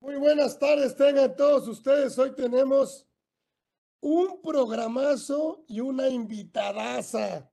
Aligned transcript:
Muy 0.00 0.14
buenas 0.14 0.56
tardes, 0.56 0.94
tengan 0.94 1.34
todos 1.34 1.66
ustedes. 1.66 2.16
Hoy 2.20 2.32
tenemos 2.32 3.04
un 4.00 4.40
programazo 4.40 5.64
y 5.66 5.80
una 5.80 6.08
invitadaza. 6.08 7.50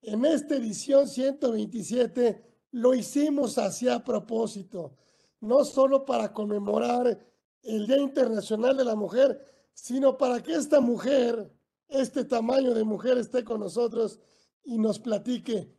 En 0.00 0.24
esta 0.24 0.54
edición 0.54 1.08
127 1.08 2.68
lo 2.70 2.94
hicimos 2.94 3.58
así 3.58 3.88
a 3.88 4.04
propósito, 4.04 4.94
no 5.40 5.64
solo 5.64 6.04
para 6.04 6.32
conmemorar 6.32 7.18
el 7.62 7.86
Día 7.88 7.98
Internacional 7.98 8.76
de 8.76 8.84
la 8.84 8.94
Mujer, 8.94 9.44
sino 9.72 10.16
para 10.16 10.40
que 10.40 10.54
esta 10.54 10.80
mujer, 10.80 11.52
este 11.88 12.24
tamaño 12.24 12.72
de 12.72 12.84
mujer 12.84 13.18
esté 13.18 13.42
con 13.42 13.58
nosotros 13.58 14.20
y 14.62 14.78
nos 14.78 15.00
platique. 15.00 15.74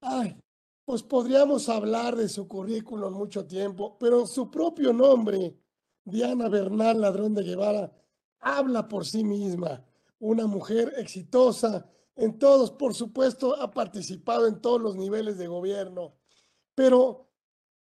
Ay, 0.00 0.40
pues 0.86 1.02
podríamos 1.02 1.68
hablar 1.68 2.14
de 2.14 2.28
su 2.28 2.46
currículum 2.46 3.12
mucho 3.12 3.44
tiempo, 3.44 3.98
pero 3.98 4.24
su 4.24 4.48
propio 4.48 4.92
nombre, 4.92 5.58
Diana 6.04 6.48
Bernal 6.48 7.00
Ladrón 7.00 7.34
de 7.34 7.42
Guevara, 7.42 7.92
habla 8.38 8.86
por 8.86 9.04
sí 9.04 9.24
misma. 9.24 9.84
Una 10.20 10.46
mujer 10.46 10.94
exitosa 10.96 11.90
en 12.14 12.38
todos, 12.38 12.70
por 12.70 12.94
supuesto, 12.94 13.60
ha 13.60 13.72
participado 13.72 14.46
en 14.46 14.60
todos 14.60 14.80
los 14.80 14.94
niveles 14.94 15.36
de 15.38 15.48
gobierno, 15.48 16.14
pero, 16.76 17.32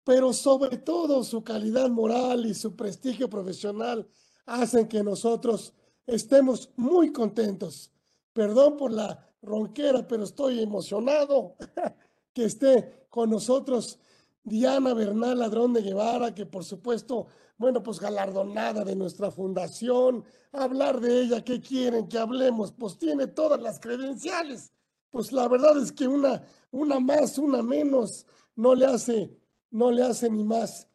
pero 0.03 0.33
sobre 0.33 0.77
todo 0.79 1.23
su 1.23 1.45
calidad 1.45 1.89
moral 1.91 2.45
y 2.45 2.55
su 2.55 2.75
prestigio 2.75 3.31
profesional 3.31 4.09
hacen 4.47 4.89
que 4.89 5.05
nosotros 5.05 5.75
estemos 6.07 6.73
muy 6.75 7.13
contentos. 7.13 7.93
Perdón 8.33 8.77
por 8.77 8.91
la 8.93 9.33
ronquera, 9.43 10.09
pero 10.09 10.25
estoy 10.25 10.61
emocionado. 10.61 11.55
que 12.33 12.45
esté 12.45 13.07
con 13.09 13.31
nosotros 13.31 13.99
Diana 14.43 14.95
Bernal 14.95 15.39
Ladrón 15.39 15.73
de 15.73 15.83
Guevara, 15.83 16.35
que 16.35 16.47
por 16.47 16.65
supuesto, 16.65 17.27
bueno, 17.59 17.83
pues 17.83 18.01
galardonada 18.01 18.85
de 18.85 18.97
nuestra 18.97 19.31
fundación, 19.31 20.25
hablar 20.53 21.01
de 21.01 21.23
ella, 21.23 21.45
¿qué 21.45 21.61
quieren 21.61 22.09
que 22.09 22.19
hablemos? 22.19 22.73
Pues 22.73 22.99
tiene 22.99 23.27
todas 23.27 23.61
las 23.61 23.79
credenciales. 23.79 24.73
Pues 25.11 25.33
la 25.33 25.49
verdad 25.49 25.77
es 25.83 25.93
que 25.93 26.07
una, 26.07 26.43
una 26.71 27.01
más, 27.01 27.37
una 27.37 27.63
menos, 27.63 28.27
no 28.57 28.75
le 28.75 28.87
hace, 28.87 29.37
no 29.71 29.91
le 29.91 30.03
hace 30.03 30.31
ni 30.31 30.45
más. 30.45 30.87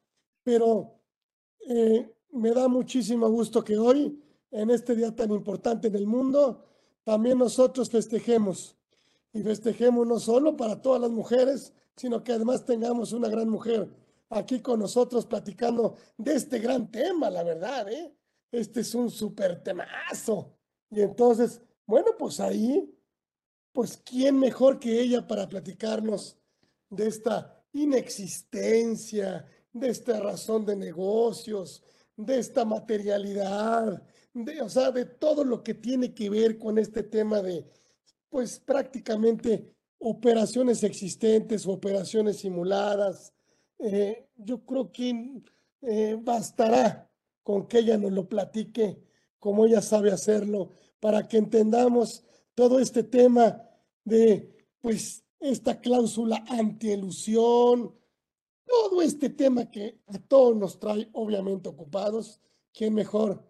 Pero 0.43 0.99
eh, 1.67 2.11
me 2.31 2.51
da 2.51 2.67
muchísimo 2.67 3.29
gusto 3.29 3.63
que 3.63 3.77
hoy, 3.77 4.19
en 4.51 4.69
este 4.69 4.95
día 4.95 5.15
tan 5.15 5.31
importante 5.31 5.89
en 5.89 5.95
el 5.95 6.07
mundo, 6.07 6.63
también 7.03 7.37
nosotros 7.37 7.89
festejemos 7.89 8.75
y 9.35 9.43
festejemos 9.43 10.07
no 10.07 10.17
solo 10.17 10.55
para 10.55 10.81
todas 10.81 11.01
las 11.01 11.11
mujeres, 11.11 11.73
sino 11.97 12.23
que 12.23 12.31
además 12.31 12.63
tengamos 12.63 13.11
una 13.11 13.27
gran 13.27 13.49
mujer 13.49 13.89
aquí 14.29 14.61
con 14.61 14.79
nosotros 14.79 15.25
platicando 15.25 15.95
de 16.17 16.35
este 16.35 16.57
gran 16.59 16.89
tema, 16.89 17.29
la 17.29 17.43
verdad, 17.43 17.91
¿eh? 17.91 18.15
Este 18.49 18.79
es 18.79 18.95
un 18.95 19.11
súper 19.11 19.61
temazo. 19.61 20.57
Y 20.89 21.01
entonces, 21.01 21.61
bueno, 21.85 22.11
pues 22.17 22.39
ahí, 22.39 22.89
pues, 23.73 23.97
¿quién 24.05 24.39
mejor 24.39 24.79
que 24.79 25.01
ella 25.01 25.27
para 25.27 25.49
platicarnos 25.49 26.37
de 26.89 27.07
esta 27.07 27.61
inexistencia, 27.73 29.45
de 29.73 29.89
esta 29.89 30.17
razón 30.21 30.65
de 30.65 30.77
negocios, 30.77 31.83
de 32.15 32.39
esta 32.39 32.63
materialidad, 32.63 34.01
de, 34.33 34.61
o 34.61 34.69
sea, 34.69 34.91
de 34.91 35.03
todo 35.03 35.43
lo 35.43 35.61
que 35.61 35.73
tiene 35.73 36.13
que 36.13 36.29
ver 36.29 36.57
con 36.57 36.77
este 36.77 37.03
tema 37.03 37.41
de 37.41 37.69
pues 38.29 38.59
prácticamente 38.59 39.75
operaciones 39.99 40.83
existentes, 40.83 41.65
operaciones 41.67 42.37
simuladas. 42.37 43.33
Eh, 43.79 44.27
yo 44.35 44.65
creo 44.65 44.91
que 44.91 45.41
eh, 45.81 46.17
bastará 46.21 47.09
con 47.43 47.67
que 47.67 47.79
ella 47.79 47.97
nos 47.97 48.11
lo 48.11 48.27
platique 48.27 48.99
como 49.39 49.65
ella 49.65 49.81
sabe 49.81 50.11
hacerlo 50.11 50.69
para 50.99 51.27
que 51.27 51.37
entendamos 51.37 52.23
todo 52.55 52.79
este 52.79 53.03
tema 53.03 53.61
de 54.03 54.67
pues 54.81 55.23
esta 55.39 55.79
cláusula 55.79 56.43
antielusión, 56.47 57.93
todo 58.65 59.01
este 59.01 59.29
tema 59.29 59.69
que 59.69 59.99
a 60.07 60.17
todos 60.17 60.55
nos 60.55 60.79
trae 60.79 61.09
obviamente 61.13 61.69
ocupados. 61.69 62.41
¿Quién 62.73 62.95
mejor 62.95 63.43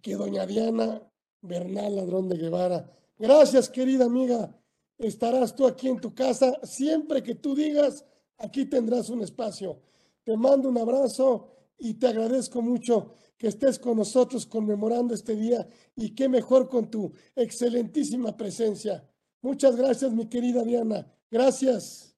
que 0.00 0.14
doña 0.14 0.46
Diana 0.46 1.02
Bernal 1.40 1.96
Ladrón 1.96 2.28
de 2.28 2.36
Guevara? 2.36 2.90
Gracias, 3.24 3.70
querida 3.70 4.04
amiga. 4.04 4.54
Estarás 4.98 5.56
tú 5.56 5.66
aquí 5.66 5.88
en 5.88 5.98
tu 5.98 6.14
casa. 6.14 6.60
Siempre 6.62 7.22
que 7.22 7.34
tú 7.34 7.54
digas, 7.54 8.04
aquí 8.36 8.66
tendrás 8.66 9.08
un 9.08 9.22
espacio. 9.22 9.80
Te 10.24 10.36
mando 10.36 10.68
un 10.68 10.76
abrazo 10.76 11.48
y 11.78 11.94
te 11.94 12.08
agradezco 12.08 12.60
mucho 12.60 13.14
que 13.38 13.48
estés 13.48 13.78
con 13.78 13.96
nosotros 13.96 14.44
conmemorando 14.44 15.14
este 15.14 15.34
día 15.36 15.66
y 15.96 16.14
qué 16.14 16.28
mejor 16.28 16.68
con 16.68 16.90
tu 16.90 17.14
excelentísima 17.34 18.36
presencia. 18.36 19.02
Muchas 19.40 19.74
gracias, 19.74 20.12
mi 20.12 20.28
querida 20.28 20.62
Diana. 20.62 21.10
Gracias. 21.30 22.14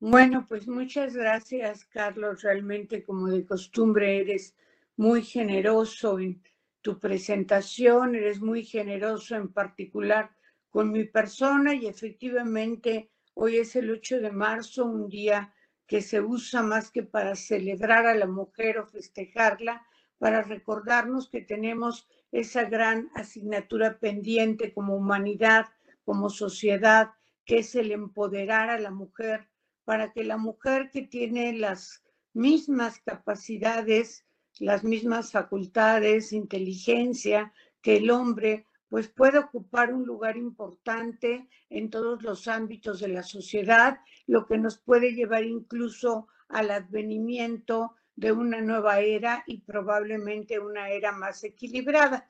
Bueno, 0.00 0.44
pues 0.48 0.66
muchas 0.66 1.14
gracias, 1.14 1.84
Carlos. 1.84 2.42
Realmente, 2.42 3.04
como 3.04 3.28
de 3.28 3.46
costumbre, 3.46 4.22
eres 4.22 4.56
muy 4.96 5.22
generoso 5.22 6.18
en 6.18 6.42
tu 6.88 6.98
presentación, 6.98 8.14
eres 8.14 8.40
muy 8.40 8.64
generoso 8.64 9.36
en 9.36 9.52
particular 9.52 10.30
con 10.70 10.90
mi 10.90 11.04
persona 11.04 11.74
y 11.74 11.86
efectivamente 11.86 13.10
hoy 13.34 13.58
es 13.58 13.76
el 13.76 13.90
8 13.90 14.20
de 14.20 14.32
marzo, 14.32 14.86
un 14.86 15.06
día 15.06 15.52
que 15.86 16.00
se 16.00 16.22
usa 16.22 16.62
más 16.62 16.90
que 16.90 17.02
para 17.02 17.36
celebrar 17.36 18.06
a 18.06 18.14
la 18.14 18.26
mujer 18.26 18.78
o 18.78 18.86
festejarla, 18.86 19.86
para 20.16 20.40
recordarnos 20.40 21.28
que 21.28 21.42
tenemos 21.42 22.08
esa 22.32 22.64
gran 22.64 23.10
asignatura 23.14 23.98
pendiente 23.98 24.72
como 24.72 24.96
humanidad, 24.96 25.66
como 26.06 26.30
sociedad, 26.30 27.10
que 27.44 27.58
es 27.58 27.74
el 27.74 27.92
empoderar 27.92 28.70
a 28.70 28.80
la 28.80 28.90
mujer, 28.90 29.46
para 29.84 30.14
que 30.14 30.24
la 30.24 30.38
mujer 30.38 30.88
que 30.90 31.02
tiene 31.02 31.52
las 31.52 32.02
mismas 32.32 32.98
capacidades 33.00 34.24
las 34.60 34.84
mismas 34.84 35.32
facultades, 35.32 36.32
inteligencia 36.32 37.52
que 37.82 37.96
el 37.96 38.10
hombre, 38.10 38.66
pues 38.88 39.08
puede 39.08 39.38
ocupar 39.38 39.92
un 39.92 40.06
lugar 40.06 40.36
importante 40.36 41.48
en 41.68 41.90
todos 41.90 42.22
los 42.22 42.48
ámbitos 42.48 43.00
de 43.00 43.08
la 43.08 43.22
sociedad, 43.22 43.98
lo 44.26 44.46
que 44.46 44.58
nos 44.58 44.78
puede 44.78 45.12
llevar 45.12 45.44
incluso 45.44 46.28
al 46.48 46.70
advenimiento 46.70 47.94
de 48.16 48.32
una 48.32 48.60
nueva 48.60 49.00
era 49.00 49.44
y 49.46 49.58
probablemente 49.58 50.58
una 50.58 50.90
era 50.90 51.12
más 51.12 51.44
equilibrada. 51.44 52.26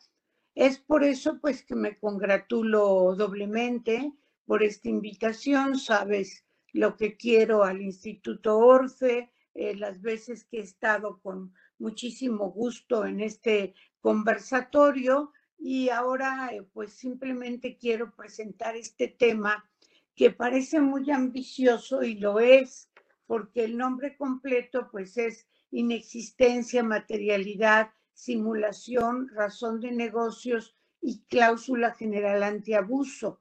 Es 0.55 0.78
por 0.78 1.05
eso 1.05 1.38
pues 1.41 1.62
que 1.65 1.77
me 1.77 1.99
congratulo 1.99 3.15
doblemente 3.17 4.12
por 4.44 4.62
esta 4.62 4.88
invitación, 4.88 5.78
sabes 5.78 6.44
lo 6.72 6.97
que 6.97 7.17
quiero 7.17 7.65
al 7.65 7.81
Instituto 7.81 8.59
Orfe, 8.59 9.31
eh, 9.55 9.75
las 9.77 10.03
veces 10.03 10.44
que 10.44 10.59
he 10.59 10.62
estado 10.62 11.21
con 11.21 11.55
muchísimo 11.78 12.50
gusto 12.50 13.05
en 13.06 13.21
este 13.21 13.75
conversatorio 14.00 15.33
y 15.59 15.89
ahora 15.89 16.50
eh, 16.53 16.62
pues 16.72 16.93
simplemente 16.93 17.77
quiero 17.77 18.15
presentar 18.15 18.77
este 18.77 19.09
tema 19.09 19.69
que 20.15 20.31
parece 20.31 20.81
muy 20.81 21.11
ambicioso 21.11 22.03
y 22.03 22.15
lo 22.15 22.41
es 22.41 22.91
porque 23.27 23.65
el 23.65 23.77
nombre 23.77 24.17
completo 24.17 24.88
pues 24.91 25.17
es 25.19 25.47
inexistencia, 25.71 26.83
materialidad, 26.83 27.91
simulación, 28.15 29.28
razón 29.28 29.81
de 29.81 29.93
negocios 29.93 30.75
y 31.00 31.21
cláusula 31.28 31.93
general 31.93 32.43
antiabuso. 32.43 33.41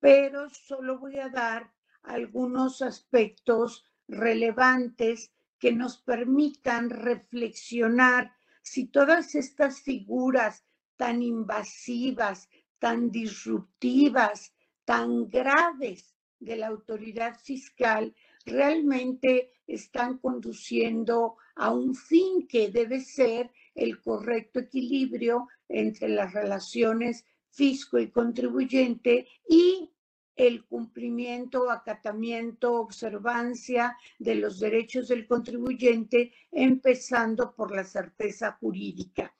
Pero 0.00 0.48
solo 0.50 0.98
voy 0.98 1.18
a 1.18 1.28
dar 1.28 1.72
algunos 2.02 2.82
aspectos 2.82 3.84
relevantes 4.08 5.30
que 5.58 5.72
nos 5.72 5.98
permitan 5.98 6.90
reflexionar 6.90 8.32
si 8.62 8.86
todas 8.86 9.34
estas 9.34 9.80
figuras 9.80 10.64
tan 10.96 11.22
invasivas, 11.22 12.48
tan 12.78 13.10
disruptivas, 13.10 14.54
tan 14.84 15.28
graves 15.28 16.14
de 16.38 16.56
la 16.56 16.68
autoridad 16.68 17.38
fiscal 17.40 18.14
realmente 18.44 19.52
están 19.66 20.18
conduciendo 20.18 21.36
a 21.56 21.72
un 21.72 21.94
fin 21.94 22.46
que 22.46 22.70
debe 22.70 23.00
ser 23.00 23.50
el 23.74 24.00
correcto 24.00 24.60
equilibrio 24.60 25.48
entre 25.68 26.08
las 26.08 26.32
relaciones 26.32 27.24
fisco 27.50 27.98
y 27.98 28.10
contribuyente 28.10 29.26
y 29.48 29.90
el 30.38 30.64
cumplimiento, 30.64 31.68
acatamiento, 31.68 32.74
observancia 32.74 33.96
de 34.20 34.36
los 34.36 34.60
derechos 34.60 35.08
del 35.08 35.26
contribuyente, 35.26 36.32
empezando 36.52 37.56
por 37.56 37.74
la 37.74 37.82
certeza 37.82 38.52
jurídica. 38.60 39.34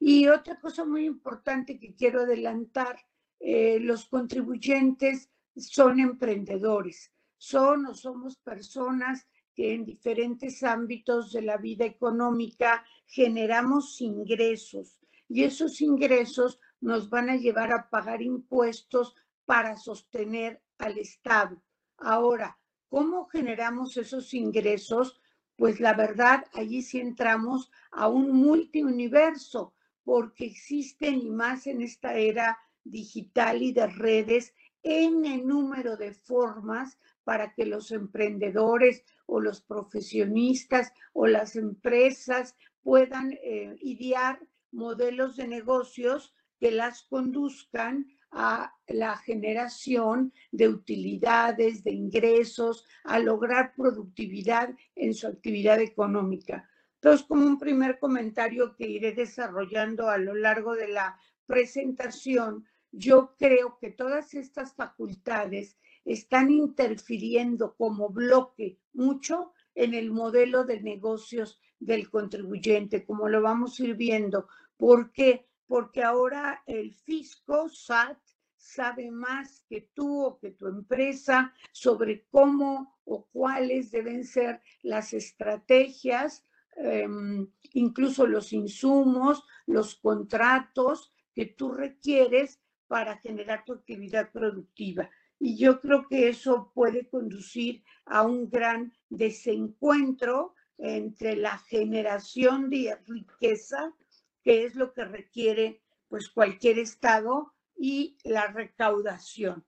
Y 0.00 0.26
otra 0.26 0.58
cosa 0.58 0.84
muy 0.84 1.06
importante 1.06 1.78
que 1.78 1.94
quiero 1.94 2.22
adelantar, 2.22 2.98
eh, 3.38 3.78
los 3.80 4.06
contribuyentes 4.06 5.30
son 5.54 6.00
emprendedores, 6.00 7.12
son 7.36 7.86
o 7.86 7.94
somos 7.94 8.36
personas 8.36 9.28
que 9.54 9.72
en 9.72 9.84
diferentes 9.84 10.64
ámbitos 10.64 11.32
de 11.32 11.42
la 11.42 11.58
vida 11.58 11.84
económica 11.84 12.84
generamos 13.06 14.00
ingresos 14.00 14.98
y 15.28 15.44
esos 15.44 15.80
ingresos 15.80 16.58
nos 16.80 17.08
van 17.08 17.30
a 17.30 17.36
llevar 17.36 17.72
a 17.72 17.88
pagar 17.88 18.20
impuestos 18.20 19.14
para 19.50 19.76
sostener 19.76 20.62
al 20.78 20.96
Estado. 20.96 21.60
Ahora, 21.98 22.56
¿cómo 22.88 23.26
generamos 23.26 23.96
esos 23.96 24.32
ingresos? 24.32 25.20
Pues 25.56 25.80
la 25.80 25.92
verdad, 25.92 26.44
allí 26.52 26.82
sí 26.82 27.00
entramos 27.00 27.68
a 27.90 28.06
un 28.06 28.30
multiuniverso, 28.30 29.74
porque 30.04 30.44
existen 30.44 31.18
y 31.18 31.30
más 31.30 31.66
en 31.66 31.82
esta 31.82 32.14
era 32.14 32.60
digital 32.84 33.60
y 33.60 33.72
de 33.72 33.88
redes, 33.88 34.54
en 34.84 35.22
número 35.44 35.96
de 35.96 36.14
formas 36.14 36.96
para 37.24 37.52
que 37.52 37.66
los 37.66 37.90
emprendedores 37.90 39.02
o 39.26 39.40
los 39.40 39.62
profesionistas 39.62 40.92
o 41.12 41.26
las 41.26 41.56
empresas 41.56 42.54
puedan 42.84 43.32
eh, 43.42 43.74
idear 43.80 44.38
modelos 44.70 45.34
de 45.34 45.48
negocios 45.48 46.36
que 46.60 46.70
las 46.70 47.02
conduzcan 47.02 48.06
a 48.32 48.74
la 48.86 49.16
generación 49.16 50.32
de 50.52 50.68
utilidades, 50.68 51.82
de 51.82 51.92
ingresos, 51.92 52.84
a 53.04 53.18
lograr 53.18 53.74
productividad 53.74 54.74
en 54.94 55.14
su 55.14 55.26
actividad 55.26 55.80
económica. 55.80 56.68
Entonces, 56.94 57.26
como 57.26 57.46
un 57.46 57.58
primer 57.58 57.98
comentario 57.98 58.76
que 58.76 58.88
iré 58.88 59.12
desarrollando 59.12 60.08
a 60.08 60.18
lo 60.18 60.34
largo 60.34 60.74
de 60.74 60.88
la 60.88 61.18
presentación, 61.46 62.66
yo 62.92 63.34
creo 63.38 63.78
que 63.80 63.90
todas 63.90 64.34
estas 64.34 64.74
facultades 64.74 65.78
están 66.04 66.50
interfiriendo 66.50 67.74
como 67.76 68.10
bloque 68.10 68.78
mucho 68.92 69.52
en 69.74 69.94
el 69.94 70.10
modelo 70.10 70.64
de 70.64 70.80
negocios 70.80 71.60
del 71.78 72.10
contribuyente, 72.10 73.04
como 73.04 73.28
lo 73.28 73.40
vamos 73.42 73.78
a 73.78 73.84
ir 73.84 73.94
viendo. 73.94 74.48
¿Por 74.76 75.12
qué? 75.12 75.49
Porque 75.70 76.02
ahora 76.02 76.64
el 76.66 76.92
fisco, 76.92 77.68
SAT, 77.68 78.18
sabe 78.56 79.12
más 79.12 79.64
que 79.68 79.88
tú 79.94 80.24
o 80.24 80.36
que 80.36 80.50
tu 80.50 80.66
empresa 80.66 81.54
sobre 81.70 82.26
cómo 82.28 82.98
o 83.04 83.28
cuáles 83.30 83.92
deben 83.92 84.24
ser 84.24 84.60
las 84.82 85.12
estrategias, 85.12 86.44
em, 86.74 87.46
incluso 87.74 88.26
los 88.26 88.52
insumos, 88.52 89.44
los 89.66 89.94
contratos 89.94 91.12
que 91.32 91.46
tú 91.46 91.70
requieres 91.70 92.60
para 92.88 93.18
generar 93.18 93.64
tu 93.64 93.74
actividad 93.74 94.32
productiva. 94.32 95.08
Y 95.38 95.56
yo 95.56 95.80
creo 95.80 96.08
que 96.08 96.30
eso 96.30 96.72
puede 96.74 97.08
conducir 97.08 97.84
a 98.06 98.22
un 98.24 98.50
gran 98.50 98.92
desencuentro 99.08 100.56
entre 100.78 101.36
la 101.36 101.58
generación 101.58 102.70
de 102.70 102.96
riqueza, 103.06 103.94
que 104.42 104.64
es 104.64 104.74
lo 104.74 104.92
que 104.92 105.04
requiere 105.04 105.82
pues 106.08 106.28
cualquier 106.28 106.78
estado, 106.78 107.54
y 107.82 108.18
la 108.24 108.48
recaudación. 108.48 109.64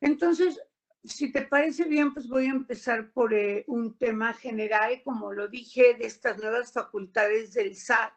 Entonces, 0.00 0.60
si 1.02 1.32
te 1.32 1.42
parece 1.42 1.86
bien, 1.86 2.14
pues 2.14 2.28
voy 2.28 2.46
a 2.46 2.50
empezar 2.50 3.10
por 3.10 3.34
eh, 3.34 3.64
un 3.66 3.98
tema 3.98 4.32
general, 4.32 5.02
como 5.02 5.32
lo 5.32 5.48
dije, 5.48 5.94
de 5.94 6.06
estas 6.06 6.38
nuevas 6.38 6.72
facultades 6.72 7.52
del 7.52 7.74
SAT. 7.74 8.14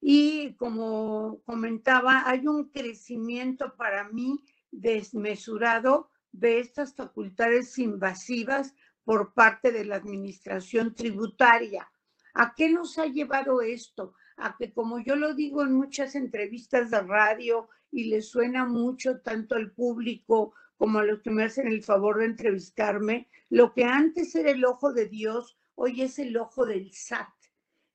Y 0.00 0.54
como 0.54 1.42
comentaba, 1.44 2.22
hay 2.26 2.46
un 2.46 2.70
crecimiento 2.70 3.76
para 3.76 4.08
mí 4.08 4.42
desmesurado 4.70 6.08
de 6.32 6.60
estas 6.60 6.94
facultades 6.94 7.78
invasivas 7.78 8.74
por 9.04 9.34
parte 9.34 9.70
de 9.70 9.84
la 9.84 9.96
administración 9.96 10.94
tributaria. 10.94 11.92
¿A 12.32 12.54
qué 12.54 12.70
nos 12.70 12.98
ha 12.98 13.04
llevado 13.04 13.60
esto? 13.60 14.14
A 14.44 14.56
que, 14.58 14.72
como 14.72 14.98
yo 14.98 15.14
lo 15.14 15.34
digo 15.34 15.62
en 15.62 15.72
muchas 15.72 16.16
entrevistas 16.16 16.90
de 16.90 17.00
radio 17.00 17.68
y 17.92 18.06
le 18.10 18.22
suena 18.22 18.66
mucho 18.66 19.20
tanto 19.20 19.54
al 19.54 19.70
público 19.70 20.52
como 20.76 20.98
a 20.98 21.04
los 21.04 21.22
que 21.22 21.30
me 21.30 21.44
hacen 21.44 21.68
el 21.68 21.84
favor 21.84 22.18
de 22.18 22.24
entrevistarme, 22.24 23.28
lo 23.50 23.72
que 23.72 23.84
antes 23.84 24.34
era 24.34 24.50
el 24.50 24.64
ojo 24.64 24.92
de 24.92 25.08
Dios, 25.08 25.56
hoy 25.76 26.02
es 26.02 26.18
el 26.18 26.36
ojo 26.36 26.66
del 26.66 26.92
SAT. 26.92 27.28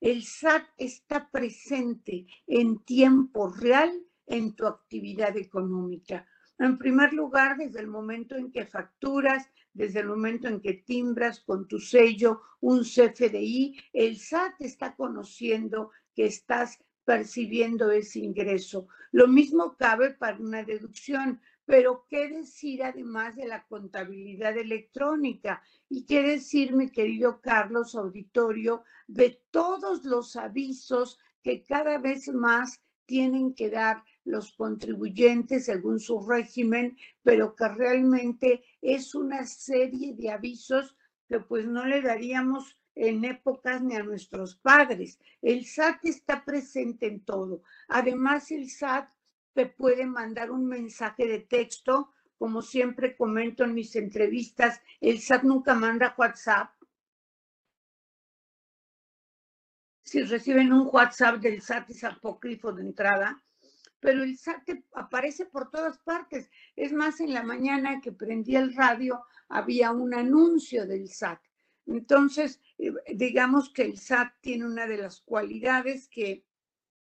El 0.00 0.22
SAT 0.22 0.64
está 0.78 1.30
presente 1.30 2.26
en 2.46 2.78
tiempo 2.78 3.50
real 3.50 3.92
en 4.26 4.54
tu 4.56 4.66
actividad 4.66 5.36
económica. 5.36 6.26
En 6.58 6.78
primer 6.78 7.12
lugar, 7.12 7.58
desde 7.58 7.80
el 7.80 7.88
momento 7.88 8.36
en 8.36 8.50
que 8.50 8.64
facturas, 8.64 9.50
desde 9.74 10.00
el 10.00 10.06
momento 10.06 10.48
en 10.48 10.62
que 10.62 10.72
timbras 10.72 11.40
con 11.40 11.68
tu 11.68 11.78
sello 11.78 12.40
un 12.60 12.84
CFDI, 12.84 13.78
el 13.92 14.16
SAT 14.18 14.54
está 14.60 14.96
conociendo 14.96 15.90
que 16.18 16.26
estás 16.26 16.80
percibiendo 17.04 17.92
ese 17.92 18.18
ingreso. 18.18 18.88
Lo 19.12 19.28
mismo 19.28 19.76
cabe 19.76 20.14
para 20.14 20.36
una 20.36 20.64
deducción, 20.64 21.40
pero 21.64 22.06
¿qué 22.10 22.28
decir 22.28 22.82
además 22.82 23.36
de 23.36 23.46
la 23.46 23.64
contabilidad 23.68 24.58
electrónica? 24.58 25.62
Y 25.88 26.06
qué 26.06 26.24
decir, 26.24 26.72
mi 26.72 26.90
querido 26.90 27.40
Carlos 27.40 27.94
Auditorio, 27.94 28.82
de 29.06 29.40
todos 29.52 30.04
los 30.04 30.34
avisos 30.34 31.20
que 31.40 31.62
cada 31.62 31.98
vez 31.98 32.26
más 32.34 32.82
tienen 33.06 33.54
que 33.54 33.70
dar 33.70 34.02
los 34.24 34.52
contribuyentes 34.54 35.66
según 35.66 36.00
su 36.00 36.18
régimen, 36.28 36.96
pero 37.22 37.54
que 37.54 37.68
realmente 37.68 38.64
es 38.82 39.14
una 39.14 39.46
serie 39.46 40.16
de 40.16 40.32
avisos 40.32 40.96
que 41.28 41.38
pues 41.38 41.64
no 41.64 41.84
le 41.84 42.02
daríamos 42.02 42.76
en 42.98 43.24
épocas 43.24 43.80
ni 43.80 43.94
a 43.94 44.02
nuestros 44.02 44.56
padres. 44.56 45.20
El 45.40 45.64
SAT 45.64 46.04
está 46.04 46.44
presente 46.44 47.06
en 47.06 47.20
todo. 47.24 47.62
Además, 47.88 48.50
el 48.50 48.68
SAT 48.68 49.08
te 49.54 49.66
puede 49.66 50.04
mandar 50.04 50.50
un 50.50 50.66
mensaje 50.66 51.26
de 51.26 51.38
texto, 51.40 52.12
como 52.38 52.60
siempre 52.60 53.16
comento 53.16 53.64
en 53.64 53.74
mis 53.74 53.94
entrevistas, 53.96 54.80
el 55.00 55.20
SAT 55.20 55.44
nunca 55.44 55.74
manda 55.74 56.14
WhatsApp. 56.16 56.72
Si 60.02 60.22
reciben 60.22 60.72
un 60.72 60.88
WhatsApp 60.92 61.36
del 61.36 61.60
SAT 61.60 61.90
es 61.90 62.04
apócrifo 62.04 62.72
de 62.72 62.82
entrada, 62.82 63.42
pero 64.00 64.22
el 64.22 64.36
SAT 64.36 64.70
aparece 64.94 65.46
por 65.46 65.70
todas 65.70 65.98
partes. 65.98 66.50
Es 66.74 66.92
más, 66.92 67.20
en 67.20 67.32
la 67.32 67.42
mañana 67.42 68.00
que 68.00 68.12
prendí 68.12 68.56
el 68.56 68.74
radio 68.74 69.24
había 69.48 69.92
un 69.92 70.14
anuncio 70.14 70.86
del 70.86 71.08
SAT. 71.08 71.47
Entonces, 71.88 72.60
eh, 72.76 72.92
digamos 73.14 73.70
que 73.70 73.82
el 73.82 73.98
SAT 73.98 74.34
tiene 74.42 74.66
una 74.66 74.86
de 74.86 74.98
las 74.98 75.22
cualidades 75.22 76.08
que 76.08 76.44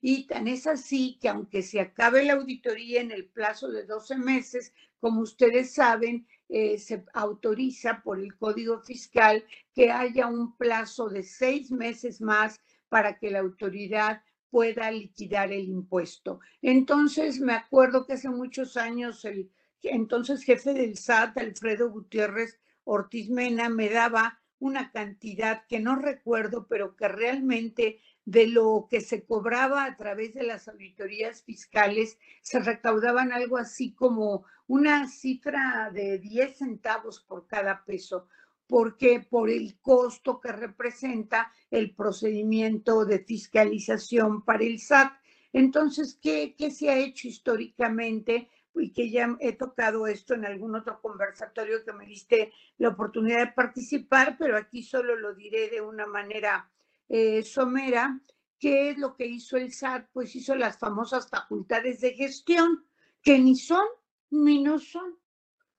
Y 0.00 0.26
tan 0.26 0.46
es 0.46 0.66
así 0.66 1.18
que 1.20 1.28
aunque 1.28 1.62
se 1.62 1.80
acabe 1.80 2.24
la 2.24 2.34
auditoría 2.34 3.00
en 3.00 3.10
el 3.10 3.26
plazo 3.26 3.70
de 3.70 3.84
12 3.84 4.16
meses, 4.18 4.72
como 5.00 5.20
ustedes 5.20 5.74
saben, 5.74 6.26
eh, 6.48 6.78
se 6.78 7.04
autoriza 7.12 8.02
por 8.02 8.20
el 8.20 8.36
Código 8.36 8.80
Fiscal 8.80 9.44
que 9.74 9.90
haya 9.90 10.26
un 10.26 10.56
plazo 10.56 11.08
de 11.08 11.22
seis 11.22 11.70
meses 11.70 12.20
más 12.20 12.60
para 12.88 13.18
que 13.18 13.30
la 13.30 13.40
autoridad 13.40 14.22
pueda 14.50 14.90
liquidar 14.90 15.52
el 15.52 15.68
impuesto. 15.68 16.40
Entonces, 16.62 17.40
me 17.40 17.52
acuerdo 17.52 18.06
que 18.06 18.14
hace 18.14 18.28
muchos 18.28 18.76
años 18.76 19.24
el 19.24 19.50
entonces 19.82 20.44
jefe 20.44 20.74
del 20.74 20.96
SAT, 20.96 21.38
Alfredo 21.38 21.90
Gutiérrez 21.90 22.58
Ortiz 22.84 23.30
Mena, 23.30 23.68
me 23.68 23.88
daba 23.88 24.40
una 24.58 24.90
cantidad 24.90 25.66
que 25.66 25.80
no 25.80 25.96
recuerdo, 25.96 26.66
pero 26.66 26.96
que 26.96 27.08
realmente 27.08 28.00
de 28.26 28.48
lo 28.48 28.88
que 28.90 29.00
se 29.00 29.24
cobraba 29.24 29.84
a 29.84 29.96
través 29.96 30.34
de 30.34 30.42
las 30.42 30.66
auditorías 30.66 31.42
fiscales, 31.44 32.18
se 32.42 32.58
recaudaban 32.58 33.32
algo 33.32 33.56
así 33.56 33.94
como 33.94 34.44
una 34.66 35.08
cifra 35.08 35.90
de 35.92 36.18
10 36.18 36.58
centavos 36.58 37.20
por 37.20 37.46
cada 37.46 37.84
peso, 37.84 38.26
porque 38.66 39.20
por 39.20 39.48
el 39.48 39.78
costo 39.80 40.40
que 40.40 40.50
representa 40.50 41.52
el 41.70 41.94
procedimiento 41.94 43.04
de 43.04 43.20
fiscalización 43.20 44.44
para 44.44 44.64
el 44.64 44.80
SAT. 44.80 45.12
Entonces, 45.52 46.18
¿qué, 46.20 46.54
se 46.70 46.90
ha 46.90 46.98
hecho 46.98 47.28
históricamente? 47.28 48.48
Y 48.80 48.92
que 48.92 49.10
ya 49.10 49.36
he 49.40 49.52
tocado 49.52 50.06
esto 50.06 50.34
en 50.34 50.44
algún 50.44 50.74
otro 50.74 51.00
conversatorio 51.00 51.84
que 51.84 51.92
me 51.92 52.06
diste 52.06 52.52
la 52.78 52.90
oportunidad 52.90 53.38
de 53.38 53.52
participar, 53.52 54.36
pero 54.38 54.56
aquí 54.56 54.82
solo 54.82 55.16
lo 55.16 55.34
diré 55.34 55.68
de 55.68 55.80
una 55.80 56.06
manera 56.06 56.70
eh, 57.08 57.42
somera, 57.42 58.20
¿qué 58.58 58.90
es 58.90 58.98
lo 58.98 59.16
que 59.16 59.26
hizo 59.26 59.56
el 59.56 59.72
SAT? 59.72 60.08
Pues 60.12 60.34
hizo 60.34 60.54
las 60.54 60.78
famosas 60.78 61.28
facultades 61.28 62.00
de 62.00 62.14
gestión, 62.14 62.84
que 63.22 63.38
ni 63.38 63.56
son 63.56 63.86
ni 64.30 64.62
no 64.62 64.78
son. 64.78 65.18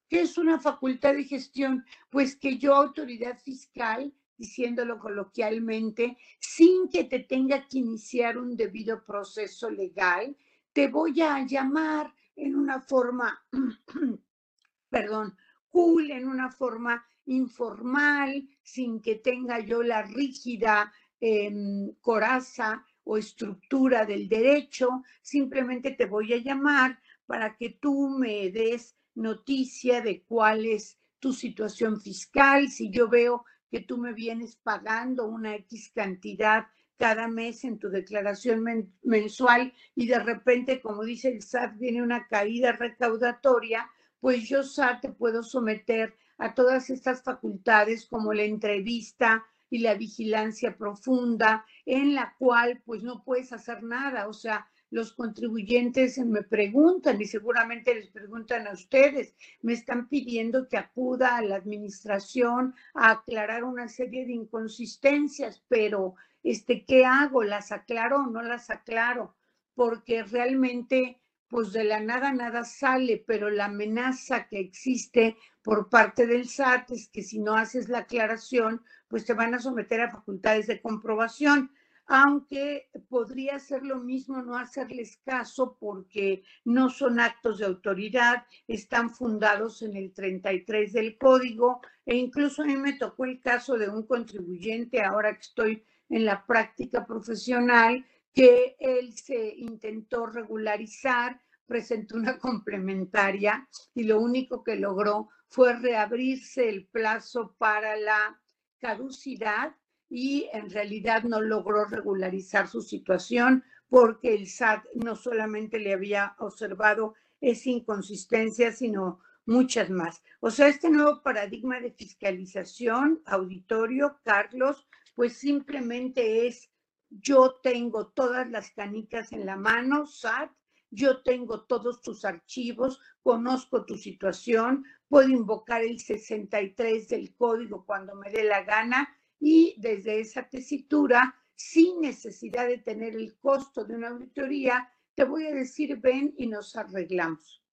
¿Qué 0.09 0.21
es 0.21 0.37
una 0.37 0.59
facultad 0.59 1.13
de 1.13 1.25
gestión? 1.25 1.85
Pues 2.09 2.35
que 2.35 2.57
yo, 2.57 2.73
autoridad 2.73 3.37
fiscal, 3.39 4.13
diciéndolo 4.37 4.99
coloquialmente, 4.99 6.17
sin 6.39 6.87
que 6.89 7.03
te 7.03 7.19
tenga 7.19 7.67
que 7.67 7.79
iniciar 7.79 8.37
un 8.37 8.55
debido 8.55 9.03
proceso 9.03 9.69
legal, 9.69 10.37
te 10.71 10.87
voy 10.87 11.21
a 11.21 11.45
llamar 11.45 12.13
en 12.37 12.55
una 12.55 12.79
forma, 12.79 13.37
perdón, 14.89 15.35
cool, 15.67 16.11
en 16.11 16.27
una 16.27 16.49
forma 16.49 17.05
informal, 17.25 18.47
sin 18.63 19.01
que 19.01 19.15
tenga 19.15 19.59
yo 19.59 19.83
la 19.83 20.01
rígida 20.03 20.93
Em, 21.19 21.95
coraza 21.99 22.85
o 23.03 23.17
estructura 23.17 24.05
del 24.05 24.29
derecho, 24.29 25.01
simplemente 25.21 25.91
te 25.91 26.05
voy 26.05 26.33
a 26.33 26.37
llamar 26.37 26.99
para 27.25 27.55
que 27.55 27.71
tú 27.81 28.09
me 28.09 28.51
des 28.51 28.95
noticia 29.15 30.01
de 30.01 30.21
cuál 30.23 30.65
es 30.67 30.99
tu 31.19 31.33
situación 31.33 31.99
fiscal, 31.99 32.69
si 32.69 32.91
yo 32.91 33.09
veo 33.09 33.45
que 33.71 33.79
tú 33.79 33.97
me 33.97 34.13
vienes 34.13 34.57
pagando 34.57 35.25
una 35.25 35.55
X 35.55 35.91
cantidad 35.95 36.67
cada 36.97 37.27
mes 37.27 37.63
en 37.63 37.79
tu 37.79 37.89
declaración 37.89 38.63
mensual 39.03 39.73
y 39.95 40.07
de 40.07 40.19
repente, 40.19 40.81
como 40.81 41.03
dice 41.03 41.29
el 41.29 41.41
SAT, 41.41 41.77
viene 41.77 42.01
una 42.01 42.27
caída 42.27 42.71
recaudatoria, 42.71 43.89
pues 44.19 44.47
yo 44.49 44.63
SAT 44.63 45.01
te 45.01 45.09
puedo 45.09 45.43
someter 45.43 46.15
a 46.37 46.53
todas 46.53 46.89
estas 46.89 47.23
facultades 47.23 48.05
como 48.05 48.33
la 48.33 48.43
entrevista, 48.43 49.45
y 49.69 49.79
la 49.79 49.95
vigilancia 49.95 50.77
profunda 50.77 51.65
en 51.85 52.15
la 52.15 52.35
cual 52.37 52.81
pues 52.85 53.03
no 53.03 53.23
puedes 53.23 53.51
hacer 53.53 53.83
nada, 53.83 54.27
o 54.27 54.33
sea, 54.33 54.67
los 54.89 55.11
contribuyentes 55.11 56.17
me 56.19 56.43
preguntan 56.43 57.21
y 57.21 57.25
seguramente 57.25 57.93
les 57.93 58.07
preguntan 58.07 58.67
a 58.67 58.71
ustedes, 58.71 59.35
me 59.61 59.73
están 59.73 60.07
pidiendo 60.07 60.69
que 60.69 60.77
acuda 60.77 61.35
a 61.35 61.41
la 61.41 61.57
administración 61.57 62.73
a 62.93 63.11
aclarar 63.11 63.65
una 63.65 63.89
serie 63.89 64.25
de 64.25 64.31
inconsistencias, 64.31 65.61
pero 65.67 66.15
este, 66.51 66.85
¿qué 66.85 67.05
hago? 67.05 67.43
¿Las 67.43 67.71
aclaro 67.71 68.17
o 68.17 68.27
no 68.27 68.41
las 68.41 68.69
aclaro? 68.69 69.35
Porque 69.75 70.23
realmente 70.23 71.21
pues 71.49 71.71
de 71.71 71.83
la 71.83 71.99
nada 71.99 72.33
nada 72.33 72.63
sale, 72.63 73.23
pero 73.25 73.49
la 73.49 73.65
amenaza 73.65 74.47
que 74.47 74.59
existe 74.59 75.37
por 75.61 75.89
parte 75.89 76.27
del 76.27 76.47
SAT 76.47 76.91
es 76.91 77.09
que 77.09 77.23
si 77.23 77.39
no 77.39 77.55
haces 77.55 77.89
la 77.89 77.99
aclaración, 77.99 78.83
pues 79.07 79.25
te 79.25 79.33
van 79.33 79.53
a 79.53 79.59
someter 79.59 80.01
a 80.01 80.11
facultades 80.11 80.67
de 80.67 80.81
comprobación, 80.81 81.71
aunque 82.05 82.89
podría 83.09 83.59
ser 83.59 83.83
lo 83.83 83.97
mismo 83.97 84.41
no 84.41 84.57
hacerles 84.57 85.17
caso 85.25 85.77
porque 85.79 86.43
no 86.63 86.89
son 86.89 87.19
actos 87.19 87.59
de 87.59 87.65
autoridad, 87.65 88.45
están 88.67 89.09
fundados 89.09 89.81
en 89.81 89.95
el 89.95 90.13
33 90.13 90.93
del 90.93 91.17
código 91.17 91.81
e 92.05 92.15
incluso 92.15 92.61
a 92.61 92.65
mí 92.65 92.77
me 92.77 92.93
tocó 92.93 93.25
el 93.25 93.41
caso 93.41 93.77
de 93.77 93.89
un 93.89 94.05
contribuyente 94.05 95.03
ahora 95.03 95.33
que 95.33 95.41
estoy 95.41 95.83
en 96.09 96.25
la 96.25 96.45
práctica 96.45 97.05
profesional 97.05 98.05
que 98.33 98.75
él 98.79 99.17
se 99.17 99.55
intentó 99.55 100.27
regularizar, 100.27 101.41
presentó 101.65 102.15
una 102.15 102.37
complementaria 102.39 103.67
y 103.93 104.03
lo 104.03 104.19
único 104.19 104.63
que 104.63 104.75
logró 104.75 105.29
fue 105.49 105.73
reabrirse 105.73 106.69
el 106.69 106.87
plazo 106.87 107.55
para 107.57 107.95
la 107.97 108.39
caducidad 108.79 109.75
y 110.09 110.49
en 110.53 110.69
realidad 110.69 111.23
no 111.23 111.41
logró 111.41 111.85
regularizar 111.85 112.67
su 112.67 112.81
situación 112.81 113.63
porque 113.89 114.35
el 114.35 114.47
SAT 114.47 114.85
no 114.95 115.15
solamente 115.15 115.79
le 115.79 115.93
había 115.93 116.35
observado 116.39 117.15
esa 117.39 117.69
inconsistencia, 117.69 118.71
sino 118.71 119.19
muchas 119.45 119.89
más. 119.89 120.21
O 120.41 120.51
sea, 120.51 120.67
este 120.67 120.89
nuevo 120.89 121.21
paradigma 121.23 121.79
de 121.79 121.91
fiscalización, 121.91 123.21
auditorio, 123.25 124.19
Carlos, 124.23 124.87
pues 125.17 125.35
simplemente 125.37 126.45
es 126.45 126.69
yo 127.09 127.55
tengo 127.63 128.09
todas 128.09 128.47
las 128.51 128.69
canicas 128.69 129.31
en 129.31 129.47
la 129.47 129.55
mano, 129.55 130.05
SAT, 130.05 130.51
yo 130.91 131.23
tengo 131.23 131.65
todos 131.65 132.03
tus 132.03 132.23
archivos, 132.23 133.01
conozco 133.23 133.83
tu 133.83 133.97
situación, 133.97 134.85
puedo 135.07 135.29
invocar 135.29 135.81
el 135.81 135.99
63 135.99 137.09
del 137.09 137.35
código 137.35 137.83
cuando 137.83 138.13
me 138.13 138.29
dé 138.29 138.43
la 138.43 138.61
gana 138.61 139.09
y 139.39 139.73
desde 139.79 140.19
esa 140.19 140.47
tesitura, 140.47 141.33
sin 141.55 141.99
necesidad 141.99 142.67
de 142.67 142.77
tener 142.77 143.15
el 143.15 143.39
costo 143.39 143.85
de 143.85 143.95
una 143.95 144.09
auditoría, 144.09 144.87
te 145.15 145.23
voy 145.23 145.47
a 145.47 145.55
decir, 145.55 145.97
ven 145.97 146.35
y 146.37 146.45
nos 146.45 146.75
arreglamos. 146.75 147.63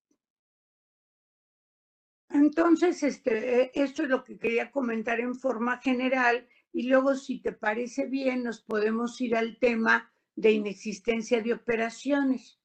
Entonces, 2.30 3.02
este, 3.02 3.60
eh, 3.60 3.72
esto 3.74 4.04
es 4.04 4.08
lo 4.08 4.24
que 4.24 4.38
quería 4.38 4.70
comentar 4.70 5.20
en 5.20 5.34
forma 5.34 5.76
general 5.82 6.48
y 6.74 6.88
luego, 6.88 7.14
si 7.14 7.40
te 7.40 7.52
parece 7.52 8.06
bien, 8.06 8.42
nos 8.42 8.60
podemos 8.60 9.20
ir 9.20 9.36
al 9.36 9.58
tema 9.58 10.12
de 10.34 10.50
inexistencia 10.50 11.40
de 11.40 11.52
operaciones. 11.52 12.58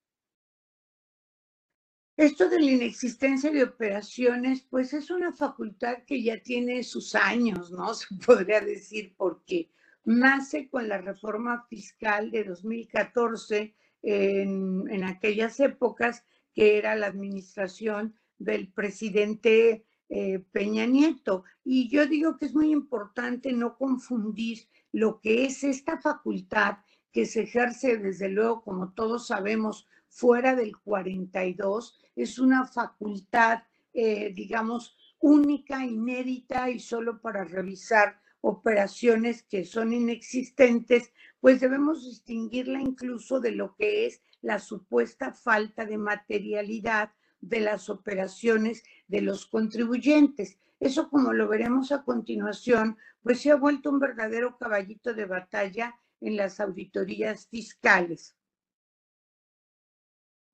Esto 2.18 2.50
de 2.50 2.60
la 2.60 2.72
inexistencia 2.72 3.52
de 3.52 3.64
operaciones, 3.64 4.66
pues 4.68 4.94
es 4.94 5.12
una 5.12 5.32
facultad 5.32 6.00
que 6.08 6.24
ya 6.24 6.42
tiene 6.42 6.82
sus 6.82 7.14
años, 7.14 7.72
¿no? 7.72 7.94
Se 7.94 8.08
podría 8.26 8.62
decir, 8.62 9.14
porque 9.16 9.70
nace 10.04 10.70
con 10.70 10.90
la 10.90 10.98
reforma 10.98 11.68
fiscal 11.70 12.32
de 12.32 12.46
2014 12.46 13.76
en, 14.02 14.90
en 14.90 15.04
aquellas 15.04 15.60
épocas 15.60 16.26
que 16.56 16.80
era 16.80 16.96
la 16.96 17.06
administración 17.06 18.16
del 18.40 18.74
presidente 18.74 19.86
eh, 20.10 20.40
Peña 20.52 20.86
Nieto. 20.86 21.44
Y 21.64 21.88
yo 21.90 22.06
digo 22.06 22.38
que 22.38 22.48
es 22.48 22.56
muy 22.56 22.72
importante 22.72 23.54
no 23.54 23.78
confundir 23.78 24.68
lo 24.92 25.20
que 25.22 25.46
es 25.46 25.64
esta 25.64 26.00
facultad 26.00 26.80
que 27.12 27.26
se 27.26 27.42
ejerce 27.44 27.98
desde 27.98 28.30
luego, 28.30 28.62
como 28.64 28.92
todos 28.94 29.28
sabemos, 29.28 29.88
fuera 30.10 30.56
del 30.56 30.78
42 30.78 32.00
es 32.16 32.40
una 32.40 32.66
facultad, 32.66 33.64
eh, 33.94 34.34
digamos, 34.36 34.98
única, 35.20 35.86
inédita 35.86 36.70
y 36.70 36.80
solo 36.80 37.22
para 37.22 37.44
revisar 37.44 38.20
operaciones 38.42 39.44
que 39.44 39.66
son 39.66 39.94
inexistentes, 39.94 41.12
pues 41.40 41.60
debemos 41.60 42.06
distinguirla 42.06 42.82
incluso 42.82 43.40
de 43.40 43.52
lo 43.52 43.76
que 43.76 44.06
es 44.06 44.22
la 44.42 44.60
supuesta 44.60 45.34
falta 45.34 45.86
de 45.86 45.98
materialidad 45.98 47.12
de 47.42 47.60
las 47.60 47.90
operaciones 47.90 48.84
de 49.08 49.22
los 49.22 49.46
contribuyentes. 49.46 50.58
Eso, 50.80 51.10
como 51.10 51.34
lo 51.34 51.48
veremos 51.48 51.92
a 51.92 52.04
continuación, 52.04 52.98
pues 53.22 53.42
se 53.42 53.52
ha 53.52 53.56
vuelto 53.56 53.90
un 53.90 54.00
verdadero 54.00 54.58
caballito 54.58 55.14
de 55.14 55.26
batalla 55.26 55.96
en 56.22 56.38
las 56.38 56.60
auditorías 56.60 57.48
fiscales. 57.48 58.36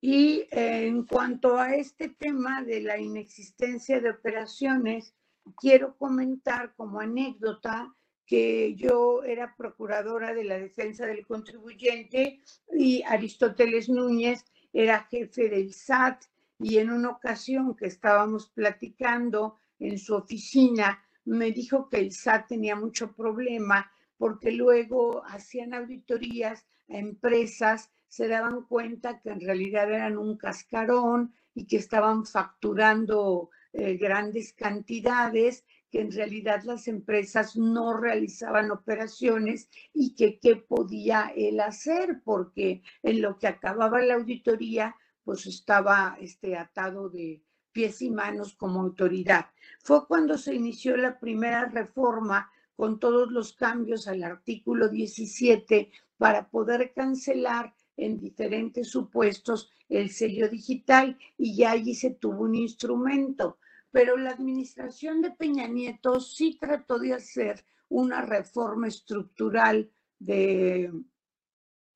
Y 0.00 0.46
en 0.50 1.04
cuanto 1.04 1.58
a 1.58 1.74
este 1.74 2.10
tema 2.10 2.62
de 2.62 2.80
la 2.80 2.98
inexistencia 2.98 4.00
de 4.00 4.10
operaciones, 4.10 5.14
quiero 5.56 5.96
comentar 5.96 6.74
como 6.74 7.00
anécdota 7.00 7.94
que 8.26 8.74
yo 8.74 9.22
era 9.22 9.54
procuradora 9.56 10.34
de 10.34 10.44
la 10.44 10.58
defensa 10.58 11.06
del 11.06 11.26
contribuyente 11.26 12.40
y 12.72 13.02
Aristóteles 13.04 13.88
Núñez 13.88 14.44
era 14.72 15.04
jefe 15.04 15.48
del 15.48 15.72
SAT 15.72 16.24
y 16.58 16.78
en 16.78 16.90
una 16.90 17.10
ocasión 17.10 17.76
que 17.76 17.86
estábamos 17.86 18.50
platicando 18.50 19.56
en 19.78 19.98
su 19.98 20.14
oficina, 20.14 21.02
me 21.24 21.50
dijo 21.52 21.88
que 21.88 21.98
el 21.98 22.12
SAT 22.12 22.48
tenía 22.48 22.76
mucho 22.76 23.12
problema 23.14 23.90
porque 24.16 24.52
luego 24.52 25.24
hacían 25.26 25.74
auditorías 25.74 26.66
a 26.88 26.96
empresas 26.98 27.90
se 28.08 28.28
daban 28.28 28.62
cuenta 28.62 29.20
que 29.20 29.30
en 29.30 29.40
realidad 29.40 29.92
eran 29.92 30.16
un 30.16 30.36
cascarón 30.36 31.34
y 31.54 31.66
que 31.66 31.76
estaban 31.76 32.24
facturando 32.24 33.50
eh, 33.72 33.96
grandes 33.96 34.52
cantidades, 34.52 35.64
que 35.90 36.00
en 36.00 36.12
realidad 36.12 36.62
las 36.64 36.88
empresas 36.88 37.56
no 37.56 37.96
realizaban 37.96 38.70
operaciones 38.70 39.68
y 39.92 40.14
que 40.14 40.38
qué 40.38 40.56
podía 40.56 41.32
él 41.36 41.60
hacer, 41.60 42.22
porque 42.24 42.82
en 43.02 43.20
lo 43.20 43.38
que 43.38 43.48
acababa 43.48 44.00
la 44.00 44.14
auditoría, 44.14 44.96
pues 45.26 45.44
estaba 45.48 46.16
este, 46.20 46.56
atado 46.56 47.08
de 47.08 47.42
pies 47.72 48.00
y 48.00 48.10
manos 48.10 48.54
como 48.54 48.80
autoridad. 48.80 49.46
Fue 49.82 50.06
cuando 50.06 50.38
se 50.38 50.54
inició 50.54 50.96
la 50.96 51.18
primera 51.18 51.64
reforma 51.64 52.48
con 52.76 53.00
todos 53.00 53.32
los 53.32 53.52
cambios 53.52 54.06
al 54.06 54.22
artículo 54.22 54.88
17 54.88 55.90
para 56.16 56.48
poder 56.48 56.92
cancelar 56.94 57.74
en 57.96 58.20
diferentes 58.20 58.88
supuestos 58.88 59.68
el 59.88 60.10
sello 60.10 60.48
digital 60.48 61.18
y 61.36 61.56
ya 61.56 61.72
allí 61.72 61.96
se 61.96 62.10
tuvo 62.10 62.44
un 62.44 62.54
instrumento. 62.54 63.58
Pero 63.90 64.16
la 64.16 64.30
administración 64.30 65.22
de 65.22 65.32
Peña 65.32 65.66
Nieto 65.66 66.20
sí 66.20 66.56
trató 66.60 67.00
de 67.00 67.14
hacer 67.14 67.64
una 67.88 68.22
reforma 68.22 68.86
estructural 68.86 69.90
de, 70.20 70.92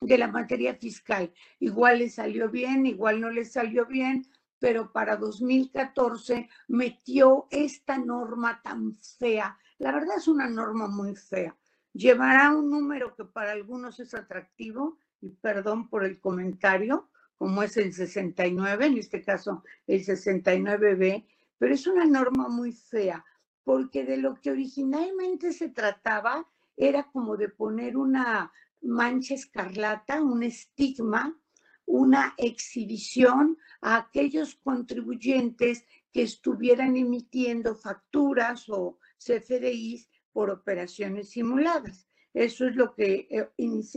de 0.01 0.19
la 0.19 0.29
materia 0.29 0.75
fiscal. 0.75 1.33
Igual 1.59 1.99
le 1.99 2.09
salió 2.09 2.49
bien, 2.49 2.87
igual 2.87 3.21
no 3.21 3.31
le 3.31 3.45
salió 3.45 3.87
bien, 3.87 4.27
pero 4.59 4.93
para 4.93 5.17
2014 5.17 6.49
metió 6.69 7.47
esta 7.51 7.99
norma 7.99 8.61
tan 8.63 8.95
fea. 8.95 9.59
La 9.79 9.93
verdad 9.93 10.17
es 10.17 10.29
una 10.29 10.49
norma 10.49 10.89
muy 10.89 11.15
fea. 11.15 11.57
Llevará 11.93 12.51
un 12.51 12.71
número 12.71 13.15
que 13.15 13.25
para 13.25 13.53
algunos 13.53 14.01
es 14.01 14.15
atractivo, 14.15 14.99
y 15.21 15.31
perdón 15.31 15.89
por 15.89 16.05
el 16.05 16.19
comentario, 16.19 17.11
como 17.37 17.63
es 17.63 17.77
el 17.77 17.93
69, 17.93 18.87
en 18.87 18.99
este 18.99 19.23
caso 19.23 19.65
el 19.87 20.05
69B, 20.05 21.27
pero 21.59 21.75
es 21.75 21.87
una 21.87 22.05
norma 22.05 22.49
muy 22.49 22.73
fea, 22.73 23.25
porque 23.65 24.05
de 24.05 24.19
lo 24.19 24.35
que 24.41 24.51
originalmente 24.51 25.53
se 25.53 25.69
trataba 25.69 26.47
era 26.77 27.05
como 27.05 27.37
de 27.37 27.49
poner 27.49 27.97
una 27.97 28.51
mancha 28.83 29.35
escarlata, 29.35 30.23
un 30.23 30.43
estigma, 30.43 31.39
una 31.87 32.35
exhibición 32.39 33.59
a 33.81 33.97
aquellos 33.97 34.55
contribuyentes 34.57 35.85
que 36.13 36.23
estuvieran 36.23 36.97
emitiendo 36.97 37.75
facturas 37.75 38.69
o 38.69 38.99
CFDIs 39.19 40.09
por 40.33 40.51
operaciones 40.51 41.31
simuladas. 41.31 42.07
Eso 42.33 42.67
es 42.67 42.77
lo 42.77 42.95
que 42.95 43.27
eh, 43.31 43.49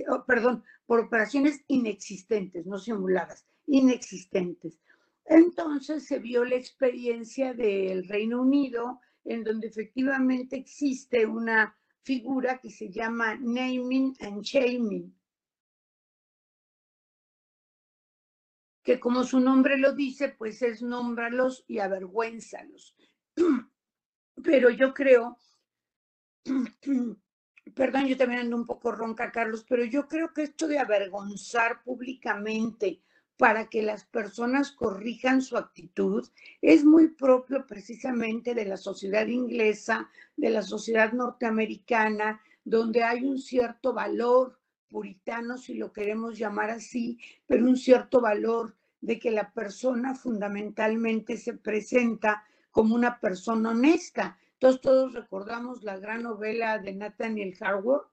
oh, 0.10 0.26
perdón, 0.26 0.64
por 0.86 1.00
operaciones 1.00 1.64
inexistentes, 1.68 2.66
no 2.66 2.80
simuladas, 2.80 3.46
inexistentes. 3.68 4.80
Entonces 5.26 6.06
se 6.06 6.20
vio 6.20 6.44
la 6.44 6.56
experiencia 6.56 7.54
del 7.54 8.08
Reino 8.08 8.42
Unido, 8.42 9.00
en 9.24 9.44
donde 9.44 9.68
efectivamente 9.68 10.58
existe 10.58 11.26
una 11.26 11.78
figura 12.04 12.60
que 12.60 12.70
se 12.70 12.90
llama 12.90 13.36
naming 13.36 14.16
and 14.20 14.44
shaming, 14.44 15.14
que 18.84 19.00
como 19.00 19.24
su 19.24 19.40
nombre 19.40 19.78
lo 19.78 19.94
dice, 19.94 20.30
pues 20.30 20.62
es 20.62 20.82
nómbralos 20.82 21.64
y 21.68 21.80
avergüénzalos. 21.80 22.96
Pero 24.44 24.70
yo 24.70 24.94
creo 24.94 25.38
perdón, 27.76 28.08
yo 28.08 28.18
también 28.18 28.42
ando 28.42 28.58
un 28.58 28.66
poco 28.66 28.92
ronca, 28.92 29.32
Carlos, 29.32 29.66
pero 29.68 29.86
yo 29.86 30.08
creo 30.08 30.34
que 30.34 30.44
esto 30.44 30.68
de 30.68 30.80
avergonzar 30.80 31.82
públicamente 31.84 33.02
para 33.38 33.68
que 33.68 33.82
las 33.82 34.06
personas 34.06 34.72
corrijan 34.72 35.42
su 35.42 35.58
actitud 35.58 36.28
es 36.62 36.86
muy 36.86 37.10
propio 37.10 37.66
precisamente 37.66 38.54
de 38.54 38.66
la 38.66 38.78
sociedad 38.78 39.28
inglesa, 39.28 40.10
de 40.38 40.50
la 40.50 40.62
sociedad 40.62 41.14
norteamericana, 41.14 42.42
donde 42.64 43.04
hay 43.04 43.24
un 43.24 43.40
cierto 43.40 43.94
valor 43.94 44.60
puritano, 44.90 45.58
si 45.58 45.74
lo 45.74 45.92
queremos 45.92 46.38
llamar 46.38 46.70
así, 46.70 47.18
pero 47.48 47.66
un 47.66 47.78
cierto 47.78 48.22
valor 48.22 48.76
de 49.02 49.20
que 49.20 49.32
la 49.32 49.52
persona 49.52 50.16
fundamentalmente 50.16 51.36
se 51.36 51.54
presenta 51.54 52.44
como 52.72 52.96
una 52.96 53.20
persona 53.20 53.72
honesta. 53.72 54.38
Entonces 54.54 54.82
todos 54.82 55.14
recordamos 55.14 55.84
la 55.84 55.98
gran 55.98 56.24
novela 56.24 56.78
de 56.80 56.94
Nathaniel 56.94 57.56
Harwood, 57.60 58.04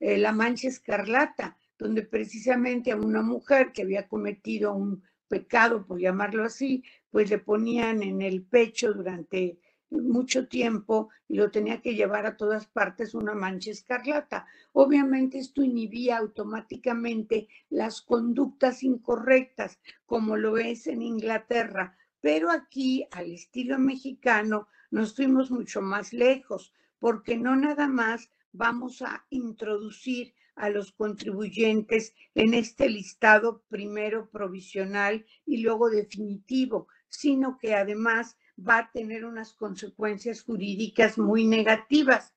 eh, 0.00 0.16
La 0.16 0.32
Mancha 0.32 0.68
Escarlata, 0.68 1.58
donde 1.78 2.02
precisamente 2.02 2.90
a 2.90 2.96
una 2.96 3.22
mujer 3.22 3.72
que 3.72 3.82
había 3.82 4.08
cometido 4.08 4.74
un 4.74 5.02
pecado, 5.28 5.86
por 5.86 6.00
llamarlo 6.00 6.44
así, 6.44 6.82
pues 7.10 7.30
le 7.30 7.38
ponían 7.38 8.02
en 8.02 8.20
el 8.22 8.42
pecho 8.42 8.92
durante 8.92 9.58
mucho 9.90 10.48
tiempo 10.48 11.08
y 11.28 11.36
lo 11.36 11.50
tenía 11.50 11.80
que 11.80 11.94
llevar 11.94 12.26
a 12.26 12.36
todas 12.36 12.66
partes 12.66 13.14
una 13.14 13.34
mancha 13.34 13.70
escarlata. 13.70 14.46
Obviamente 14.72 15.38
esto 15.38 15.62
inhibía 15.62 16.18
automáticamente 16.18 17.48
las 17.70 18.02
conductas 18.02 18.82
incorrectas, 18.82 19.78
como 20.04 20.36
lo 20.36 20.58
es 20.58 20.86
en 20.86 21.02
Inglaterra, 21.02 21.96
pero 22.20 22.50
aquí, 22.50 23.06
al 23.12 23.30
estilo 23.30 23.78
mexicano, 23.78 24.68
nos 24.90 25.14
fuimos 25.14 25.50
mucho 25.50 25.80
más 25.80 26.12
lejos, 26.12 26.72
porque 26.98 27.36
no 27.36 27.54
nada 27.54 27.86
más 27.86 28.30
vamos 28.52 29.02
a 29.02 29.24
introducir 29.30 30.34
a 30.58 30.70
los 30.70 30.92
contribuyentes 30.92 32.14
en 32.34 32.54
este 32.54 32.88
listado 32.88 33.62
primero 33.68 34.28
provisional 34.30 35.24
y 35.46 35.58
luego 35.58 35.88
definitivo, 35.88 36.88
sino 37.08 37.58
que 37.58 37.74
además 37.74 38.36
va 38.58 38.78
a 38.78 38.90
tener 38.90 39.24
unas 39.24 39.54
consecuencias 39.54 40.42
jurídicas 40.42 41.18
muy 41.18 41.46
negativas. 41.46 42.34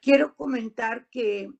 Quiero 0.00 0.34
comentar 0.34 1.08
que 1.10 1.50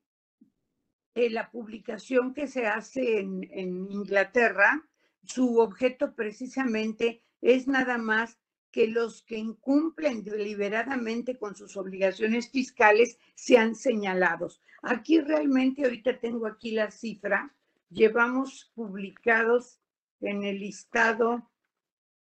eh, 1.13 1.29
la 1.29 1.51
publicación 1.51 2.33
que 2.33 2.47
se 2.47 2.67
hace 2.67 3.19
en, 3.19 3.47
en 3.51 3.91
Inglaterra, 3.91 4.87
su 5.23 5.59
objeto 5.59 6.15
precisamente 6.15 7.21
es 7.41 7.67
nada 7.67 7.97
más 7.97 8.40
que 8.71 8.87
los 8.87 9.21
que 9.23 9.37
incumplen 9.37 10.23
deliberadamente 10.23 11.37
con 11.37 11.55
sus 11.55 11.75
obligaciones 11.77 12.49
fiscales 12.49 13.19
sean 13.35 13.75
señalados. 13.75 14.61
Aquí 14.81 15.19
realmente, 15.19 15.83
ahorita 15.83 16.19
tengo 16.19 16.47
aquí 16.47 16.71
la 16.71 16.89
cifra, 16.89 17.53
llevamos 17.89 18.71
publicados 18.73 19.79
en 20.21 20.43
el 20.43 20.59
listado 20.59 21.51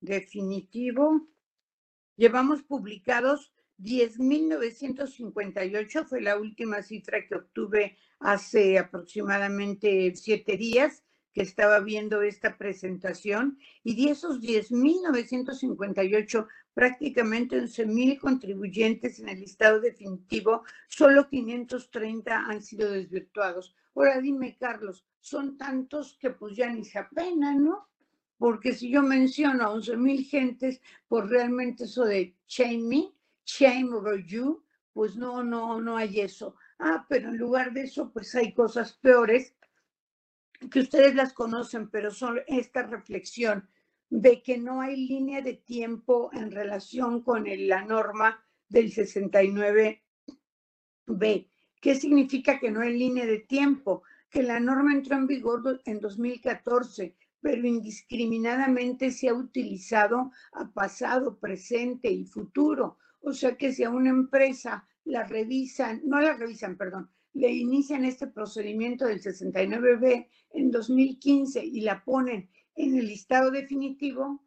definitivo, 0.01 1.27
llevamos 2.17 2.63
publicados 2.63 3.53
10.958, 3.79 6.07
fue 6.07 6.21
la 6.21 6.39
última 6.39 6.83
cifra 6.83 7.27
que 7.27 7.37
obtuve 7.37 7.97
hace 8.21 8.79
aproximadamente 8.79 10.15
siete 10.15 10.57
días 10.57 11.03
que 11.37 11.43
estaba 11.43 11.81
viendo 11.81 12.23
esta 12.23 12.57
presentación 12.57 13.59
y 13.85 13.95
de 13.95 14.13
esos 14.13 14.41
10.958, 14.41 16.47
prácticamente 16.73 17.61
11.000 17.61 18.19
contribuyentes 18.19 19.19
en 19.19 19.29
el 19.29 19.41
listado 19.41 19.83
definitivo, 19.83 20.63
solo 20.89 21.29
530 21.29 22.39
han 22.39 22.63
sido 22.63 22.91
desvirtuados. 22.91 23.77
Ahora 23.95 24.19
dime, 24.19 24.57
Carlos, 24.59 25.05
son 25.21 25.59
tantos 25.59 26.17
que 26.19 26.31
pues 26.31 26.57
ya 26.57 26.73
ni 26.73 26.87
se 26.87 27.01
apena, 27.01 27.53
¿no? 27.53 27.87
Porque 28.39 28.73
si 28.73 28.89
yo 28.89 29.03
menciono 29.03 29.65
a 29.65 29.75
11.000 29.75 30.27
gentes 30.27 30.81
por 31.07 31.29
realmente 31.29 31.85
eso 31.85 32.07
de 32.07 32.35
shame 32.47 32.79
me, 32.79 33.13
shame 33.45 33.93
over 33.93 34.25
you, 34.25 34.65
pues 34.95 35.17
no, 35.17 35.45
no, 35.45 35.83
no 35.83 35.99
hay 35.99 36.21
eso. 36.21 36.57
Ah, 36.79 37.05
pero 37.11 37.29
en 37.29 37.37
lugar 37.37 37.75
de 37.75 37.83
eso, 37.83 38.11
pues 38.11 38.35
hay 38.35 38.55
cosas 38.55 38.95
peores 38.95 39.55
que 40.71 40.81
ustedes 40.81 41.15
las 41.15 41.33
conocen, 41.33 41.91
pero 41.91 42.11
son 42.11 42.41
esta 42.47 42.83
reflexión 42.83 43.69
de 44.09 44.43
que 44.43 44.59
no 44.59 44.81
hay 44.81 44.97
línea 44.97 45.43
de 45.43 45.55
tiempo 45.55 46.31
en 46.33 46.51
relación 46.51 47.23
con 47.23 47.45
la 47.47 47.83
norma 47.85 48.45
del 48.69 48.93
69B. 48.93 50.01
¿Qué 51.81 51.95
significa 51.95 52.59
que 52.59 52.71
no 52.71 52.81
hay 52.81 52.99
línea 52.99 53.27
de 53.27 53.41
tiempo? 53.41 54.03
Que 54.31 54.43
la 54.43 54.59
norma 54.61 54.93
entró 54.93 55.17
en 55.17 55.27
vigor 55.27 55.81
en 55.85 56.01
2014, 56.01 57.17
pero 57.41 57.67
indiscriminadamente 57.67 59.11
se 59.11 59.29
ha 59.29 59.35
utilizado 59.35 60.33
a 60.53 60.69
pasado, 60.73 61.39
presente 61.39 62.11
y 62.11 62.25
futuro. 62.25 62.99
O 63.21 63.33
sea 63.33 63.57
que 63.57 63.73
si 63.73 63.85
a 63.85 63.91
una 63.91 64.11
empresa 64.11 64.87
la 65.05 65.25
revisan, 65.25 66.01
no 66.05 66.21
la 66.21 66.35
revisan, 66.35 66.77
perdón, 66.77 67.11
le 67.37 67.53
inician 67.53 68.05
este 68.05 68.27
procedimiento 68.27 69.07
del 69.07 69.21
69B 69.21 70.27
en 70.55 70.71
2015 70.71 71.63
y 71.65 71.83
la 71.83 72.03
ponen 72.03 72.49
en 72.75 72.97
el 72.97 73.07
listado 73.07 73.51
definitivo, 73.51 74.43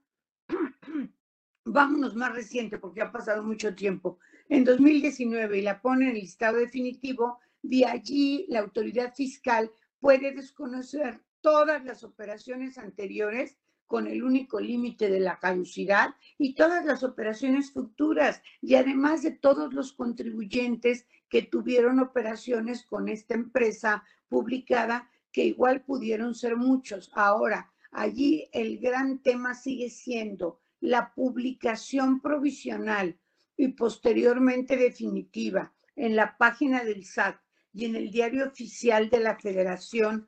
vámonos 1.65 2.15
más 2.15 2.33
reciente 2.33 2.79
porque 2.79 3.01
ha 3.01 3.11
pasado 3.11 3.43
mucho 3.43 3.75
tiempo, 3.75 4.17
en 4.49 4.63
2019 4.63 5.59
y 5.59 5.61
la 5.61 5.81
ponen 5.81 6.09
en 6.09 6.15
el 6.15 6.21
listado 6.21 6.57
definitivo, 6.57 7.37
de 7.61 7.85
allí 7.85 8.47
la 8.49 8.59
autoridad 8.59 9.13
fiscal 9.13 9.71
puede 9.99 10.33
desconocer 10.33 11.21
todas 11.41 11.85
las 11.85 12.03
operaciones 12.03 12.79
anteriores 12.79 13.57
con 13.85 14.07
el 14.07 14.23
único 14.23 14.59
límite 14.59 15.09
de 15.09 15.19
la 15.19 15.39
caducidad 15.39 16.15
y 16.37 16.55
todas 16.55 16.85
las 16.85 17.03
operaciones 17.03 17.71
futuras 17.71 18.41
y 18.61 18.75
además 18.75 19.21
de 19.21 19.31
todos 19.31 19.73
los 19.73 19.93
contribuyentes 19.93 21.07
que 21.29 21.43
tuvieron 21.43 21.99
operaciones 21.99 22.85
con 22.85 23.07
esta 23.07 23.35
empresa 23.35 24.03
publicada, 24.27 25.09
que 25.31 25.45
igual 25.45 25.81
pudieron 25.81 26.33
ser 26.33 26.57
muchos. 26.57 27.11
Ahora, 27.13 27.71
allí 27.91 28.49
el 28.51 28.79
gran 28.79 29.19
tema 29.19 29.53
sigue 29.53 29.89
siendo 29.89 30.59
la 30.81 31.13
publicación 31.13 32.21
provisional 32.21 33.17
y 33.57 33.69
posteriormente 33.69 34.77
definitiva 34.77 35.73
en 35.95 36.15
la 36.15 36.37
página 36.37 36.83
del 36.83 37.03
SAT 37.05 37.39
y 37.73 37.85
en 37.85 37.95
el 37.95 38.09
diario 38.09 38.47
oficial 38.47 39.09
de 39.09 39.19
la 39.19 39.37
Federación, 39.37 40.27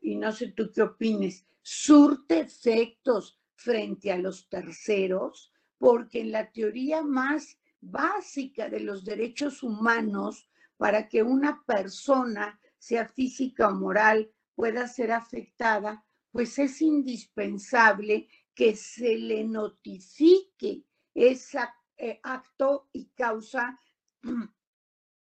y 0.00 0.16
no 0.16 0.32
sé 0.32 0.48
tú 0.48 0.70
qué 0.74 0.82
opines, 0.82 1.46
surte 1.62 2.40
efectos 2.40 3.38
frente 3.54 4.10
a 4.10 4.18
los 4.18 4.48
terceros, 4.48 5.52
porque 5.78 6.20
en 6.20 6.32
la 6.32 6.50
teoría 6.50 7.02
más 7.02 7.58
básica 7.82 8.68
de 8.70 8.80
los 8.80 9.04
derechos 9.04 9.62
humanos, 9.62 10.48
para 10.78 11.08
que 11.08 11.22
una 11.22 11.62
persona, 11.66 12.58
sea 12.78 13.06
física 13.06 13.68
o 13.68 13.74
moral, 13.74 14.32
pueda 14.54 14.88
ser 14.88 15.12
afectada, 15.12 16.04
pues 16.30 16.58
es 16.58 16.80
indispensable 16.80 18.28
que 18.54 18.74
se 18.74 19.18
le 19.18 19.44
notifique 19.44 20.84
ese 21.14 21.58
eh, 21.98 22.20
acto 22.22 22.88
y 22.92 23.10
causa 23.10 23.78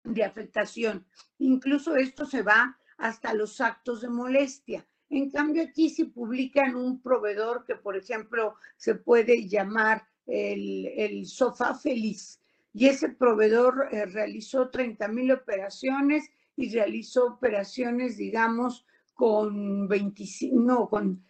de 0.04 0.24
afectación. 0.24 1.06
Incluso 1.38 1.96
esto 1.96 2.26
se 2.26 2.42
va 2.42 2.78
hasta 2.98 3.34
los 3.34 3.60
actos 3.60 4.02
de 4.02 4.08
molestia. 4.08 4.86
En 5.08 5.30
cambio, 5.30 5.62
aquí 5.62 5.90
si 5.90 6.04
publican 6.04 6.74
un 6.74 7.02
proveedor 7.02 7.64
que, 7.66 7.74
por 7.74 7.96
ejemplo, 7.96 8.54
se 8.76 8.94
puede 8.94 9.48
llamar 9.48 10.06
el, 10.26 11.26
sofá 11.26 11.74
feliz, 11.74 12.40
y 12.72 12.86
ese 12.86 13.10
proveedor 13.10 13.88
eh, 13.90 14.06
realizó 14.06 14.70
30 14.70 15.08
mil 15.08 15.30
operaciones 15.32 16.30
y 16.56 16.72
realizó 16.72 17.26
operaciones, 17.26 18.16
digamos, 18.16 18.86
con 19.14 19.88
25, 19.88 20.60
no, 20.60 20.88
con 20.88 21.24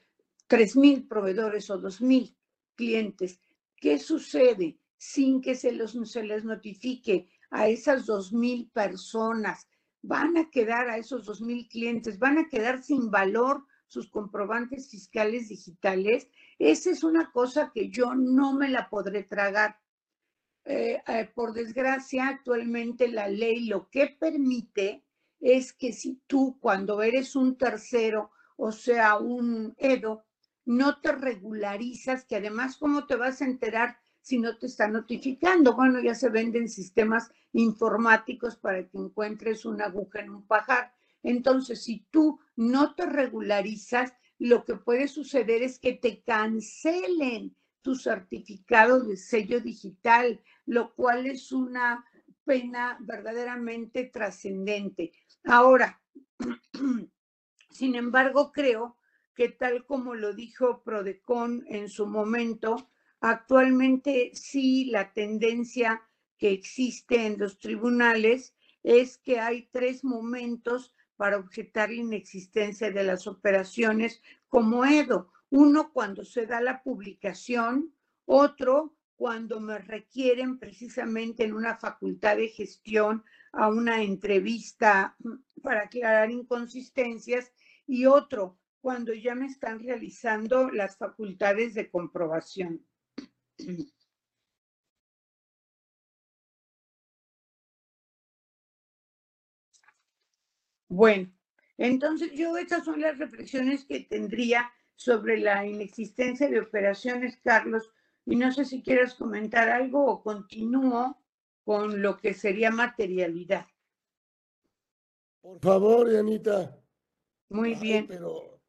3 0.46 0.76
mil 0.76 1.06
proveedores 1.06 1.68
o 1.70 1.78
2 1.78 2.00
mil 2.00 2.36
clientes. 2.74 3.40
¿Qué 3.76 3.98
sucede 3.98 4.78
sin 4.96 5.40
que 5.40 5.54
se, 5.54 5.72
los, 5.72 5.98
se 6.04 6.22
les 6.22 6.44
notifique 6.44 7.28
a 7.50 7.68
esas 7.68 8.06
2 8.06 8.32
mil 8.32 8.70
personas? 8.70 9.68
Van 10.02 10.36
a 10.36 10.50
quedar 10.50 10.88
a 10.88 10.98
esos 10.98 11.24
2 11.24 11.42
mil 11.42 11.68
clientes, 11.68 12.18
van 12.18 12.38
a 12.38 12.48
quedar 12.48 12.82
sin 12.82 13.10
valor 13.10 13.64
sus 13.92 14.08
comprobantes 14.08 14.88
fiscales 14.88 15.48
digitales, 15.48 16.26
esa 16.58 16.90
es 16.90 17.04
una 17.04 17.30
cosa 17.30 17.72
que 17.74 17.90
yo 17.90 18.14
no 18.14 18.54
me 18.54 18.70
la 18.70 18.88
podré 18.88 19.22
tragar. 19.22 19.76
Eh, 20.64 21.02
eh, 21.08 21.30
por 21.34 21.52
desgracia, 21.52 22.28
actualmente 22.28 23.08
la 23.08 23.28
ley 23.28 23.66
lo 23.66 23.90
que 23.90 24.06
permite 24.18 25.02
es 25.40 25.72
que 25.72 25.92
si 25.92 26.20
tú 26.26 26.58
cuando 26.60 27.02
eres 27.02 27.34
un 27.34 27.56
tercero, 27.58 28.30
o 28.56 28.70
sea, 28.70 29.18
un 29.18 29.74
EDO, 29.76 30.24
no 30.64 31.00
te 31.00 31.10
regularizas, 31.12 32.24
que 32.24 32.36
además, 32.36 32.76
¿cómo 32.76 33.06
te 33.06 33.16
vas 33.16 33.42
a 33.42 33.46
enterar 33.46 33.98
si 34.20 34.38
no 34.38 34.56
te 34.56 34.66
está 34.66 34.86
notificando? 34.86 35.74
Bueno, 35.74 36.00
ya 36.00 36.14
se 36.14 36.28
venden 36.30 36.68
sistemas 36.68 37.32
informáticos 37.52 38.56
para 38.56 38.86
que 38.88 38.98
encuentres 38.98 39.64
una 39.64 39.86
aguja 39.86 40.20
en 40.20 40.30
un 40.30 40.46
pajar. 40.46 40.92
Entonces, 41.24 41.82
si 41.82 42.06
tú 42.12 42.38
no 42.54 42.94
te 42.94 43.06
regularizas, 43.06 44.12
lo 44.38 44.64
que 44.64 44.76
puede 44.76 45.08
suceder 45.08 45.62
es 45.62 45.80
que 45.80 45.94
te 45.94 46.22
cancelen 46.22 47.56
tu 47.82 47.96
certificado 47.96 49.00
de 49.00 49.16
sello 49.16 49.60
digital, 49.60 50.40
lo 50.66 50.94
cual 50.94 51.26
es 51.26 51.52
una 51.52 52.04
pena 52.44 52.96
verdaderamente 53.00 54.04
trascendente. 54.04 55.12
Ahora, 55.44 56.00
sin 57.70 57.94
embargo, 57.94 58.52
creo 58.52 58.98
que 59.34 59.48
tal 59.48 59.86
como 59.86 60.14
lo 60.14 60.34
dijo 60.34 60.82
Prodecon 60.82 61.64
en 61.66 61.88
su 61.88 62.06
momento, 62.06 62.90
actualmente 63.20 64.30
sí 64.34 64.86
la 64.86 65.12
tendencia 65.12 66.02
que 66.36 66.50
existe 66.50 67.26
en 67.26 67.38
los 67.38 67.58
tribunales 67.58 68.54
es 68.82 69.18
que 69.18 69.38
hay 69.38 69.68
tres 69.70 70.04
momentos 70.04 70.94
para 71.16 71.38
objetar 71.38 71.90
la 71.90 71.96
inexistencia 71.96 72.90
de 72.90 73.04
las 73.04 73.26
operaciones 73.26 74.20
como 74.48 74.84
EDO. 74.84 75.32
Uno 75.50 75.92
cuando 75.92 76.24
se 76.24 76.46
da 76.46 76.60
la 76.60 76.82
publicación, 76.82 77.94
otro 78.24 78.96
cuando 79.22 79.60
me 79.60 79.78
requieren 79.78 80.58
precisamente 80.58 81.44
en 81.44 81.52
una 81.54 81.76
facultad 81.76 82.38
de 82.38 82.48
gestión 82.48 83.22
a 83.52 83.68
una 83.68 84.02
entrevista 84.02 85.16
para 85.62 85.82
aclarar 85.82 86.32
inconsistencias 86.32 87.52
y 87.86 88.06
otro 88.06 88.58
cuando 88.80 89.14
ya 89.14 89.36
me 89.36 89.46
están 89.46 89.78
realizando 89.78 90.72
las 90.72 90.96
facultades 90.96 91.74
de 91.74 91.88
comprobación. 91.88 92.84
Bueno, 100.88 101.32
entonces 101.78 102.32
yo 102.32 102.56
estas 102.58 102.84
son 102.84 103.00
las 103.00 103.16
reflexiones 103.16 103.84
que 103.86 104.00
tendría 104.00 104.70
sobre 104.94 105.38
la 105.38 105.64
inexistencia 105.64 106.50
de 106.50 106.60
operaciones, 106.60 107.38
Carlos, 107.42 107.90
y 108.26 108.36
no 108.36 108.52
sé 108.52 108.64
si 108.64 108.82
quieres 108.82 109.14
comentar 109.14 109.68
algo 109.68 110.04
o 110.06 110.22
continúo 110.22 111.18
con 111.64 112.02
lo 112.02 112.16
que 112.16 112.34
sería 112.34 112.70
materialidad. 112.70 113.66
Por 115.40 115.58
favor, 115.60 116.10
Yanita. 116.10 116.78
Muy 117.50 117.74
bien. 117.74 118.06
Pero 118.06 118.60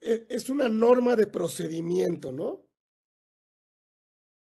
e, 0.00 0.26
es 0.28 0.48
una 0.48 0.68
norma 0.68 1.14
de 1.16 1.26
procedimiento, 1.26 2.32
¿no? 2.32 2.70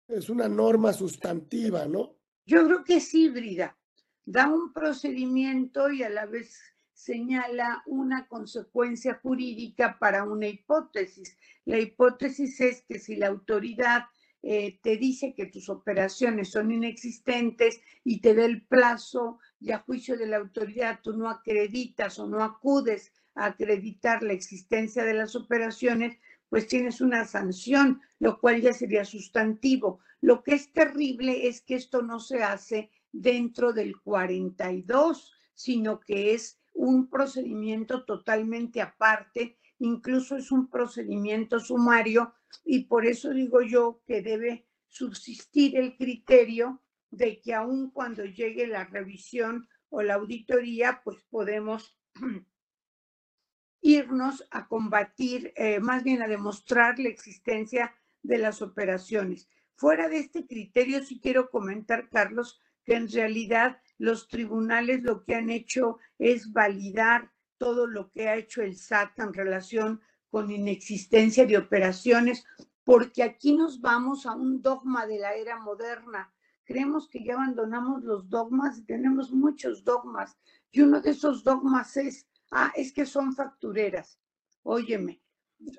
es 0.10 0.30
una 0.30 0.50
norma 0.50 0.92
sustantiva, 0.92 1.86
¿no? 1.86 2.16
Yo 2.46 2.66
creo 2.66 2.84
que 2.84 2.98
es 2.98 3.14
híbrida. 3.14 3.78
Da 4.26 4.48
un 4.48 4.74
procedimiento 4.74 5.92
y 5.92 6.04
a 6.04 6.10
la 6.10 6.26
vez 6.26 6.60
señala 6.94 7.84
una 7.86 8.28
consecuencia 8.28 9.20
jurídica 9.22 9.98
para 10.00 10.24
una 10.24 10.48
hipótesis. 10.48 11.38
La 11.66 11.80
hipótesis 11.80 12.60
es 12.60 12.84
que 12.84 13.00
si 13.00 13.16
la 13.16 13.28
autoridad 13.28 14.06
eh, 14.42 14.80
te 14.82 14.96
dice 14.96 15.34
que 15.34 15.48
tus 15.48 15.68
operaciones 15.70 16.50
son 16.52 16.72
inexistentes 16.72 17.82
y 18.06 18.22
te 18.22 18.34
da 18.34 18.46
el 18.46 18.66
plazo 18.66 19.40
y 19.60 19.72
a 19.72 19.80
juicio 19.80 20.18
de 20.18 20.28
la 20.28 20.38
autoridad 20.38 21.02
tú 21.04 21.14
no 21.18 21.30
acreditas 21.30 22.20
o 22.20 22.28
no 22.28 22.42
acudes 22.42 23.12
a 23.36 23.48
acreditar 23.48 24.24
la 24.24 24.34
existencia 24.34 25.04
de 25.04 25.14
las 25.14 25.36
operaciones, 25.36 26.18
pues 26.48 26.68
tienes 26.68 27.02
una 27.02 27.26
sanción, 27.26 28.02
lo 28.20 28.40
cual 28.40 28.62
ya 28.62 28.74
sería 28.74 29.04
sustantivo. 29.04 30.00
Lo 30.22 30.42
que 30.44 30.56
es 30.56 30.72
terrible 30.72 31.48
es 31.48 31.62
que 31.62 31.76
esto 31.76 32.02
no 32.02 32.20
se 32.20 32.44
hace 32.44 32.92
dentro 33.12 33.74
del 33.74 34.00
42, 34.00 35.34
sino 35.54 36.00
que 36.00 36.34
es 36.34 36.60
un 36.74 37.10
procedimiento 37.10 38.06
totalmente 38.06 38.82
aparte, 38.82 39.58
incluso 39.80 40.38
es 40.38 40.52
un 40.52 40.70
procedimiento 40.70 41.60
sumario 41.60 42.34
y 42.64 42.86
por 42.86 43.06
eso 43.06 43.32
digo 43.32 43.62
yo 43.62 44.02
que 44.06 44.22
debe 44.22 44.68
subsistir 44.88 45.78
el 45.78 45.96
criterio 45.96 46.82
de 47.12 47.42
que 47.42 47.54
aun 47.54 47.92
cuando 47.92 48.26
llegue 48.26 48.68
la 48.68 48.86
revisión 48.86 49.68
o 49.90 50.02
la 50.02 50.16
auditoría, 50.16 51.02
pues 51.04 51.24
podemos 51.30 51.98
irnos 53.82 54.46
a 54.52 54.68
combatir, 54.68 55.54
eh, 55.56 55.80
más 55.80 56.04
bien 56.04 56.22
a 56.22 56.28
demostrar 56.28 57.00
la 57.00 57.10
existencia 57.10 57.96
de 58.22 58.38
las 58.38 58.62
operaciones. 58.62 59.50
Fuera 59.76 60.10
de 60.10 60.20
este 60.20 60.46
criterio, 60.46 61.04
sí 61.04 61.20
quiero 61.20 61.50
comentar, 61.50 62.10
Carlos, 62.10 62.62
que 62.84 62.96
en 62.96 63.10
realidad 63.10 63.82
los 63.98 64.28
tribunales 64.28 65.04
lo 65.04 65.24
que 65.24 65.36
han 65.36 65.50
hecho 65.50 66.00
es 66.18 66.52
validar 66.52 67.32
todo 67.58 67.88
lo 67.88 68.12
que 68.12 68.28
ha 68.28 68.36
hecho 68.36 68.62
el 68.62 68.76
SAT 68.76 69.20
en 69.20 69.34
relación 69.34 70.02
con 70.30 70.52
inexistencia 70.52 71.46
de 71.46 71.58
operaciones, 71.58 72.46
porque 72.84 73.24
aquí 73.24 73.54
nos 73.54 73.82
vamos 73.82 74.26
a 74.26 74.34
un 74.34 74.62
dogma 74.62 75.06
de 75.06 75.20
la 75.20 75.36
era 75.36 75.60
moderna. 75.60 76.34
Creemos 76.64 77.08
que 77.10 77.24
ya 77.24 77.34
abandonamos 77.34 78.04
los 78.04 78.30
dogmas 78.30 78.78
y 78.78 78.84
tenemos 78.84 79.32
muchos 79.32 79.84
dogmas. 79.84 80.38
Y 80.72 80.82
uno 80.82 81.02
de 81.02 81.12
esos 81.12 81.44
dogmas 81.44 81.98
es, 81.98 82.28
ah, 82.52 82.72
es 82.76 82.94
que 82.94 83.06
son 83.06 83.34
factureras. 83.34 84.20
Óyeme, 84.64 85.22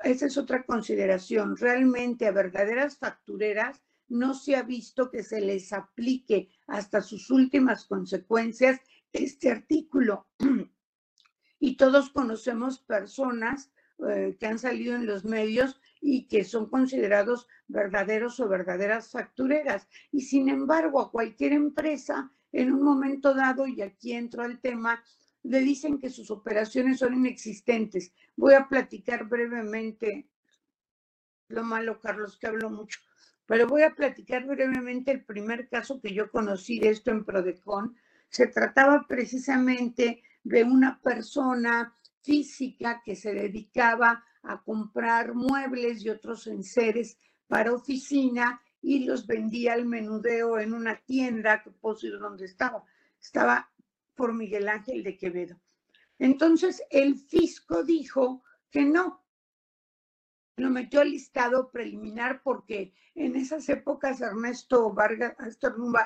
esa 0.02 0.26
es 0.26 0.36
otra 0.36 0.64
consideración. 0.64 1.56
Realmente 1.56 2.26
a 2.26 2.32
verdaderas 2.32 2.98
factureras 2.98 3.80
no 4.08 4.34
se 4.34 4.56
ha 4.56 4.62
visto 4.62 5.10
que 5.10 5.22
se 5.22 5.40
les 5.40 5.72
aplique 5.72 6.50
hasta 6.66 7.00
sus 7.00 7.30
últimas 7.30 7.86
consecuencias 7.86 8.80
este 9.12 9.50
artículo. 9.50 10.28
y 11.60 11.76
todos 11.76 12.10
conocemos 12.10 12.80
personas 12.80 13.70
eh, 14.08 14.36
que 14.38 14.46
han 14.46 14.58
salido 14.58 14.94
en 14.96 15.06
los 15.06 15.24
medios 15.24 15.80
y 16.00 16.26
que 16.26 16.44
son 16.44 16.70
considerados 16.70 17.46
verdaderos 17.68 18.40
o 18.40 18.48
verdaderas 18.48 19.10
factureras. 19.10 19.88
Y 20.10 20.22
sin 20.22 20.48
embargo, 20.48 21.00
a 21.00 21.10
cualquier 21.10 21.52
empresa, 21.52 22.32
en 22.52 22.72
un 22.72 22.82
momento 22.82 23.34
dado, 23.34 23.66
y 23.66 23.82
aquí 23.82 24.12
entro 24.12 24.42
al 24.42 24.60
tema, 24.60 25.02
le 25.42 25.60
dicen 25.60 25.98
que 25.98 26.10
sus 26.10 26.30
operaciones 26.30 26.98
son 26.98 27.14
inexistentes. 27.14 28.12
Voy 28.36 28.54
a 28.54 28.68
platicar 28.68 29.28
brevemente, 29.28 30.28
lo 31.48 31.62
malo, 31.62 32.00
Carlos, 32.00 32.38
que 32.38 32.46
hablo 32.46 32.70
mucho, 32.70 33.00
pero 33.46 33.66
voy 33.66 33.82
a 33.82 33.94
platicar 33.94 34.46
brevemente 34.46 35.10
el 35.10 35.24
primer 35.24 35.68
caso 35.68 36.00
que 36.00 36.14
yo 36.14 36.30
conocí 36.30 36.78
de 36.78 36.90
esto 36.90 37.10
en 37.10 37.24
Prodecon. 37.24 37.96
Se 38.28 38.46
trataba 38.46 39.06
precisamente 39.08 40.22
de 40.44 40.64
una 40.64 41.00
persona 41.00 41.96
física 42.22 43.02
que 43.04 43.16
se 43.16 43.32
dedicaba 43.32 44.24
a 44.42 44.62
comprar 44.62 45.34
muebles 45.34 46.04
y 46.04 46.10
otros 46.10 46.46
enseres 46.46 47.18
para 47.46 47.72
oficina 47.72 48.60
y 48.82 49.04
los 49.04 49.26
vendía 49.26 49.74
al 49.74 49.84
menudeo 49.86 50.58
en 50.58 50.72
una 50.72 50.96
tienda 50.96 51.62
que 51.62 51.70
puedo 51.70 51.94
decir 51.96 52.18
dónde 52.18 52.46
estaba. 52.46 52.84
Estaba 53.20 53.70
por 54.14 54.32
Miguel 54.34 54.68
Ángel 54.68 55.02
de 55.02 55.16
Quevedo. 55.16 55.60
Entonces 56.18 56.82
el 56.90 57.16
fisco 57.16 57.82
dijo 57.82 58.42
que 58.70 58.84
no. 58.84 59.24
Lo 60.56 60.70
metió 60.70 61.00
al 61.00 61.10
listado 61.10 61.70
preliminar 61.70 62.42
porque 62.42 62.92
en 63.14 63.36
esas 63.36 63.68
épocas 63.68 64.20
Ernesto 64.20 64.92
Vargas, 64.92 65.34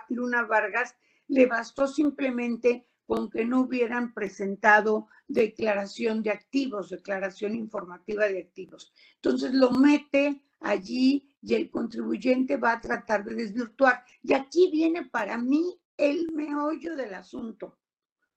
Luna 0.08 0.42
Vargas 0.44 0.96
le 1.26 1.46
bastó 1.46 1.86
simplemente 1.86 2.86
con 3.06 3.30
que 3.30 3.44
no 3.44 3.60
hubieran 3.60 4.14
presentado 4.14 5.08
declaración 5.28 6.22
de 6.22 6.30
activos, 6.30 6.90
declaración 6.90 7.54
informativa 7.54 8.26
de 8.26 8.40
activos. 8.40 8.92
Entonces 9.16 9.52
lo 9.52 9.70
mete 9.70 10.42
allí 10.60 11.36
y 11.42 11.54
el 11.54 11.70
contribuyente 11.70 12.56
va 12.56 12.72
a 12.72 12.80
tratar 12.80 13.24
de 13.24 13.34
desvirtuar. 13.34 14.04
Y 14.22 14.32
aquí 14.32 14.70
viene 14.72 15.04
para 15.04 15.36
mí 15.36 15.78
el 15.96 16.32
meollo 16.32 16.96
del 16.96 17.14
asunto. 17.14 17.78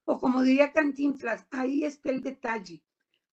O 0.04 0.18
como 0.18 0.42
diría 0.42 0.72
Cantinflas, 0.72 1.46
ahí 1.50 1.84
está 1.84 2.10
el 2.10 2.22
detalle. 2.22 2.82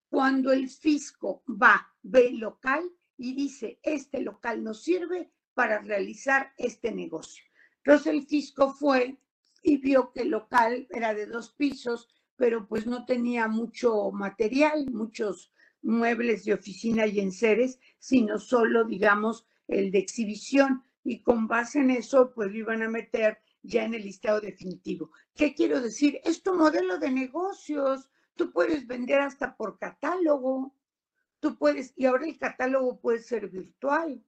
Cuando 0.10 0.52
el 0.52 0.70
fisco 0.70 1.44
va, 1.48 1.88
ve 2.02 2.28
el 2.28 2.38
local 2.38 2.90
y 3.18 3.34
dice, 3.34 3.80
este 3.84 4.22
local 4.22 4.64
nos 4.64 4.84
sirve 4.84 5.32
para 5.54 5.80
realizar 5.80 6.54
este 6.58 6.92
negocio. 6.92 7.44
Entonces 7.84 8.14
el 8.14 8.26
fisco 8.26 8.74
fue 8.74 9.18
y 9.66 9.78
vio 9.78 10.12
que 10.14 10.22
el 10.22 10.30
local 10.30 10.88
era 10.92 11.16
de 11.16 11.26
dos 11.26 11.52
pisos, 11.54 12.08
pero 12.36 12.68
pues 12.68 12.86
no 12.86 13.04
tenía 13.04 13.48
mucho 13.48 14.12
material, 14.12 14.92
muchos 14.92 15.52
muebles 15.82 16.46
de 16.46 16.54
oficina 16.54 17.08
y 17.08 17.20
enseres, 17.20 17.80
sino 17.98 18.38
solo, 18.38 18.84
digamos, 18.86 19.48
el 19.68 19.90
de 19.90 19.98
exhibición. 19.98 20.84
Y 21.04 21.24
con 21.24 21.48
base 21.48 21.80
en 21.80 21.90
eso, 21.90 22.32
pues 22.36 22.52
lo 22.52 22.58
iban 22.58 22.84
a 22.84 22.90
meter 22.90 23.40
ya 23.64 23.86
en 23.86 23.96
el 23.96 24.04
listado 24.04 24.40
definitivo. 24.40 25.10
¿Qué 25.34 25.56
quiero 25.56 25.82
decir? 25.82 26.22
Es 26.24 26.44
tu 26.44 26.54
modelo 26.54 27.00
de 27.00 27.10
negocios. 27.10 28.08
Tú 28.36 28.52
puedes 28.52 28.86
vender 28.86 29.22
hasta 29.22 29.58
por 29.58 29.80
catálogo. 29.80 30.76
Tú 31.40 31.58
puedes, 31.58 31.92
y 31.96 32.06
ahora 32.06 32.28
el 32.28 32.38
catálogo 32.38 33.00
puede 33.00 33.20
ser 33.20 33.50
virtual 33.50 34.24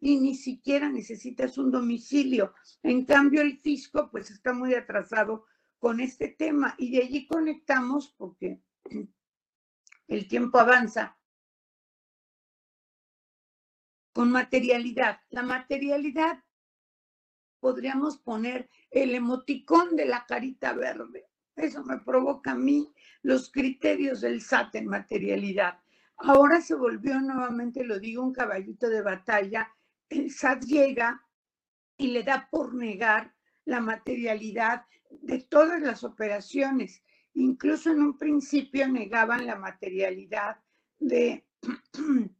y 0.00 0.20
ni 0.20 0.34
siquiera 0.34 0.88
necesitas 0.88 1.58
un 1.58 1.70
domicilio. 1.70 2.54
En 2.82 3.04
cambio, 3.04 3.42
el 3.42 3.58
fisco 3.58 4.10
pues 4.10 4.30
está 4.30 4.52
muy 4.52 4.74
atrasado 4.74 5.46
con 5.78 6.00
este 6.00 6.28
tema 6.28 6.74
y 6.78 6.90
de 6.90 7.02
allí 7.02 7.26
conectamos 7.26 8.14
porque 8.16 8.60
el 10.08 10.28
tiempo 10.28 10.58
avanza 10.58 11.16
con 14.12 14.30
materialidad. 14.30 15.20
La 15.30 15.42
materialidad 15.42 16.42
podríamos 17.60 18.18
poner 18.18 18.68
el 18.90 19.14
emoticón 19.14 19.96
de 19.96 20.06
la 20.06 20.26
carita 20.26 20.72
verde. 20.72 21.26
Eso 21.56 21.82
me 21.84 21.98
provoca 21.98 22.52
a 22.52 22.56
mí 22.56 22.92
los 23.22 23.50
criterios 23.50 24.20
del 24.20 24.40
SAT 24.40 24.76
en 24.76 24.86
materialidad. 24.86 25.80
Ahora 26.16 26.60
se 26.60 26.74
volvió 26.74 27.20
nuevamente, 27.20 27.84
lo 27.84 27.98
digo, 27.98 28.22
un 28.22 28.32
caballito 28.32 28.88
de 28.88 29.02
batalla 29.02 29.68
el 30.10 30.30
SAT 30.30 30.64
llega 30.64 31.22
y 31.96 32.08
le 32.08 32.22
da 32.22 32.48
por 32.50 32.74
negar 32.74 33.34
la 33.64 33.80
materialidad 33.80 34.84
de 35.10 35.40
todas 35.40 35.80
las 35.80 36.04
operaciones. 36.04 37.02
Incluso 37.34 37.90
en 37.90 38.02
un 38.02 38.18
principio 38.18 38.88
negaban 38.88 39.46
la 39.46 39.56
materialidad 39.56 40.58
de, 40.98 41.44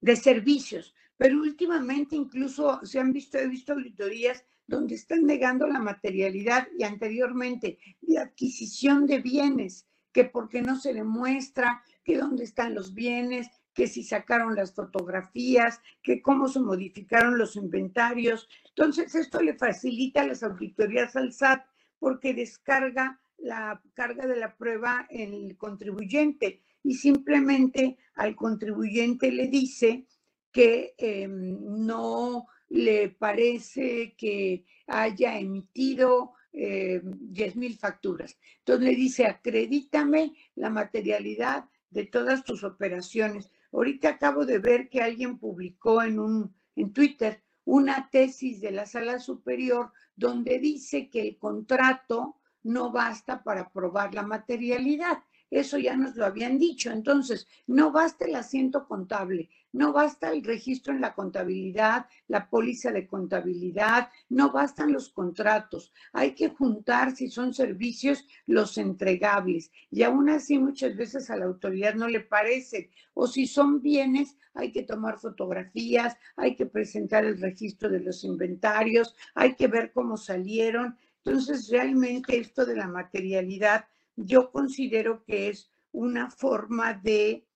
de 0.00 0.16
servicios, 0.16 0.94
pero 1.16 1.38
últimamente 1.40 2.16
incluso 2.16 2.80
se 2.84 2.98
han 2.98 3.12
visto, 3.12 3.38
he 3.38 3.48
visto 3.48 3.72
auditorías 3.72 4.44
donde 4.66 4.94
están 4.94 5.24
negando 5.24 5.66
la 5.66 5.80
materialidad 5.80 6.68
y 6.78 6.84
anteriormente 6.84 7.78
de 8.00 8.18
adquisición 8.18 9.06
de 9.06 9.20
bienes, 9.20 9.86
que 10.12 10.24
porque 10.24 10.62
no 10.62 10.78
se 10.78 10.92
demuestra 10.92 11.82
que 12.04 12.18
dónde 12.18 12.44
están 12.44 12.74
los 12.74 12.94
bienes, 12.94 13.48
que 13.78 13.86
si 13.86 14.02
sacaron 14.02 14.56
las 14.56 14.74
fotografías, 14.74 15.80
que 16.02 16.20
cómo 16.20 16.48
se 16.48 16.58
modificaron 16.58 17.38
los 17.38 17.54
inventarios. 17.54 18.48
Entonces, 18.70 19.14
esto 19.14 19.40
le 19.40 19.54
facilita 19.54 20.26
las 20.26 20.42
auditorías 20.42 21.14
al 21.14 21.32
SAT 21.32 21.64
porque 22.00 22.34
descarga 22.34 23.20
la 23.36 23.80
carga 23.94 24.26
de 24.26 24.34
la 24.34 24.56
prueba 24.56 25.06
en 25.10 25.32
el 25.32 25.56
contribuyente 25.56 26.60
y 26.82 26.94
simplemente 26.94 27.98
al 28.16 28.34
contribuyente 28.34 29.30
le 29.30 29.46
dice 29.46 30.08
que 30.50 30.96
em, 30.98 31.86
no 31.86 32.48
le 32.70 33.10
parece 33.10 34.16
que 34.18 34.64
haya 34.88 35.38
emitido 35.38 36.32
eh, 36.52 37.00
10 37.04 37.54
mil 37.54 37.78
facturas. 37.78 38.36
Entonces 38.58 38.88
le 38.88 38.96
dice, 38.96 39.26
acredítame 39.26 40.34
la 40.56 40.68
materialidad 40.68 41.66
de 41.90 42.06
todas 42.06 42.42
tus 42.42 42.64
operaciones. 42.64 43.52
Ahorita 43.72 44.10
acabo 44.10 44.46
de 44.46 44.58
ver 44.58 44.88
que 44.88 45.02
alguien 45.02 45.38
publicó 45.38 46.02
en 46.02 46.18
un 46.18 46.54
en 46.78 46.92
Twitter 46.92 47.42
una 47.64 48.08
tesis 48.10 48.60
de 48.60 48.70
la 48.70 48.86
sala 48.86 49.18
superior 49.18 49.92
donde 50.16 50.58
dice 50.58 51.10
que 51.10 51.20
el 51.20 51.36
contrato 51.36 52.36
no 52.62 52.90
basta 52.90 53.42
para 53.42 53.70
probar 53.70 54.14
la 54.14 54.22
materialidad. 54.22 55.18
Eso 55.50 55.78
ya 55.78 55.96
nos 55.96 56.16
lo 56.16 56.24
habían 56.24 56.58
dicho. 56.58 56.90
Entonces, 56.90 57.46
no 57.66 57.90
basta 57.90 58.26
el 58.26 58.34
asiento 58.36 58.86
contable, 58.86 59.50
no 59.72 59.92
basta 59.92 60.32
el 60.32 60.42
registro 60.42 60.92
en 60.92 61.00
la 61.00 61.14
contabilidad, 61.14 62.06
la 62.26 62.48
póliza 62.48 62.90
de 62.90 63.06
contabilidad, 63.06 64.08
no 64.28 64.50
bastan 64.50 64.92
los 64.92 65.10
contratos. 65.10 65.92
Hay 66.12 66.34
que 66.34 66.48
juntar, 66.48 67.14
si 67.14 67.28
son 67.28 67.52
servicios, 67.52 68.26
los 68.46 68.78
entregables. 68.78 69.70
Y 69.90 70.02
aún 70.02 70.30
así 70.30 70.58
muchas 70.58 70.96
veces 70.96 71.30
a 71.30 71.36
la 71.36 71.46
autoridad 71.46 71.94
no 71.94 72.08
le 72.08 72.20
parece. 72.20 72.90
O 73.14 73.26
si 73.26 73.46
son 73.46 73.82
bienes, 73.82 74.36
hay 74.54 74.72
que 74.72 74.82
tomar 74.82 75.18
fotografías, 75.18 76.16
hay 76.36 76.56
que 76.56 76.66
presentar 76.66 77.24
el 77.24 77.40
registro 77.40 77.88
de 77.88 78.00
los 78.00 78.24
inventarios, 78.24 79.14
hay 79.34 79.54
que 79.54 79.68
ver 79.68 79.92
cómo 79.92 80.16
salieron. 80.16 80.96
Entonces, 81.24 81.68
realmente 81.68 82.38
esto 82.38 82.64
de 82.64 82.76
la 82.76 82.88
materialidad 82.88 83.84
yo 84.16 84.50
considero 84.50 85.22
que 85.24 85.48
es 85.48 85.70
una 85.92 86.30
forma 86.30 86.94
de 86.94 87.46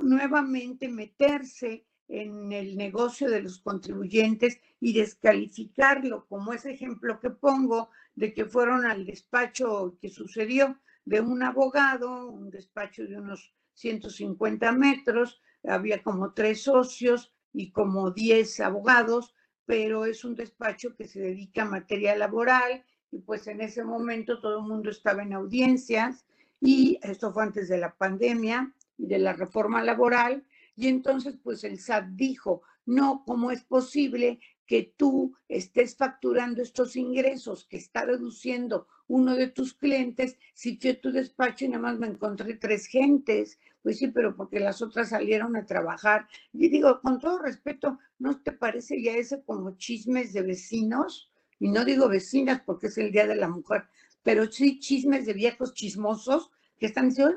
nuevamente 0.00 0.88
meterse 0.88 1.84
en 2.08 2.52
el 2.52 2.76
negocio 2.76 3.28
de 3.28 3.42
los 3.42 3.60
contribuyentes 3.60 4.58
y 4.80 4.94
descalificarlo, 4.94 6.26
como 6.26 6.52
ese 6.52 6.72
ejemplo 6.72 7.20
que 7.20 7.30
pongo 7.30 7.90
de 8.14 8.32
que 8.32 8.46
fueron 8.46 8.86
al 8.86 9.04
despacho 9.04 9.98
que 10.00 10.08
sucedió 10.08 10.80
de 11.04 11.20
un 11.20 11.42
abogado, 11.42 12.28
un 12.28 12.50
despacho 12.50 13.04
de 13.04 13.18
unos 13.18 13.52
150 13.74 14.72
metros, 14.72 15.40
había 15.64 16.02
como 16.02 16.32
tres 16.32 16.62
socios 16.62 17.32
y 17.52 17.70
como 17.70 18.10
10 18.10 18.60
abogados, 18.60 19.34
pero 19.66 20.06
es 20.06 20.24
un 20.24 20.34
despacho 20.34 20.96
que 20.96 21.06
se 21.06 21.20
dedica 21.20 21.62
a 21.62 21.66
materia 21.66 22.16
laboral 22.16 22.84
y 23.10 23.18
pues 23.18 23.46
en 23.46 23.60
ese 23.60 23.84
momento 23.84 24.40
todo 24.40 24.60
el 24.60 24.66
mundo 24.66 24.90
estaba 24.90 25.22
en 25.22 25.34
audiencias 25.34 26.26
y 26.60 26.98
esto 27.02 27.32
fue 27.32 27.44
antes 27.44 27.68
de 27.68 27.78
la 27.78 27.94
pandemia 27.94 28.72
de 28.98 29.18
la 29.18 29.32
reforma 29.32 29.82
laboral 29.82 30.44
y 30.76 30.88
entonces 30.88 31.36
pues 31.42 31.64
el 31.64 31.78
SAT 31.78 32.08
dijo, 32.10 32.62
no, 32.84 33.24
¿cómo 33.26 33.50
es 33.50 33.64
posible 33.64 34.40
que 34.66 34.94
tú 34.96 35.34
estés 35.48 35.96
facturando 35.96 36.60
estos 36.60 36.94
ingresos 36.96 37.66
que 37.66 37.78
está 37.78 38.04
reduciendo 38.04 38.86
uno 39.06 39.34
de 39.34 39.48
tus 39.48 39.72
clientes 39.72 40.36
si 40.52 40.78
a 40.86 41.00
tu 41.00 41.10
despacho 41.10 41.64
y 41.64 41.68
nada 41.68 41.82
más 41.82 41.98
me 41.98 42.06
encontré 42.06 42.54
tres 42.56 42.86
gentes? 42.86 43.58
Pues 43.82 43.98
sí, 43.98 44.08
pero 44.08 44.36
porque 44.36 44.60
las 44.60 44.82
otras 44.82 45.08
salieron 45.08 45.56
a 45.56 45.64
trabajar. 45.64 46.28
Y 46.52 46.68
digo, 46.68 47.00
con 47.00 47.18
todo 47.18 47.38
respeto, 47.38 47.98
¿no 48.18 48.40
te 48.42 48.52
parece 48.52 49.02
ya 49.02 49.12
ese 49.12 49.42
como 49.42 49.76
chismes 49.78 50.34
de 50.34 50.42
vecinos? 50.42 51.30
y 51.58 51.68
no 51.68 51.84
digo 51.84 52.08
vecinas 52.08 52.60
porque 52.64 52.86
es 52.88 52.98
el 52.98 53.10
Día 53.10 53.26
de 53.26 53.36
la 53.36 53.48
Mujer, 53.48 53.88
pero 54.22 54.50
sí 54.50 54.78
chismes 54.78 55.26
de 55.26 55.32
viejos 55.32 55.74
chismosos 55.74 56.50
que 56.78 56.86
están 56.86 57.08
diciendo, 57.08 57.34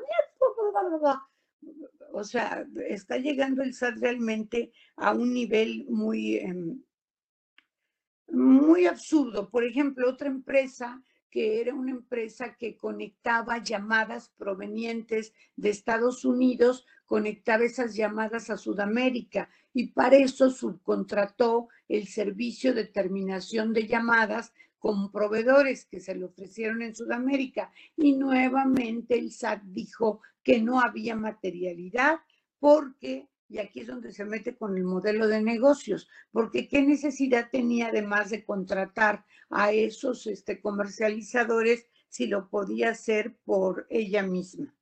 o 2.12 2.24
sea, 2.24 2.66
está 2.88 3.16
llegando 3.18 3.62
el 3.62 3.74
SAT 3.74 3.96
realmente 3.98 4.72
a 4.96 5.12
un 5.12 5.32
nivel 5.32 5.86
muy, 5.88 6.36
em, 6.36 6.82
muy 8.28 8.86
absurdo. 8.86 9.50
Por 9.50 9.64
ejemplo, 9.64 10.08
otra 10.08 10.28
empresa 10.28 11.02
que 11.32 11.62
era 11.62 11.74
una 11.74 11.92
empresa 11.92 12.56
que 12.58 12.76
conectaba 12.76 13.56
llamadas 13.56 14.28
provenientes 14.36 15.32
de 15.56 15.70
Estados 15.70 16.26
Unidos, 16.26 16.84
conectaba 17.06 17.64
esas 17.64 17.94
llamadas 17.94 18.50
a 18.50 18.58
Sudamérica 18.58 19.48
y 19.72 19.88
para 19.88 20.16
eso 20.16 20.50
subcontrató 20.50 21.68
el 21.88 22.06
servicio 22.06 22.74
de 22.74 22.84
terminación 22.84 23.72
de 23.72 23.86
llamadas 23.86 24.52
con 24.82 25.12
proveedores 25.12 25.86
que 25.86 26.00
se 26.00 26.12
le 26.12 26.24
ofrecieron 26.24 26.82
en 26.82 26.96
Sudamérica. 26.96 27.72
Y 27.96 28.16
nuevamente 28.16 29.16
el 29.16 29.30
SAT 29.30 29.62
dijo 29.62 30.20
que 30.42 30.60
no 30.60 30.80
había 30.80 31.14
materialidad 31.14 32.18
porque, 32.58 33.28
y 33.48 33.58
aquí 33.58 33.80
es 33.80 33.86
donde 33.86 34.12
se 34.12 34.24
mete 34.24 34.56
con 34.56 34.76
el 34.76 34.82
modelo 34.82 35.28
de 35.28 35.40
negocios, 35.40 36.08
porque 36.32 36.66
qué 36.66 36.82
necesidad 36.82 37.48
tenía 37.52 37.86
además 37.88 38.30
de 38.30 38.44
contratar 38.44 39.24
a 39.50 39.70
esos 39.70 40.26
este, 40.26 40.60
comercializadores 40.60 41.86
si 42.08 42.26
lo 42.26 42.48
podía 42.48 42.90
hacer 42.90 43.36
por 43.44 43.86
ella 43.88 44.24
misma. 44.24 44.74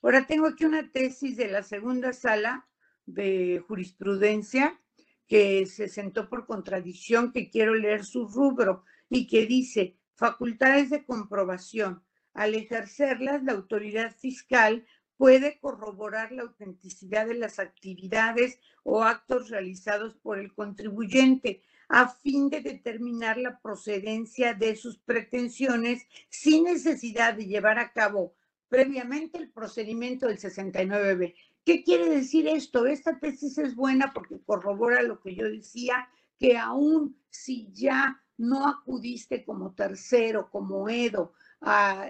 Ahora 0.00 0.28
tengo 0.28 0.46
aquí 0.46 0.64
una 0.64 0.92
tesis 0.92 1.36
de 1.36 1.48
la 1.48 1.64
segunda 1.64 2.12
sala 2.12 2.68
de 3.04 3.64
jurisprudencia 3.66 4.80
que 5.26 5.66
se 5.66 5.88
sentó 5.88 6.28
por 6.28 6.46
contradicción, 6.46 7.32
que 7.32 7.50
quiero 7.50 7.74
leer 7.74 8.04
su 8.04 8.28
rubro 8.28 8.84
y 9.08 9.26
que 9.26 9.46
dice, 9.46 9.96
facultades 10.14 10.90
de 10.90 11.04
comprobación. 11.04 12.02
Al 12.32 12.54
ejercerlas, 12.54 13.42
la 13.44 13.52
autoridad 13.52 14.14
fiscal 14.16 14.86
puede 15.16 15.58
corroborar 15.60 16.32
la 16.32 16.42
autenticidad 16.42 17.26
de 17.26 17.34
las 17.34 17.58
actividades 17.58 18.58
o 18.82 19.02
actos 19.02 19.48
realizados 19.48 20.14
por 20.16 20.38
el 20.38 20.52
contribuyente 20.52 21.62
a 21.88 22.08
fin 22.08 22.48
de 22.48 22.60
determinar 22.60 23.38
la 23.38 23.60
procedencia 23.60 24.54
de 24.54 24.74
sus 24.74 24.98
pretensiones 24.98 26.06
sin 26.28 26.64
necesidad 26.64 27.34
de 27.34 27.46
llevar 27.46 27.78
a 27.78 27.92
cabo 27.92 28.34
previamente 28.68 29.38
el 29.38 29.50
procedimiento 29.50 30.26
del 30.26 30.38
69B. 30.38 31.34
¿Qué 31.64 31.82
quiere 31.82 32.10
decir 32.10 32.46
esto? 32.46 32.86
Esta 32.86 33.18
tesis 33.18 33.56
es 33.56 33.74
buena 33.74 34.12
porque 34.12 34.38
corrobora 34.44 35.02
lo 35.02 35.20
que 35.20 35.34
yo 35.34 35.48
decía, 35.48 36.08
que 36.38 36.58
aún 36.58 37.16
si 37.30 37.70
ya 37.72 38.20
no 38.36 38.68
acudiste 38.68 39.44
como 39.44 39.72
tercero, 39.72 40.50
como 40.50 40.90
Edo, 40.90 41.32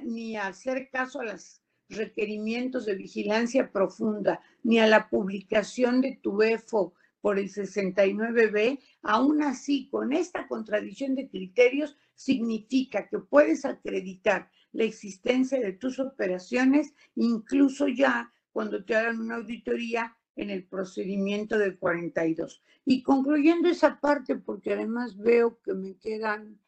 ni 0.03 0.37
a 0.37 0.49
hacer 0.49 0.91
caso 0.91 1.21
a 1.21 1.25
los 1.25 1.63
requerimientos 1.89 2.87
de 2.87 2.97
vigilancia 2.97 3.71
profunda, 3.71 4.41
ni 4.65 4.81
a 4.81 4.89
la 4.89 5.09
publicación 5.09 6.01
de 6.01 6.19
tu 6.21 6.43
EFO 6.43 6.95
por 7.21 7.39
el 7.39 7.49
69B, 7.49 8.81
aún 9.03 9.43
así, 9.43 9.89
con 9.89 10.13
esta 10.13 10.49
contradicción 10.49 11.15
de 11.15 11.29
criterios, 11.29 11.97
significa 12.17 13.09
que 13.09 13.19
puedes 13.19 13.65
acreditar 13.65 14.51
la 14.73 14.85
existencia 14.85 15.61
de 15.61 15.73
tus 15.73 16.01
operaciones, 16.01 16.93
incluso 17.15 17.87
ya 17.87 18.33
cuando 18.55 18.85
te 18.85 18.95
hagan 18.95 19.21
una 19.21 19.35
auditoría 19.35 20.17
en 20.37 20.49
el 20.49 20.65
procedimiento 20.65 21.59
del 21.59 21.77
42. 21.77 22.63
Y 22.85 23.03
concluyendo 23.03 23.69
esa 23.69 24.01
parte, 24.01 24.37
porque 24.37 24.75
además 24.75 25.19
veo 25.19 25.61
que 25.61 25.75
me 25.75 25.97
quedan, 25.97 26.61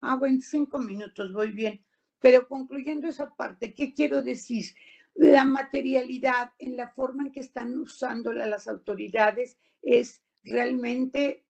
ah, 0.00 0.16
25 0.16 0.80
minutos, 0.80 1.32
voy 1.32 1.52
bien, 1.52 1.80
pero 2.18 2.48
concluyendo 2.48 3.06
esa 3.06 3.32
parte, 3.36 3.72
¿qué 3.72 3.94
quiero 3.94 4.20
decir? 4.20 4.64
La 5.14 5.44
materialidad 5.44 6.50
en 6.58 6.76
la 6.76 6.88
forma 6.88 7.22
en 7.22 7.32
que 7.32 7.40
están 7.40 7.78
usándola 7.78 8.44
las 8.46 8.66
autoridades 8.66 9.56
es 9.80 10.24
realmente, 10.42 11.46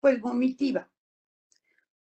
pues, 0.00 0.20
vomitiva 0.20 0.90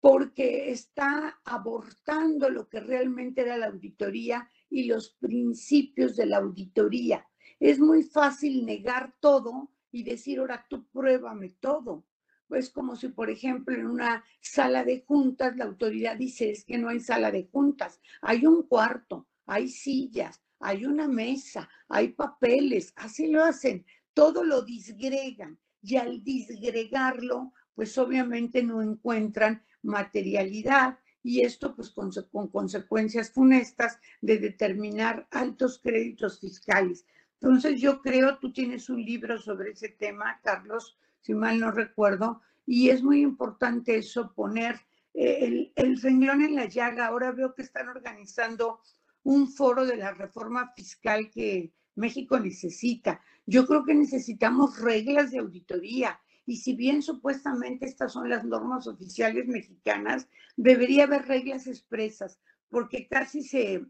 porque 0.04 0.70
está 0.70 1.40
abortando 1.46 2.50
lo 2.50 2.68
que 2.68 2.82
realmente 2.82 3.40
era 3.40 3.56
la 3.56 3.68
auditoría 3.68 4.50
y 4.70 4.84
los 4.84 5.12
principios 5.12 6.18
de 6.18 6.26
la 6.26 6.40
auditoría. 6.40 7.26
Es 7.58 7.80
muy 7.80 8.04
fácil 8.04 8.66
negar 8.66 9.16
todo 9.22 9.72
y 9.94 10.04
decir, 10.04 10.40
ahora 10.40 10.66
tú 10.70 10.90
pruébame 10.90 11.52
todo. 11.52 12.06
Pues 12.50 12.70
como 12.70 12.98
si, 12.98 13.08
por 13.08 13.30
ejemplo, 13.30 13.74
en 13.74 13.88
una 13.88 14.26
sala 14.42 14.84
de 14.84 15.06
juntas 15.08 15.56
la 15.56 15.64
autoridad 15.64 16.18
dice, 16.18 16.52
es 16.52 16.66
que 16.66 16.78
no 16.78 16.90
hay 16.90 17.00
sala 17.00 17.32
de 17.32 17.48
juntas, 17.50 18.02
hay 18.22 18.46
un 18.46 18.64
cuarto, 18.64 19.30
hay 19.46 19.70
sillas, 19.70 20.44
hay 20.60 20.86
una 20.86 21.08
mesa, 21.08 21.70
hay 21.88 22.10
papeles, 22.10 22.92
así 22.98 23.28
lo 23.28 23.42
hacen, 23.42 23.86
todo 24.14 24.44
lo 24.44 24.64
disgregan 24.64 25.58
y 25.82 25.96
al 25.96 26.22
disgregarlo, 26.26 27.54
pues 27.74 27.98
obviamente 27.98 28.64
no 28.64 28.82
encuentran 28.82 29.64
materialidad 29.84 30.98
y 31.22 31.42
esto 31.42 31.76
pues 31.76 31.90
con, 31.92 32.12
consecuencias 32.50 33.32
funestas 33.32 34.00
de 34.22 34.38
determinar 34.40 35.28
altos 35.32 35.80
créditos 35.80 36.40
fiscales. 36.40 37.06
Entonces 37.42 37.80
yo 37.80 38.02
creo, 38.02 38.38
tú 38.40 38.52
tienes 38.52 38.90
un 38.90 39.04
libro 39.04 39.38
sobre 39.38 39.72
ese 39.72 39.90
tema, 39.90 40.40
Carlos, 40.44 40.98
si 41.22 41.34
mal 41.34 41.60
no 41.60 41.72
recuerdo, 41.72 42.42
y 42.66 42.90
es 42.90 43.04
muy 43.04 43.22
importante 43.22 43.98
eso, 43.98 44.34
poner 44.34 44.80
eh, 45.14 45.40
el, 45.42 45.74
el 45.76 46.02
renglón 46.02 46.42
en 46.42 46.56
la 46.56 46.66
llaga. 46.66 47.08
Ahora 47.08 47.32
veo 47.32 47.54
que 47.54 47.62
están 47.62 47.90
organizando 47.90 48.82
un 49.24 49.48
foro 49.50 49.86
de 49.86 49.98
la 49.98 50.14
reforma 50.14 50.72
fiscal 50.76 51.30
que 51.32 51.72
México 51.96 52.40
necesita. 52.40 53.22
Yo 53.46 53.66
creo 53.66 53.84
que 53.84 53.94
necesitamos 53.94 54.80
reglas 54.80 55.32
de 55.32 55.40
auditoría, 55.40 56.20
y 56.46 56.58
si 56.58 56.76
bien 56.76 57.02
supuestamente 57.02 57.86
estas 57.86 58.14
son 58.14 58.30
las 58.30 58.44
normas 58.44 58.88
oficiales 58.88 59.48
mexicanas, 59.48 60.28
debería 60.58 61.06
haber 61.06 61.28
reglas 61.28 61.68
expresas, 61.68 62.40
porque 62.70 63.08
casi 63.08 63.44
se 63.44 63.86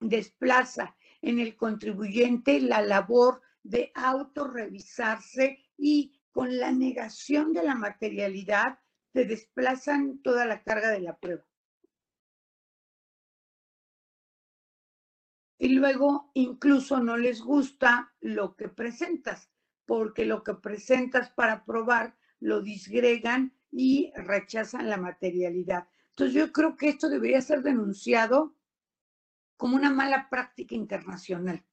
desplaza 0.00 0.96
en 1.22 1.38
el 1.38 1.56
contribuyente 1.56 2.60
la 2.60 2.82
labor 2.82 3.42
de 3.62 3.92
autorrevisarse 3.94 5.58
y 5.76 6.18
con 6.32 6.58
la 6.58 6.72
negación 6.72 7.52
de 7.52 7.62
la 7.62 7.74
materialidad 7.74 8.78
te 9.12 9.24
desplazan 9.24 10.22
toda 10.22 10.46
la 10.46 10.62
carga 10.62 10.90
de 10.90 11.00
la 11.00 11.18
prueba. 11.18 11.44
Y 15.58 15.68
luego 15.70 16.30
incluso 16.32 17.00
no 17.00 17.18
les 17.18 17.42
gusta 17.42 18.14
lo 18.20 18.56
que 18.56 18.68
presentas, 18.68 19.49
porque 19.90 20.24
lo 20.24 20.44
que 20.44 20.54
presentas 20.54 21.30
para 21.30 21.64
probar 21.64 22.14
lo 22.38 22.62
disgregan 22.62 23.52
y 23.72 24.12
rechazan 24.14 24.88
la 24.88 24.98
materialidad. 24.98 25.88
Entonces 26.10 26.32
yo 26.32 26.52
creo 26.52 26.76
que 26.76 26.90
esto 26.90 27.08
debería 27.08 27.40
ser 27.40 27.60
denunciado 27.62 28.54
como 29.56 29.74
una 29.74 29.90
mala 29.90 30.28
práctica 30.30 30.76
internacional, 30.76 31.64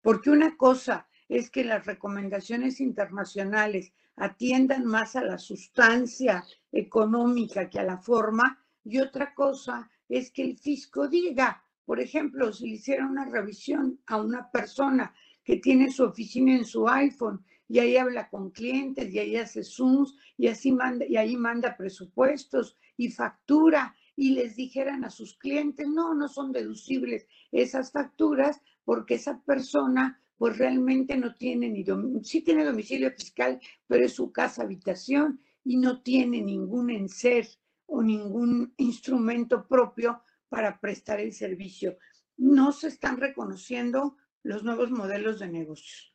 porque 0.00 0.30
una 0.30 0.56
cosa 0.56 1.06
es 1.28 1.50
que 1.50 1.64
las 1.64 1.84
recomendaciones 1.84 2.80
internacionales 2.80 3.92
atiendan 4.16 4.86
más 4.86 5.14
a 5.14 5.22
la 5.22 5.36
sustancia 5.36 6.46
económica 6.72 7.68
que 7.68 7.78
a 7.78 7.84
la 7.84 7.98
forma, 7.98 8.64
y 8.84 9.00
otra 9.00 9.34
cosa 9.34 9.90
es 10.08 10.30
que 10.30 10.44
el 10.44 10.56
fisco 10.56 11.08
diga, 11.08 11.62
por 11.84 12.00
ejemplo, 12.00 12.54
si 12.54 12.68
le 12.68 12.76
hiciera 12.76 13.06
una 13.06 13.26
revisión 13.26 14.00
a 14.06 14.16
una 14.16 14.50
persona 14.50 15.14
que 15.48 15.56
tiene 15.56 15.90
su 15.90 16.04
oficina 16.04 16.54
en 16.54 16.66
su 16.66 16.86
iPhone 16.86 17.42
y 17.68 17.78
ahí 17.78 17.96
habla 17.96 18.28
con 18.28 18.50
clientes 18.50 19.10
y 19.10 19.18
ahí 19.18 19.36
hace 19.36 19.64
Zooms 19.64 20.14
y 20.36 20.46
así 20.46 20.72
manda 20.72 21.06
y 21.06 21.16
ahí 21.16 21.38
manda 21.38 21.74
presupuestos 21.74 22.76
y 22.98 23.08
factura 23.08 23.96
y 24.14 24.32
les 24.32 24.56
dijeran 24.56 25.06
a 25.06 25.10
sus 25.10 25.38
clientes, 25.38 25.88
no, 25.88 26.12
no 26.12 26.28
son 26.28 26.52
deducibles 26.52 27.26
esas 27.50 27.92
facturas 27.92 28.60
porque 28.84 29.14
esa 29.14 29.42
persona 29.42 30.20
pues 30.36 30.58
realmente 30.58 31.16
no 31.16 31.34
tiene 31.34 31.70
ni 31.70 31.82
domicilio, 31.82 32.24
sí 32.24 32.42
tiene 32.42 32.66
domicilio 32.66 33.10
fiscal, 33.12 33.58
pero 33.86 34.04
es 34.04 34.12
su 34.12 34.30
casa 34.30 34.64
habitación 34.64 35.40
y 35.64 35.78
no 35.78 36.02
tiene 36.02 36.42
ningún 36.42 36.90
enser 36.90 37.48
o 37.86 38.02
ningún 38.02 38.74
instrumento 38.76 39.66
propio 39.66 40.20
para 40.50 40.78
prestar 40.78 41.20
el 41.20 41.32
servicio. 41.32 41.96
No 42.36 42.70
se 42.70 42.88
están 42.88 43.16
reconociendo 43.16 44.18
los 44.42 44.62
nuevos 44.62 44.90
modelos 44.90 45.38
de 45.38 45.48
negocios. 45.48 46.14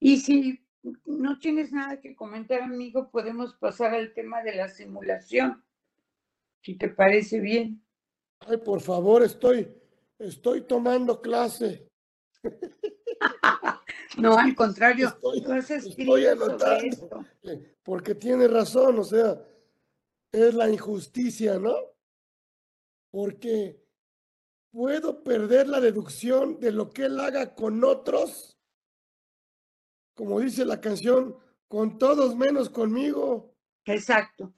Y 0.00 0.18
si 0.18 0.66
no 1.04 1.38
tienes 1.38 1.72
nada 1.72 2.00
que 2.00 2.14
comentar, 2.14 2.62
amigo, 2.62 3.10
podemos 3.10 3.54
pasar 3.54 3.94
al 3.94 4.12
tema 4.14 4.42
de 4.42 4.56
la 4.56 4.68
simulación, 4.68 5.64
si 6.60 6.76
te 6.76 6.88
parece 6.88 7.40
bien. 7.40 7.84
Ay, 8.40 8.58
por 8.58 8.80
favor, 8.80 9.22
estoy 9.22 9.68
Estoy 10.22 10.62
tomando 10.62 11.20
clase. 11.20 11.88
No, 14.18 14.36
al 14.36 14.54
contrario, 14.54 15.08
estoy, 15.08 15.42
estoy 15.74 16.26
anotando, 16.26 17.24
porque 17.82 18.14
tiene 18.14 18.46
razón, 18.46 18.98
o 18.98 19.04
sea, 19.04 19.42
es 20.30 20.52
la 20.52 20.68
injusticia, 20.68 21.58
¿no? 21.58 21.74
Porque 23.10 23.81
puedo 24.72 25.22
perder 25.22 25.68
la 25.68 25.80
deducción 25.80 26.58
de 26.58 26.72
lo 26.72 26.90
que 26.90 27.04
él 27.04 27.20
haga 27.20 27.54
con 27.54 27.84
otros, 27.84 28.58
como 30.14 30.40
dice 30.40 30.64
la 30.64 30.80
canción, 30.80 31.36
con 31.68 31.98
todos 31.98 32.34
menos 32.36 32.68
conmigo. 32.68 33.54
Exacto. 33.84 34.52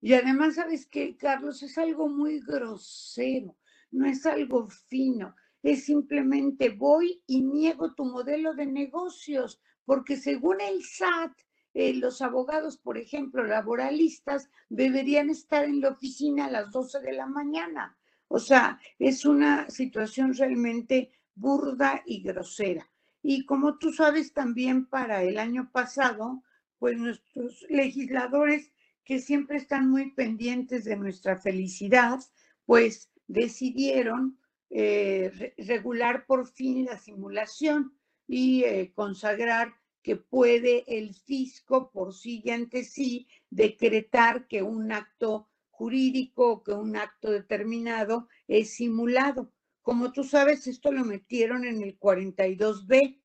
Y 0.00 0.12
además, 0.12 0.56
¿sabes 0.56 0.86
qué, 0.86 1.16
Carlos? 1.16 1.62
Es 1.62 1.78
algo 1.78 2.08
muy 2.08 2.40
grosero 2.40 3.56
no 3.90 4.06
es 4.06 4.26
algo 4.26 4.68
fino, 4.68 5.34
es 5.62 5.84
simplemente 5.84 6.70
voy 6.70 7.22
y 7.26 7.42
niego 7.42 7.94
tu 7.94 8.04
modelo 8.04 8.54
de 8.54 8.66
negocios, 8.66 9.60
porque 9.84 10.16
según 10.16 10.60
el 10.60 10.84
SAT, 10.84 11.32
eh, 11.74 11.94
los 11.94 12.22
abogados, 12.22 12.78
por 12.78 12.98
ejemplo, 12.98 13.44
laboralistas, 13.44 14.50
deberían 14.68 15.30
estar 15.30 15.64
en 15.64 15.80
la 15.80 15.90
oficina 15.90 16.46
a 16.46 16.50
las 16.50 16.70
12 16.70 17.00
de 17.00 17.12
la 17.12 17.26
mañana. 17.26 17.97
O 18.28 18.38
sea, 18.38 18.78
es 18.98 19.24
una 19.24 19.68
situación 19.70 20.34
realmente 20.34 21.10
burda 21.34 22.02
y 22.06 22.22
grosera. 22.22 22.88
Y 23.22 23.46
como 23.46 23.78
tú 23.78 23.92
sabes 23.92 24.32
también 24.32 24.86
para 24.86 25.22
el 25.22 25.38
año 25.38 25.70
pasado, 25.72 26.42
pues 26.78 26.96
nuestros 26.96 27.66
legisladores 27.68 28.70
que 29.04 29.18
siempre 29.20 29.56
están 29.56 29.90
muy 29.90 30.12
pendientes 30.12 30.84
de 30.84 30.96
nuestra 30.96 31.38
felicidad, 31.38 32.20
pues 32.66 33.10
decidieron 33.26 34.38
eh, 34.70 35.54
regular 35.56 36.26
por 36.26 36.46
fin 36.46 36.84
la 36.84 36.98
simulación 36.98 37.94
y 38.26 38.64
eh, 38.64 38.92
consagrar 38.94 39.74
que 40.02 40.16
puede 40.16 40.84
el 40.86 41.14
fisco 41.14 41.90
por 41.90 42.14
sí 42.14 42.42
y 42.44 42.50
ante 42.50 42.84
sí 42.84 43.26
decretar 43.50 44.46
que 44.46 44.62
un 44.62 44.92
acto 44.92 45.48
jurídico 45.78 46.64
que 46.64 46.72
un 46.72 46.96
acto 46.96 47.30
determinado 47.30 48.28
es 48.48 48.74
simulado. 48.74 49.52
Como 49.80 50.10
tú 50.10 50.24
sabes, 50.24 50.66
esto 50.66 50.90
lo 50.90 51.04
metieron 51.04 51.64
en 51.64 51.82
el 51.82 51.96
42B 52.00 53.22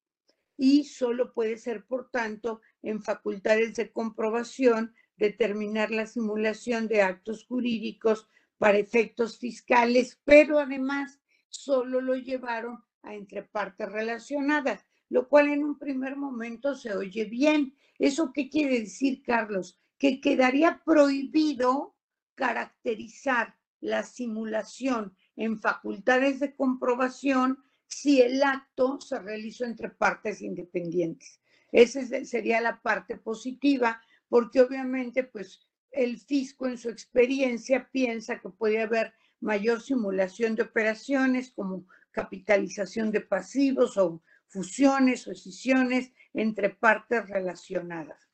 y 0.55 0.83
solo 0.83 1.33
puede 1.33 1.57
ser, 1.57 1.83
por 1.85 2.11
tanto, 2.11 2.61
en 2.83 3.01
facultades 3.01 3.75
de 3.75 3.91
comprobación 3.91 4.93
determinar 5.17 5.89
la 5.89 6.05
simulación 6.05 6.87
de 6.87 7.01
actos 7.01 7.43
jurídicos 7.45 8.27
para 8.59 8.77
efectos 8.77 9.39
fiscales, 9.39 10.21
pero 10.23 10.59
además 10.59 11.19
solo 11.49 12.01
lo 12.01 12.15
llevaron 12.15 12.83
a 13.01 13.15
entre 13.15 13.41
partes 13.41 13.91
relacionadas, 13.91 14.85
lo 15.09 15.27
cual 15.27 15.49
en 15.49 15.63
un 15.63 15.79
primer 15.79 16.15
momento 16.15 16.75
se 16.75 16.95
oye 16.95 17.25
bien. 17.25 17.75
¿Eso 17.97 18.31
qué 18.31 18.47
quiere 18.47 18.79
decir, 18.81 19.23
Carlos? 19.23 19.79
Que 19.97 20.21
quedaría 20.21 20.83
prohibido 20.85 21.92
caracterizar 22.35 23.55
la 23.79 24.03
simulación 24.03 25.15
en 25.35 25.59
facultades 25.59 26.39
de 26.39 26.55
comprobación 26.55 27.63
si 27.87 28.21
el 28.21 28.41
acto 28.41 28.99
se 29.01 29.19
realizó 29.19 29.65
entre 29.65 29.89
partes 29.89 30.41
independientes. 30.41 31.39
Esa 31.71 32.01
sería 32.25 32.61
la 32.61 32.81
parte 32.81 33.17
positiva, 33.17 34.01
porque 34.29 34.61
obviamente, 34.61 35.23
pues, 35.23 35.67
el 35.91 36.19
fisco 36.19 36.67
en 36.67 36.77
su 36.77 36.89
experiencia 36.89 37.89
piensa 37.91 38.39
que 38.39 38.49
puede 38.49 38.81
haber 38.81 39.13
mayor 39.39 39.81
simulación 39.81 40.55
de 40.55 40.63
operaciones 40.63 41.51
como 41.51 41.85
capitalización 42.11 43.11
de 43.11 43.21
pasivos 43.21 43.97
o 43.97 44.21
fusiones 44.47 45.27
o 45.27 45.31
escisiones 45.31 46.11
entre 46.33 46.69
partes 46.69 47.27
relacionadas. 47.27 48.32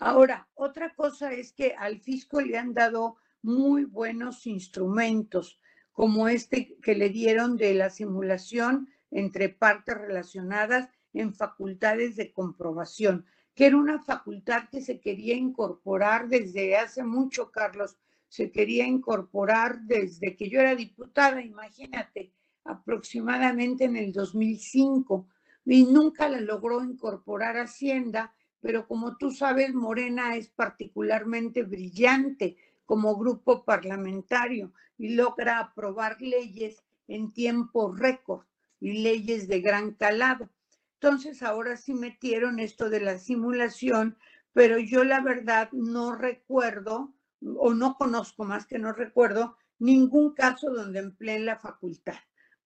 Ahora, 0.00 0.48
otra 0.54 0.94
cosa 0.94 1.32
es 1.32 1.52
que 1.52 1.74
al 1.78 2.00
fisco 2.00 2.40
le 2.40 2.58
han 2.58 2.74
dado 2.74 3.16
muy 3.42 3.84
buenos 3.84 4.46
instrumentos, 4.46 5.60
como 5.92 6.26
este 6.28 6.76
que 6.82 6.96
le 6.96 7.10
dieron 7.10 7.56
de 7.56 7.74
la 7.74 7.90
simulación 7.90 8.88
entre 9.12 9.48
partes 9.48 9.96
relacionadas 9.96 10.88
en 11.12 11.34
facultades 11.34 12.16
de 12.16 12.32
comprobación 12.32 13.24
que 13.54 13.66
era 13.66 13.76
una 13.76 14.02
facultad 14.02 14.70
que 14.70 14.80
se 14.80 15.00
quería 15.00 15.34
incorporar 15.34 16.28
desde 16.28 16.78
hace 16.78 17.02
mucho, 17.04 17.50
Carlos, 17.50 17.98
se 18.28 18.50
quería 18.50 18.86
incorporar 18.86 19.82
desde 19.82 20.34
que 20.34 20.48
yo 20.48 20.60
era 20.60 20.74
diputada, 20.74 21.42
imagínate, 21.42 22.32
aproximadamente 22.64 23.84
en 23.84 23.96
el 23.96 24.12
2005, 24.12 25.28
y 25.66 25.84
nunca 25.84 26.28
la 26.28 26.40
logró 26.40 26.82
incorporar 26.82 27.58
Hacienda, 27.58 28.32
pero 28.60 28.86
como 28.86 29.16
tú 29.16 29.30
sabes, 29.30 29.74
Morena 29.74 30.36
es 30.36 30.48
particularmente 30.48 31.62
brillante 31.62 32.56
como 32.84 33.16
grupo 33.16 33.64
parlamentario 33.64 34.72
y 34.98 35.14
logra 35.14 35.58
aprobar 35.58 36.20
leyes 36.20 36.82
en 37.08 37.32
tiempo 37.32 37.92
récord 37.92 38.44
y 38.78 39.02
leyes 39.02 39.48
de 39.48 39.60
gran 39.60 39.94
calado. 39.94 40.50
Entonces 40.94 41.42
ahora 41.42 41.76
sí 41.76 41.94
metieron 41.94 42.58
esto 42.58 42.90
de 42.90 43.00
la 43.00 43.18
simulación, 43.18 44.18
pero 44.52 44.78
yo 44.78 45.04
la 45.04 45.20
verdad 45.20 45.70
no 45.72 46.14
recuerdo 46.14 47.14
o 47.56 47.72
no 47.72 47.96
conozco 47.96 48.44
más 48.44 48.66
que 48.66 48.78
no 48.78 48.92
recuerdo 48.92 49.56
ningún 49.78 50.34
caso 50.34 50.70
donde 50.70 50.98
empleen 50.98 51.46
la 51.46 51.58
facultad, 51.58 52.18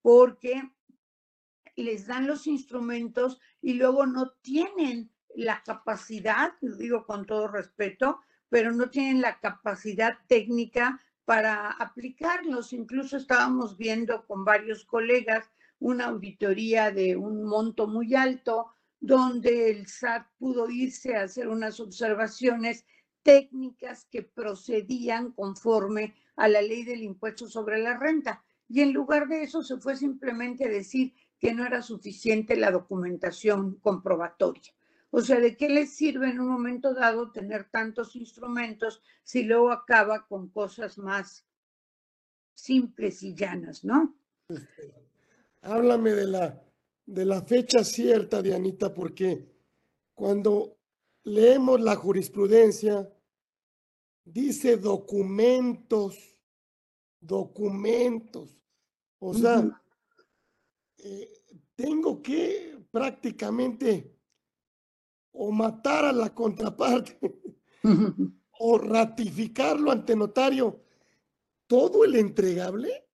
porque 0.02 0.68
les 1.76 2.06
dan 2.06 2.26
los 2.26 2.46
instrumentos 2.48 3.40
y 3.62 3.74
luego 3.74 4.06
no 4.06 4.32
tienen 4.42 5.13
la 5.34 5.62
capacidad, 5.62 6.52
lo 6.60 6.76
digo 6.76 7.04
con 7.04 7.26
todo 7.26 7.48
respeto, 7.48 8.20
pero 8.48 8.72
no 8.72 8.90
tienen 8.90 9.20
la 9.20 9.40
capacidad 9.40 10.18
técnica 10.28 11.00
para 11.24 11.70
aplicarlos. 11.70 12.72
Incluso 12.72 13.16
estábamos 13.16 13.76
viendo 13.76 14.26
con 14.26 14.44
varios 14.44 14.84
colegas 14.84 15.50
una 15.80 16.06
auditoría 16.06 16.90
de 16.90 17.16
un 17.16 17.44
monto 17.44 17.86
muy 17.86 18.14
alto, 18.14 18.72
donde 19.00 19.70
el 19.70 19.86
SAT 19.86 20.26
pudo 20.38 20.70
irse 20.70 21.16
a 21.16 21.24
hacer 21.24 21.48
unas 21.48 21.78
observaciones 21.80 22.86
técnicas 23.22 24.06
que 24.10 24.22
procedían 24.22 25.32
conforme 25.32 26.14
a 26.36 26.48
la 26.48 26.62
ley 26.62 26.84
del 26.84 27.02
impuesto 27.02 27.46
sobre 27.48 27.78
la 27.78 27.98
renta. 27.98 28.42
y 28.66 28.80
en 28.80 28.94
lugar 28.94 29.28
de 29.28 29.42
eso 29.42 29.62
se 29.62 29.76
fue 29.76 29.94
simplemente 29.94 30.64
a 30.64 30.68
decir 30.68 31.12
que 31.38 31.52
no 31.52 31.66
era 31.66 31.82
suficiente 31.82 32.56
la 32.56 32.70
documentación 32.70 33.74
comprobatoria. 33.80 34.72
O 35.16 35.20
sea, 35.20 35.38
¿de 35.38 35.56
qué 35.56 35.68
les 35.68 35.94
sirve 35.94 36.28
en 36.28 36.40
un 36.40 36.48
momento 36.48 36.92
dado 36.92 37.30
tener 37.30 37.70
tantos 37.70 38.16
instrumentos 38.16 39.00
si 39.22 39.44
luego 39.44 39.70
acaba 39.70 40.26
con 40.26 40.48
cosas 40.48 40.98
más 40.98 41.46
simples 42.52 43.22
y 43.22 43.32
llanas, 43.32 43.84
¿no? 43.84 44.12
Este, 44.48 44.92
háblame 45.62 46.10
de 46.14 46.26
la, 46.26 46.60
de 47.06 47.24
la 47.26 47.42
fecha 47.42 47.84
cierta, 47.84 48.42
Dianita, 48.42 48.92
porque 48.92 49.48
cuando 50.14 50.78
leemos 51.22 51.80
la 51.80 51.94
jurisprudencia, 51.94 53.08
dice 54.24 54.78
documentos, 54.78 56.36
documentos. 57.20 58.60
O 59.20 59.32
sea, 59.32 59.80
eh, 60.98 61.32
tengo 61.76 62.20
que 62.20 62.84
prácticamente 62.90 64.13
o 65.34 65.52
matar 65.52 66.04
a 66.04 66.12
la 66.12 66.34
contraparte 66.34 67.18
o 68.58 68.78
ratificarlo 68.78 69.90
ante 69.90 70.16
notario 70.16 70.80
todo 71.66 72.04
el 72.04 72.14
entregable. 72.16 73.04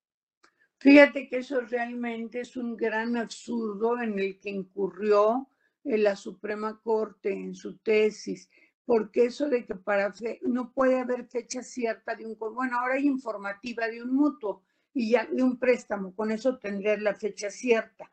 Fíjate 0.78 1.28
que 1.28 1.38
eso 1.38 1.60
realmente 1.62 2.40
es 2.40 2.56
un 2.56 2.76
gran 2.76 3.16
absurdo 3.16 4.00
en 4.00 4.18
el 4.18 4.38
que 4.38 4.50
incurrió 4.50 5.48
en 5.84 6.04
la 6.04 6.16
Suprema 6.16 6.80
Corte 6.82 7.32
en 7.32 7.54
su 7.54 7.78
tesis, 7.78 8.48
porque 8.84 9.26
eso 9.26 9.48
de 9.48 9.64
que 9.64 9.74
para 9.74 10.12
no 10.42 10.72
puede 10.72 11.00
haber 11.00 11.26
fecha 11.26 11.62
cierta 11.62 12.14
de 12.14 12.26
un 12.26 12.36
bueno, 12.38 12.78
ahora 12.78 12.94
hay 12.94 13.06
informativa 13.06 13.88
de 13.88 14.02
un 14.02 14.14
mutuo 14.14 14.62
y 14.92 15.12
ya 15.12 15.26
de 15.26 15.42
un 15.42 15.58
préstamo, 15.58 16.14
con 16.14 16.30
eso 16.30 16.58
tendrías 16.58 17.00
la 17.00 17.14
fecha 17.14 17.50
cierta, 17.50 18.10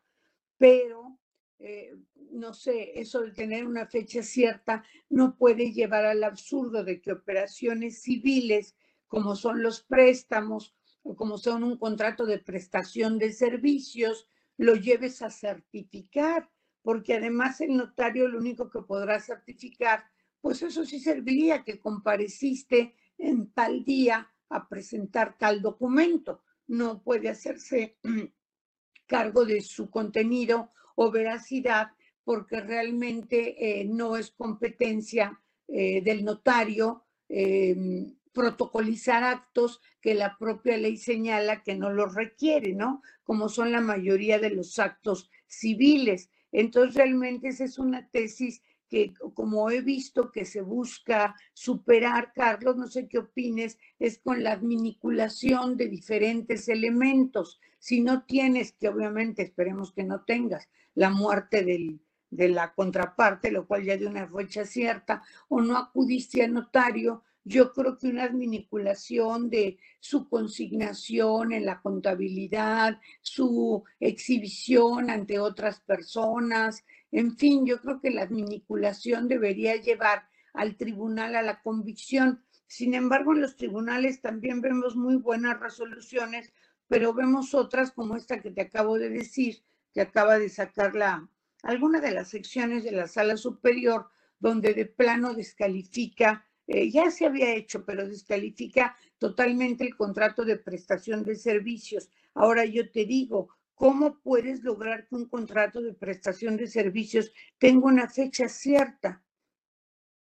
pero 0.56 1.18
eh, 1.58 1.96
no 2.32 2.54
sé, 2.54 2.98
eso 3.00 3.20
de 3.20 3.32
tener 3.32 3.66
una 3.66 3.86
fecha 3.86 4.22
cierta 4.22 4.84
no 5.08 5.36
puede 5.36 5.72
llevar 5.72 6.04
al 6.04 6.24
absurdo 6.24 6.84
de 6.84 7.00
que 7.00 7.12
operaciones 7.12 8.02
civiles 8.02 8.76
como 9.06 9.36
son 9.36 9.62
los 9.62 9.82
préstamos 9.82 10.74
o 11.02 11.16
como 11.16 11.38
son 11.38 11.64
un 11.64 11.78
contrato 11.78 12.26
de 12.26 12.38
prestación 12.38 13.18
de 13.18 13.32
servicios, 13.32 14.28
lo 14.56 14.74
lleves 14.74 15.22
a 15.22 15.30
certificar, 15.30 16.50
porque 16.82 17.14
además 17.14 17.60
el 17.60 17.76
notario 17.76 18.28
lo 18.28 18.38
único 18.38 18.68
que 18.70 18.82
podrá 18.82 19.20
certificar, 19.20 20.04
pues 20.40 20.62
eso 20.62 20.84
sí 20.84 21.00
serviría 21.00 21.64
que 21.64 21.80
compareciste 21.80 22.94
en 23.16 23.50
tal 23.52 23.84
día 23.84 24.30
a 24.50 24.68
presentar 24.68 25.36
tal 25.38 25.62
documento. 25.62 26.42
No 26.66 27.02
puede 27.02 27.28
hacerse 27.28 27.98
cargo 29.06 29.44
de 29.44 29.60
su 29.60 29.90
contenido 29.90 30.72
o 30.94 31.10
veracidad 31.10 31.92
porque 32.28 32.60
realmente 32.60 33.80
eh, 33.80 33.86
no 33.86 34.14
es 34.14 34.32
competencia 34.32 35.40
eh, 35.66 36.02
del 36.02 36.26
notario 36.26 37.04
em, 37.26 38.16
protocolizar 38.34 39.24
actos 39.24 39.80
que 40.02 40.12
la 40.12 40.36
propia 40.36 40.76
ley 40.76 40.98
señala 40.98 41.62
que 41.62 41.74
no 41.74 41.88
los 41.88 42.14
requiere, 42.14 42.74
¿no? 42.74 43.00
Como 43.24 43.48
son 43.48 43.72
la 43.72 43.80
mayoría 43.80 44.38
de 44.38 44.50
los 44.50 44.78
actos 44.78 45.30
civiles. 45.46 46.28
Entonces, 46.52 46.96
realmente 46.96 47.48
esa 47.48 47.64
es 47.64 47.78
una 47.78 48.10
tesis 48.10 48.60
que, 48.90 49.14
como 49.32 49.70
he 49.70 49.80
visto 49.80 50.30
que 50.30 50.44
se 50.44 50.60
busca 50.60 51.34
superar, 51.54 52.34
Carlos, 52.34 52.76
no 52.76 52.88
sé 52.88 53.08
qué 53.08 53.20
opines, 53.20 53.78
es 53.98 54.18
con 54.18 54.42
la 54.42 54.52
adminiculación 54.52 55.78
de 55.78 55.88
diferentes 55.88 56.68
elementos. 56.68 57.58
Si 57.78 58.02
no 58.02 58.24
tienes, 58.24 58.72
que 58.72 58.88
obviamente 58.88 59.40
esperemos 59.40 59.92
que 59.94 60.04
no 60.04 60.24
tengas, 60.26 60.68
la 60.94 61.08
muerte 61.08 61.64
del, 61.64 62.02
de 62.30 62.48
la 62.48 62.74
contraparte, 62.74 63.50
lo 63.50 63.66
cual 63.66 63.84
ya 63.84 63.96
de 63.96 64.06
una 64.06 64.28
fecha 64.28 64.64
cierta, 64.64 65.22
o 65.48 65.60
no 65.60 65.76
acudiste 65.76 66.42
a 66.42 66.48
notario, 66.48 67.22
yo 67.44 67.72
creo 67.72 67.96
que 67.96 68.08
una 68.08 68.24
adminiculación 68.24 69.48
de 69.48 69.78
su 70.00 70.28
consignación 70.28 71.52
en 71.52 71.64
la 71.64 71.80
contabilidad, 71.80 73.00
su 73.22 73.84
exhibición 74.00 75.08
ante 75.08 75.38
otras 75.38 75.80
personas, 75.80 76.84
en 77.10 77.36
fin, 77.36 77.64
yo 77.64 77.80
creo 77.80 78.00
que 78.00 78.10
la 78.10 78.22
adminiculación 78.22 79.28
debería 79.28 79.76
llevar 79.76 80.28
al 80.52 80.76
tribunal 80.76 81.36
a 81.36 81.42
la 81.42 81.62
convicción. 81.62 82.44
Sin 82.66 82.92
embargo, 82.92 83.32
en 83.32 83.40
los 83.40 83.56
tribunales 83.56 84.20
también 84.20 84.60
vemos 84.60 84.94
muy 84.94 85.16
buenas 85.16 85.58
resoluciones, 85.58 86.52
pero 86.86 87.14
vemos 87.14 87.54
otras 87.54 87.92
como 87.92 88.16
esta 88.16 88.42
que 88.42 88.50
te 88.50 88.60
acabo 88.60 88.98
de 88.98 89.08
decir, 89.08 89.62
que 89.94 90.02
acaba 90.02 90.38
de 90.38 90.50
sacar 90.50 90.94
la, 90.94 91.30
alguna 91.62 92.00
de 92.00 92.12
las 92.12 92.28
secciones 92.28 92.84
de 92.84 92.92
la 92.92 93.08
sala 93.08 93.36
superior, 93.36 94.08
donde 94.38 94.74
de 94.74 94.86
plano 94.86 95.34
descalifica 95.34 96.48
eh, 96.68 96.90
ya 96.90 97.10
se 97.10 97.24
había 97.24 97.54
hecho, 97.54 97.86
pero 97.86 98.06
descalifica 98.06 98.94
totalmente 99.16 99.84
el 99.84 99.96
contrato 99.96 100.44
de 100.44 100.58
prestación 100.58 101.24
de 101.24 101.34
servicios. 101.34 102.10
Ahora 102.34 102.66
yo 102.66 102.90
te 102.90 103.06
digo, 103.06 103.48
¿cómo 103.74 104.20
puedes 104.20 104.62
lograr 104.62 105.08
que 105.08 105.14
un 105.14 105.28
contrato 105.30 105.80
de 105.80 105.94
prestación 105.94 106.58
de 106.58 106.66
servicios 106.66 107.32
tenga 107.56 107.86
una 107.86 108.08
fecha 108.10 108.50
cierta? 108.50 109.24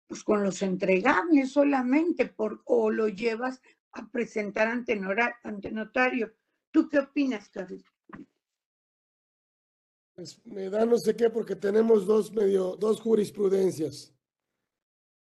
Pues 0.07 0.23
con 0.23 0.41
los 0.41 0.61
entregables 0.61 1.51
solamente, 1.51 2.27
por, 2.27 2.61
o 2.63 2.91
lo 2.91 3.09
llevas 3.09 3.61
a 3.91 4.09
presentar 4.09 4.69
ante, 4.69 4.97
ante 5.43 5.71
notario. 5.71 6.33
¿Tú 6.71 6.88
qué 6.88 6.99
opinas, 6.99 7.49
Carlos? 7.49 7.83
Pues 10.18 10.43
me 10.45 10.68
da 10.68 10.84
no 10.84 10.97
sé 10.97 11.15
qué 11.15 11.30
porque 11.30 11.55
tenemos 11.55 12.07
dos 12.07 12.34
medio, 12.34 12.76
dos 12.76 12.99
jurisprudencias 12.99 14.11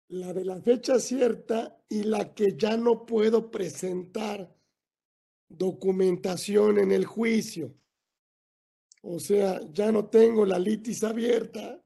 la 0.09 0.35
de 0.35 0.45
la 0.45 0.61
fecha 0.61 1.01
cierta 1.01 1.83
y 1.89 2.03
la 2.03 2.35
que 2.35 2.55
ya 2.55 2.77
no 2.77 3.07
puedo 3.07 3.51
presentar 3.51 4.55
documentación 5.49 6.79
en 6.79 6.93
el 6.93 7.07
juicio. 7.07 7.75
O 9.01 9.19
sea, 9.19 9.63
ya 9.73 9.91
no 9.91 10.11
tengo 10.11 10.45
la 10.45 10.59
litis 10.59 11.03
abierta 11.03 11.83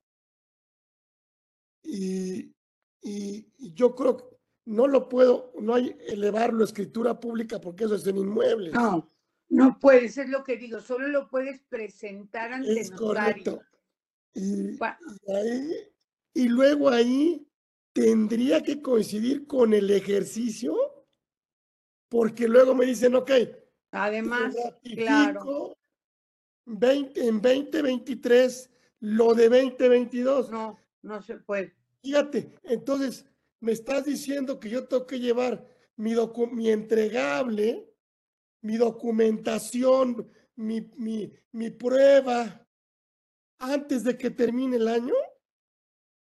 y, 1.85 2.53
y, 3.01 3.47
yo 3.73 3.95
creo 3.95 4.17
que 4.17 4.37
no 4.65 4.89
lo 4.89 5.09
puedo, 5.09 5.53
no 5.61 5.75
hay 5.75 5.97
elevarlo 6.09 6.63
a 6.63 6.67
escritura 6.67 7.21
pública 7.21 7.61
porque 7.61 7.85
eso 7.85 7.95
es 7.95 8.05
en 8.09 8.19
inmuebles. 8.19 8.75
No, 8.75 9.09
no 9.49 9.79
puedes, 9.79 10.19
es 10.19 10.29
lo 10.29 10.43
que 10.43 10.57
digo, 10.57 10.81
solo 10.81 11.09
lo 11.09 11.29
puedes 11.29 11.61
presentar 11.69 12.53
ante 12.53 12.81
es 12.81 12.91
Correcto. 12.91 13.63
Y, 14.35 14.73
y, 14.73 14.79
ahí, 15.35 15.73
y 16.35 16.49
luego 16.49 16.91
ahí 16.91 17.47
tendría 17.93 18.63
que 18.63 18.83
coincidir 18.83 19.47
con 19.47 19.73
el 19.73 19.91
ejercicio, 19.91 20.77
porque 22.09 22.47
luego 22.47 22.75
me 22.75 22.85
dicen, 22.85 23.15
ok, 23.15 23.31
además, 23.93 24.55
claro. 24.83 25.77
20, 26.67 27.27
en 27.27 27.41
2023 27.41 28.71
lo 29.01 29.35
de 29.35 29.49
2022. 29.49 30.51
No, 30.51 30.79
no 31.03 31.23
se 31.23 31.37
puede. 31.37 31.75
Fíjate, 32.03 32.53
entonces 32.65 33.25
me 33.61 33.73
estás 33.73 34.05
diciendo 34.05 34.61
que 34.61 34.69
yo 34.69 34.87
tengo 34.87 35.07
que 35.07 35.19
llevar 35.19 35.67
mi, 35.97 36.15
mi 36.53 36.71
entregable, 36.71 37.89
mi 38.67 38.77
documentación, 38.77 40.29
mi, 40.57 40.81
mi, 40.97 41.33
mi 41.53 41.71
prueba 41.71 42.67
antes 43.61 44.03
de 44.03 44.19
que 44.19 44.31
termine 44.31 44.77
el 44.77 44.89
año. 44.89 45.15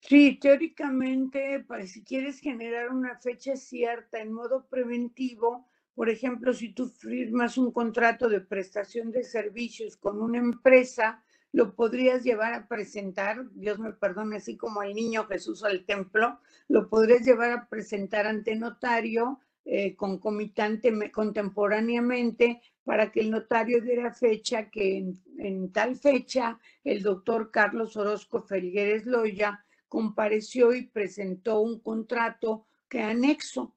Sí, 0.01 0.39
teóricamente, 0.39 1.65
para 1.67 1.87
si 1.87 2.05
quieres 2.05 2.39
generar 2.41 2.91
una 2.91 3.19
fecha 3.19 3.57
cierta 3.57 4.21
en 4.21 4.31
modo 4.31 4.67
preventivo, 4.69 5.67
por 5.95 6.11
ejemplo, 6.11 6.53
si 6.53 6.75
tú 6.75 6.89
firmas 6.89 7.57
un 7.57 7.73
contrato 7.73 8.29
de 8.29 8.43
prestación 8.43 9.11
de 9.11 9.25
servicios 9.25 9.97
con 9.97 10.21
una 10.21 10.37
empresa, 10.37 11.25
lo 11.53 11.75
podrías 11.75 12.23
llevar 12.25 12.53
a 12.53 12.69
presentar, 12.69 13.49
Dios 13.53 13.79
me 13.79 13.93
perdone, 13.93 14.37
así 14.37 14.59
como 14.59 14.83
el 14.83 14.95
niño 14.95 15.25
Jesús 15.25 15.65
al 15.65 15.87
templo, 15.87 16.41
lo 16.69 16.91
podrías 16.91 17.25
llevar 17.25 17.53
a 17.53 17.69
presentar 17.69 18.27
ante 18.27 18.55
notario 18.55 19.41
eh, 19.65 19.97
concomitante, 19.97 20.93
contemporáneamente, 21.11 22.61
para 22.85 23.11
que 23.11 23.21
el 23.21 23.31
notario 23.31 23.81
diera 23.81 24.13
fecha 24.13 24.69
que 24.69 25.15
en, 25.39 25.73
tal 25.73 25.97
fecha 25.97 26.61
el 26.85 27.03
doctor 27.03 27.51
Carlos 27.51 27.97
Orozco 27.97 28.43
Felgueres 28.43 29.07
Loya 29.07 29.65
compareció 29.89 30.75
y 30.75 30.87
presentó 30.87 31.61
un 31.61 31.81
contrato 31.81 32.67
que 32.89 33.01
anexo. 33.01 33.75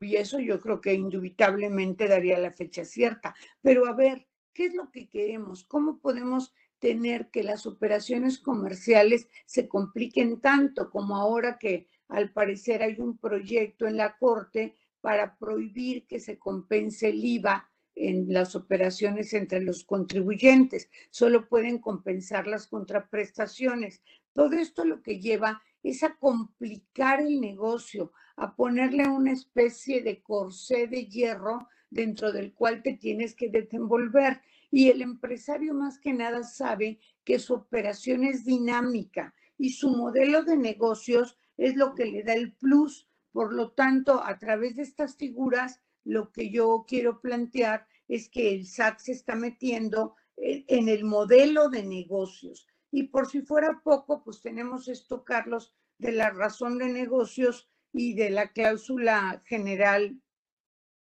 Y 0.00 0.16
eso 0.16 0.40
yo 0.40 0.58
creo 0.58 0.80
que 0.80 0.94
indubitablemente 0.94 2.08
daría 2.08 2.38
la 2.38 2.52
fecha 2.52 2.86
cierta. 2.86 3.34
Pero 3.60 3.86
a 3.86 3.92
ver, 3.92 4.26
¿qué 4.54 4.66
es 4.66 4.74
lo 4.74 4.90
que 4.90 5.10
queremos? 5.10 5.64
¿Cómo 5.64 5.98
podemos 5.98 6.54
tener 6.78 7.30
que 7.30 7.42
las 7.42 7.66
operaciones 7.66 8.38
comerciales 8.38 9.28
se 9.44 9.68
compliquen 9.68 10.40
tanto 10.40 10.88
como 10.88 11.16
ahora 11.16 11.58
que 11.58 11.89
al 12.10 12.32
parecer 12.32 12.82
hay 12.82 12.96
un 12.98 13.16
proyecto 13.16 13.86
en 13.86 13.96
la 13.96 14.16
Corte 14.18 14.76
para 15.00 15.38
prohibir 15.38 16.06
que 16.06 16.20
se 16.20 16.38
compense 16.38 17.08
el 17.08 17.24
IVA 17.24 17.70
en 17.94 18.32
las 18.32 18.56
operaciones 18.56 19.32
entre 19.34 19.60
los 19.60 19.84
contribuyentes, 19.84 20.88
solo 21.10 21.48
pueden 21.48 21.78
compensar 21.78 22.46
las 22.46 22.66
contraprestaciones. 22.66 24.02
Todo 24.32 24.52
esto 24.52 24.84
lo 24.84 25.02
que 25.02 25.20
lleva 25.20 25.62
es 25.82 26.02
a 26.02 26.16
complicar 26.16 27.20
el 27.20 27.40
negocio, 27.40 28.12
a 28.36 28.54
ponerle 28.54 29.08
una 29.08 29.32
especie 29.32 30.02
de 30.02 30.22
corsé 30.22 30.86
de 30.86 31.06
hierro 31.06 31.68
dentro 31.90 32.32
del 32.32 32.54
cual 32.54 32.82
te 32.82 32.94
tienes 32.94 33.34
que 33.34 33.50
desenvolver. 33.50 34.40
Y 34.70 34.88
el 34.88 35.02
empresario 35.02 35.74
más 35.74 35.98
que 35.98 36.12
nada 36.12 36.42
sabe 36.42 37.00
que 37.24 37.38
su 37.38 37.54
operación 37.54 38.24
es 38.24 38.44
dinámica 38.44 39.34
y 39.58 39.70
su 39.70 39.90
modelo 39.90 40.42
de 40.42 40.56
negocios 40.56 41.36
es 41.60 41.76
lo 41.76 41.94
que 41.94 42.06
le 42.06 42.22
da 42.22 42.32
el 42.32 42.52
plus. 42.52 43.06
Por 43.32 43.52
lo 43.52 43.72
tanto, 43.72 44.24
a 44.24 44.38
través 44.38 44.76
de 44.76 44.82
estas 44.82 45.16
figuras, 45.16 45.80
lo 46.04 46.32
que 46.32 46.50
yo 46.50 46.86
quiero 46.88 47.20
plantear 47.20 47.86
es 48.08 48.30
que 48.30 48.54
el 48.54 48.66
SAT 48.66 48.98
se 48.98 49.12
está 49.12 49.36
metiendo 49.36 50.16
en 50.36 50.88
el 50.88 51.04
modelo 51.04 51.68
de 51.68 51.84
negocios. 51.84 52.66
Y 52.90 53.04
por 53.04 53.28
si 53.28 53.42
fuera 53.42 53.82
poco, 53.84 54.24
pues 54.24 54.40
tenemos 54.40 54.88
esto, 54.88 55.22
Carlos, 55.22 55.74
de 55.98 56.12
la 56.12 56.30
razón 56.30 56.78
de 56.78 56.88
negocios 56.88 57.68
y 57.92 58.14
de 58.14 58.30
la 58.30 58.48
cláusula 58.48 59.42
general 59.44 60.18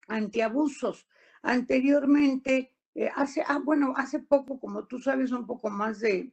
antiabusos. 0.07 1.07
Anteriormente, 1.41 2.73
eh, 2.93 3.09
hace, 3.15 3.43
ah, 3.47 3.59
bueno, 3.63 3.95
hace 3.97 4.19
poco, 4.19 4.59
como 4.59 4.85
tú 4.85 4.99
sabes, 4.99 5.31
un 5.31 5.47
poco 5.47 5.71
más 5.71 5.99
de, 5.99 6.31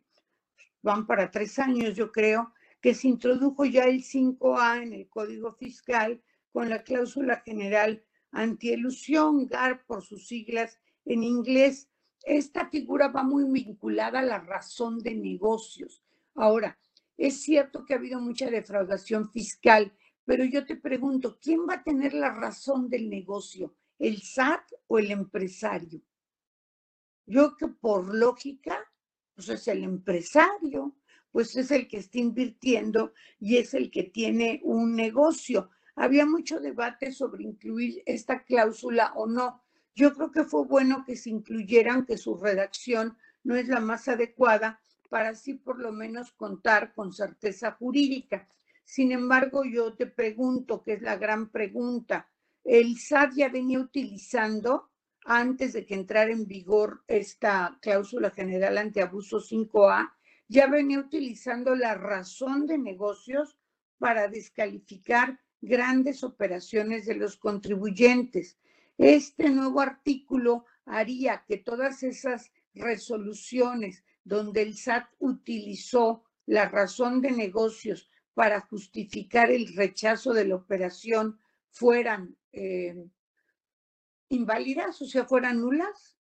van 0.82 1.06
para 1.06 1.30
tres 1.30 1.58
años, 1.58 1.94
yo 1.94 2.12
creo, 2.12 2.52
que 2.80 2.94
se 2.94 3.08
introdujo 3.08 3.64
ya 3.64 3.84
el 3.84 4.02
5A 4.02 4.82
en 4.82 4.92
el 4.92 5.08
Código 5.08 5.52
Fiscal 5.52 6.22
con 6.52 6.68
la 6.68 6.82
cláusula 6.82 7.42
general 7.44 8.02
antielusión, 8.32 9.46
GAR 9.46 9.84
por 9.86 10.02
sus 10.02 10.26
siglas 10.26 10.78
en 11.04 11.22
inglés. 11.22 11.88
Esta 12.24 12.68
figura 12.68 13.08
va 13.08 13.22
muy 13.22 13.44
vinculada 13.50 14.20
a 14.20 14.24
la 14.24 14.38
razón 14.38 14.98
de 15.00 15.14
negocios. 15.14 16.02
Ahora, 16.34 16.78
es 17.16 17.42
cierto 17.42 17.84
que 17.84 17.94
ha 17.94 17.98
habido 17.98 18.20
mucha 18.20 18.48
defraudación 18.48 19.30
fiscal, 19.30 19.92
pero 20.24 20.44
yo 20.44 20.64
te 20.64 20.76
pregunto, 20.76 21.38
¿quién 21.40 21.66
va 21.68 21.74
a 21.74 21.82
tener 21.82 22.14
la 22.14 22.32
razón 22.32 22.88
del 22.88 23.10
negocio? 23.10 23.74
¿El 23.98 24.22
SAT 24.22 24.62
o 24.86 24.98
el 24.98 25.10
empresario? 25.10 26.00
Yo 27.26 27.56
que 27.56 27.68
por 27.68 28.14
lógica, 28.14 28.78
pues 29.34 29.48
es 29.50 29.68
el 29.68 29.84
empresario, 29.84 30.96
pues 31.32 31.56
es 31.56 31.70
el 31.70 31.88
que 31.88 31.98
está 31.98 32.18
invirtiendo 32.18 33.12
y 33.38 33.56
es 33.56 33.74
el 33.74 33.90
que 33.90 34.04
tiene 34.04 34.60
un 34.64 34.94
negocio. 34.94 35.70
Había 35.94 36.26
mucho 36.26 36.60
debate 36.60 37.12
sobre 37.12 37.44
incluir 37.44 38.02
esta 38.06 38.44
cláusula 38.44 39.12
o 39.14 39.26
no. 39.26 39.62
Yo 39.94 40.14
creo 40.14 40.30
que 40.30 40.44
fue 40.44 40.64
bueno 40.64 41.04
que 41.06 41.16
se 41.16 41.30
incluyeran, 41.30 42.06
que 42.06 42.16
su 42.16 42.36
redacción 42.36 43.16
no 43.44 43.54
es 43.54 43.68
la 43.68 43.80
más 43.80 44.08
adecuada 44.08 44.80
para 45.08 45.30
así 45.30 45.54
por 45.54 45.80
lo 45.80 45.92
menos 45.92 46.32
contar 46.32 46.94
con 46.94 47.12
certeza 47.12 47.72
jurídica. 47.72 48.48
Sin 48.84 49.12
embargo, 49.12 49.64
yo 49.64 49.94
te 49.94 50.06
pregunto, 50.06 50.82
que 50.82 50.94
es 50.94 51.02
la 51.02 51.16
gran 51.16 51.50
pregunta, 51.50 52.28
¿el 52.64 52.96
SAT 52.96 53.34
ya 53.34 53.48
venía 53.48 53.80
utilizando 53.80 54.90
antes 55.24 55.72
de 55.74 55.84
que 55.84 55.94
entrara 55.94 56.30
en 56.30 56.46
vigor 56.46 57.02
esta 57.06 57.78
cláusula 57.82 58.30
general 58.30 58.78
antiabuso 58.78 59.40
5A, 59.40 60.12
ya 60.50 60.66
venía 60.66 60.98
utilizando 60.98 61.76
la 61.76 61.94
razón 61.94 62.66
de 62.66 62.76
negocios 62.76 63.56
para 63.98 64.26
descalificar 64.26 65.38
grandes 65.60 66.24
operaciones 66.24 67.06
de 67.06 67.14
los 67.14 67.36
contribuyentes. 67.36 68.58
Este 68.98 69.48
nuevo 69.50 69.80
artículo 69.80 70.64
haría 70.86 71.44
que 71.46 71.58
todas 71.58 72.02
esas 72.02 72.50
resoluciones 72.74 74.02
donde 74.24 74.62
el 74.62 74.76
SAT 74.76 75.06
utilizó 75.20 76.24
la 76.46 76.68
razón 76.68 77.20
de 77.20 77.30
negocios 77.30 78.10
para 78.34 78.60
justificar 78.62 79.52
el 79.52 79.72
rechazo 79.76 80.32
de 80.32 80.48
la 80.48 80.56
operación 80.56 81.38
fueran 81.70 82.36
eh, 82.50 83.06
inválidas, 84.28 85.00
o 85.00 85.06
sea, 85.06 85.24
fueran 85.26 85.60
nulas? 85.60 86.19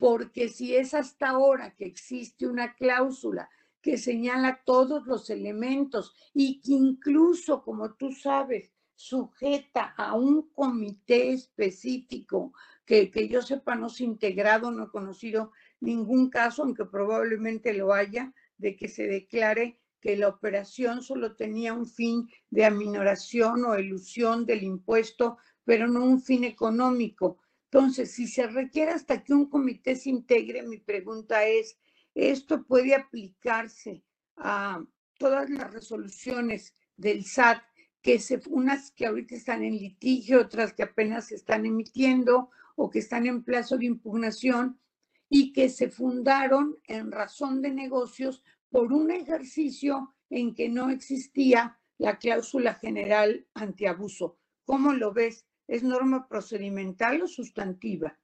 Porque 0.00 0.48
si 0.48 0.74
es 0.74 0.94
hasta 0.94 1.28
ahora 1.28 1.74
que 1.76 1.84
existe 1.84 2.46
una 2.46 2.74
cláusula 2.74 3.50
que 3.82 3.98
señala 3.98 4.62
todos 4.64 5.06
los 5.06 5.28
elementos 5.28 6.14
y 6.32 6.62
que 6.62 6.72
incluso, 6.72 7.62
como 7.62 7.92
tú 7.96 8.10
sabes, 8.10 8.72
sujeta 8.94 9.92
a 9.98 10.14
un 10.14 10.48
comité 10.52 11.32
específico 11.32 12.54
que, 12.86 13.10
que 13.10 13.28
yo 13.28 13.42
sepa 13.42 13.74
no 13.74 13.88
es 13.88 14.00
integrado, 14.00 14.70
no 14.70 14.84
he 14.84 14.88
conocido 14.88 15.52
ningún 15.80 16.30
caso, 16.30 16.62
aunque 16.62 16.86
probablemente 16.86 17.74
lo 17.74 17.92
haya, 17.92 18.32
de 18.56 18.76
que 18.76 18.88
se 18.88 19.06
declare 19.06 19.78
que 20.00 20.16
la 20.16 20.28
operación 20.28 21.02
solo 21.02 21.36
tenía 21.36 21.74
un 21.74 21.86
fin 21.86 22.26
de 22.48 22.64
aminoración 22.64 23.66
o 23.66 23.78
ilusión 23.78 24.46
del 24.46 24.62
impuesto, 24.62 25.36
pero 25.62 25.88
no 25.88 26.02
un 26.06 26.22
fin 26.22 26.44
económico. 26.44 27.38
Entonces, 27.72 28.10
si 28.10 28.26
se 28.26 28.48
requiere 28.48 28.90
hasta 28.90 29.22
que 29.22 29.32
un 29.32 29.48
comité 29.48 29.94
se 29.94 30.10
integre, 30.10 30.64
mi 30.64 30.78
pregunta 30.78 31.44
es, 31.44 31.78
¿esto 32.16 32.64
puede 32.64 32.96
aplicarse 32.96 34.02
a 34.36 34.84
todas 35.18 35.48
las 35.50 35.72
resoluciones 35.72 36.74
del 36.96 37.24
SAT, 37.24 37.62
que 38.02 38.18
se, 38.18 38.40
unas 38.48 38.90
que 38.90 39.06
ahorita 39.06 39.36
están 39.36 39.62
en 39.62 39.76
litigio, 39.76 40.40
otras 40.40 40.72
que 40.72 40.82
apenas 40.82 41.28
se 41.28 41.36
están 41.36 41.64
emitiendo 41.64 42.50
o 42.74 42.90
que 42.90 42.98
están 42.98 43.26
en 43.26 43.44
plazo 43.44 43.78
de 43.78 43.84
impugnación 43.84 44.80
y 45.28 45.52
que 45.52 45.68
se 45.68 45.90
fundaron 45.90 46.76
en 46.88 47.12
razón 47.12 47.62
de 47.62 47.70
negocios 47.70 48.42
por 48.68 48.92
un 48.92 49.12
ejercicio 49.12 50.16
en 50.28 50.54
que 50.54 50.68
no 50.68 50.90
existía 50.90 51.78
la 51.98 52.18
cláusula 52.18 52.74
general 52.74 53.46
antiabuso. 53.54 54.38
¿Cómo 54.64 54.92
lo 54.92 55.12
ves? 55.12 55.46
¿Es 55.70 55.84
norma 55.84 56.26
procedimental 56.26 57.22
o 57.22 57.28
sustantiva? 57.28 58.18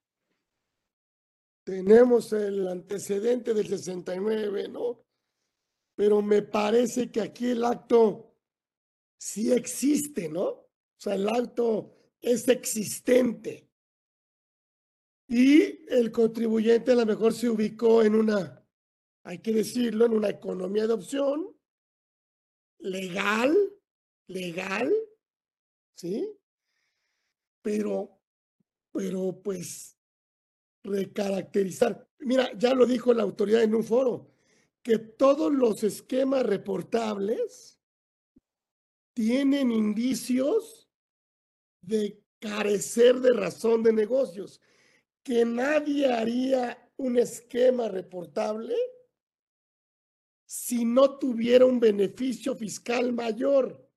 Tenemos 1.62 2.32
el 2.32 2.66
antecedente 2.66 3.54
del 3.54 3.68
69, 3.68 4.68
¿no? 4.68 5.06
Pero 5.94 6.22
me 6.22 6.42
parece 6.42 7.08
que 7.12 7.20
aquí 7.20 7.50
el 7.50 7.62
acto 7.62 8.34
sí 9.16 9.52
existe, 9.52 10.28
¿no? 10.28 10.42
O 10.44 10.68
sea, 10.96 11.14
el 11.14 11.28
acto 11.28 11.96
es 12.20 12.48
existente. 12.48 13.70
Y 15.28 15.86
el 15.88 16.10
contribuyente 16.10 16.90
a 16.90 16.96
lo 16.96 17.06
mejor 17.06 17.32
se 17.32 17.48
ubicó 17.48 18.02
en 18.02 18.16
una, 18.16 18.60
hay 19.22 19.38
que 19.38 19.52
decirlo, 19.52 20.06
en 20.06 20.14
una 20.14 20.30
economía 20.30 20.88
de 20.88 20.94
opción 20.94 21.56
legal, 22.78 23.56
legal, 24.26 24.92
¿sí? 25.94 26.28
Pero, 27.66 28.20
pero 28.92 29.42
pues 29.42 29.98
recaracterizar. 30.84 32.08
Mira, 32.20 32.56
ya 32.56 32.72
lo 32.74 32.86
dijo 32.86 33.12
la 33.12 33.24
autoridad 33.24 33.64
en 33.64 33.74
un 33.74 33.82
foro, 33.82 34.30
que 34.84 34.98
todos 34.98 35.52
los 35.52 35.82
esquemas 35.82 36.46
reportables 36.46 37.80
tienen 39.14 39.72
indicios 39.72 40.88
de 41.80 42.22
carecer 42.38 43.16
de 43.16 43.32
razón 43.32 43.82
de 43.82 43.92
negocios 43.92 44.60
que 45.24 45.44
nadie 45.44 46.12
haría 46.12 46.92
un 46.98 47.18
esquema 47.18 47.88
reportable 47.88 48.76
si 50.44 50.84
no 50.84 51.18
tuviera 51.18 51.66
un 51.66 51.80
beneficio 51.80 52.54
fiscal 52.54 53.12
mayor. 53.12 53.90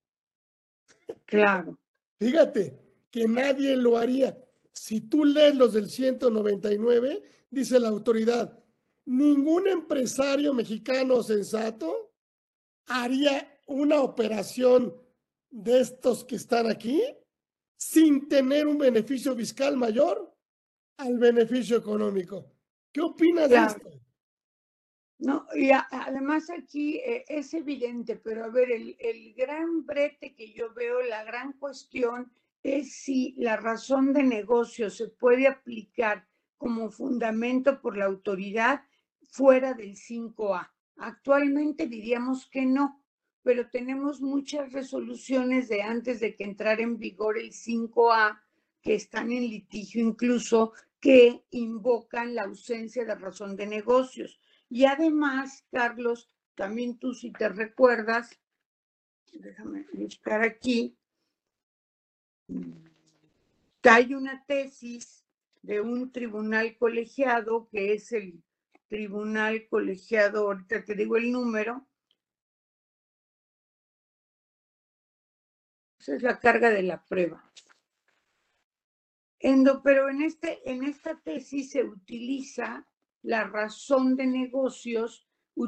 Claro. 1.26 1.78
Fíjate, 2.20 2.89
que 3.12 3.28
nadie 3.28 3.76
lo 3.76 3.98
haría. 3.98 4.38
Si 4.72 5.02
tú 5.02 5.26
lees 5.26 5.56
los 5.56 5.74
del 5.74 5.90
199, 5.90 7.24
dice 7.50 7.80
la 7.80 7.90
autoridad, 7.90 8.58
ningún 9.06 9.68
empresario 9.68 10.54
mexicano 10.54 11.24
sensato 11.24 12.14
haría 12.86 13.60
una 13.68 14.02
operación 14.02 14.96
de 15.50 15.82
estos 15.82 16.24
que 16.24 16.36
están 16.36 16.70
aquí 16.70 17.02
sin 17.76 18.28
tener 18.28 18.68
un 18.68 18.78
beneficio 18.78 19.36
fiscal 19.36 19.78
mayor 19.78 20.36
al 20.98 21.18
beneficio 21.18 21.78
económico. 21.78 22.52
¿Qué 22.92 23.02
opinas 23.02 23.50
de 23.50 23.58
esto? 23.58 23.90
No, 25.20 25.46
y 25.54 25.72
además 25.72 26.50
aquí 26.50 26.98
eh, 26.98 27.26
es 27.28 27.54
evidente, 27.54 28.16
pero 28.16 28.46
a 28.46 28.50
ver, 28.50 28.72
el, 28.72 28.96
el 29.00 29.34
gran 29.34 29.86
brete 29.86 30.34
que 30.34 30.54
yo 30.54 30.74
veo, 30.74 31.02
la 31.02 31.24
gran 31.26 31.54
cuestión 31.54 32.32
es 32.78 32.94
si 32.94 33.34
la 33.38 33.58
razón 33.58 34.14
de 34.14 34.22
negocio 34.22 34.92
se 34.92 35.08
puede 35.08 35.48
aplicar 35.48 36.28
como 36.58 36.92
fundamento 36.92 37.82
por 37.82 37.98
la 37.98 38.06
autoridad 38.06 38.84
fuera 39.28 39.74
del 39.74 39.96
5A. 39.96 40.70
Actualmente 40.98 41.88
diríamos 41.88 42.48
que 42.48 42.66
no, 42.66 43.04
pero 43.42 43.70
tenemos 43.70 44.22
muchas 44.22 44.72
resoluciones 44.72 45.68
de 45.68 45.82
antes 45.82 46.20
de 46.20 46.36
que 46.36 46.44
entrara 46.44 46.84
en 46.84 47.00
vigor 47.00 47.40
el 47.40 47.54
5A 47.54 48.40
que 48.82 48.94
están 48.94 49.32
en 49.32 49.50
litigio 49.50 50.04
incluso 50.04 50.74
que 51.00 51.44
invocan 51.50 52.36
la 52.36 52.44
ausencia 52.44 53.04
de 53.04 53.16
razón 53.16 53.56
de 53.56 53.66
negocios. 53.66 54.40
Y 54.70 54.86
además, 54.86 55.66
Carlos, 55.72 56.30
también 56.54 57.00
tú 57.00 57.14
si 57.14 57.32
te 57.32 57.50
recuerdas, 57.50 58.38
déjame 59.34 59.88
buscar 59.94 60.44
aquí, 60.44 60.99
hay 63.84 64.14
una 64.14 64.46
tesis 64.46 65.26
de 65.62 65.82
un 65.82 66.12
tribunal 66.12 66.78
colegiado, 66.78 67.68
que 67.70 67.94
es 67.94 68.12
el 68.12 68.44
tribunal 68.88 69.68
colegiado, 69.68 70.48
ahorita 70.48 70.84
te 70.84 70.96
digo 70.96 71.18
el 71.18 71.32
número, 71.32 71.88
esa 76.00 76.16
es 76.16 76.24
la 76.24 76.40
carga 76.40 76.70
de 76.70 76.84
la 76.84 77.04
prueba. 77.04 77.44
pero 79.84 80.10
en, 80.10 80.22
este, 80.22 80.70
en 80.70 80.84
esta 80.84 81.20
tesis 81.20 81.72
se 81.72 81.84
utiliza 81.84 82.88
la 83.22 83.44
razón 83.44 84.16
de 84.16 84.28
negocios, 84.28 85.28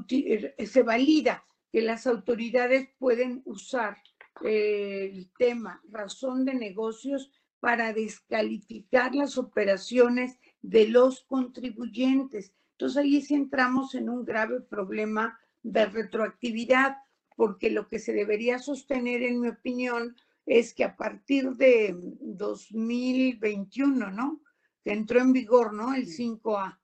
eh, 0.10 0.66
se 0.66 0.84
valida 0.84 1.46
que 1.72 1.82
las 1.82 2.08
autoridades 2.08 2.90
pueden 2.98 3.42
usar 3.46 3.98
eh, 4.44 5.12
el 5.14 5.32
tema 5.38 5.82
razón 5.90 6.46
de 6.46 6.54
negocios 6.54 7.32
para 7.60 7.94
descalificar 7.94 9.14
las 9.14 9.38
operaciones 9.38 10.40
de 10.62 10.88
los 10.88 11.24
contribuyentes. 11.24 12.54
Entonces 12.72 12.98
ahí 12.98 13.22
sí 13.22 13.36
entramos 13.36 13.94
en 13.94 14.10
un 14.10 14.26
grave 14.26 14.62
problema 14.62 15.40
de 15.62 15.86
retroactividad, 15.86 16.98
porque 17.36 17.70
lo 17.70 17.88
que 17.88 18.00
se 18.00 18.14
debería 18.14 18.58
sostener, 18.58 19.22
en 19.22 19.40
mi 19.40 19.50
opinión, 19.50 20.16
es 20.46 20.74
que 20.74 20.84
a 20.84 20.98
partir 20.98 21.52
de 21.52 21.96
2021, 21.96 24.12
¿no? 24.12 24.42
Que 24.84 24.94
entró 24.94 25.20
en 25.20 25.32
vigor, 25.32 25.74
¿no? 25.74 25.94
El 25.94 26.08
5A, 26.08 26.80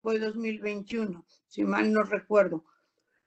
fue 0.00 0.18
2021, 0.18 1.26
si 1.46 1.64
mal 1.64 1.92
no 1.92 2.02
recuerdo. 2.02 2.64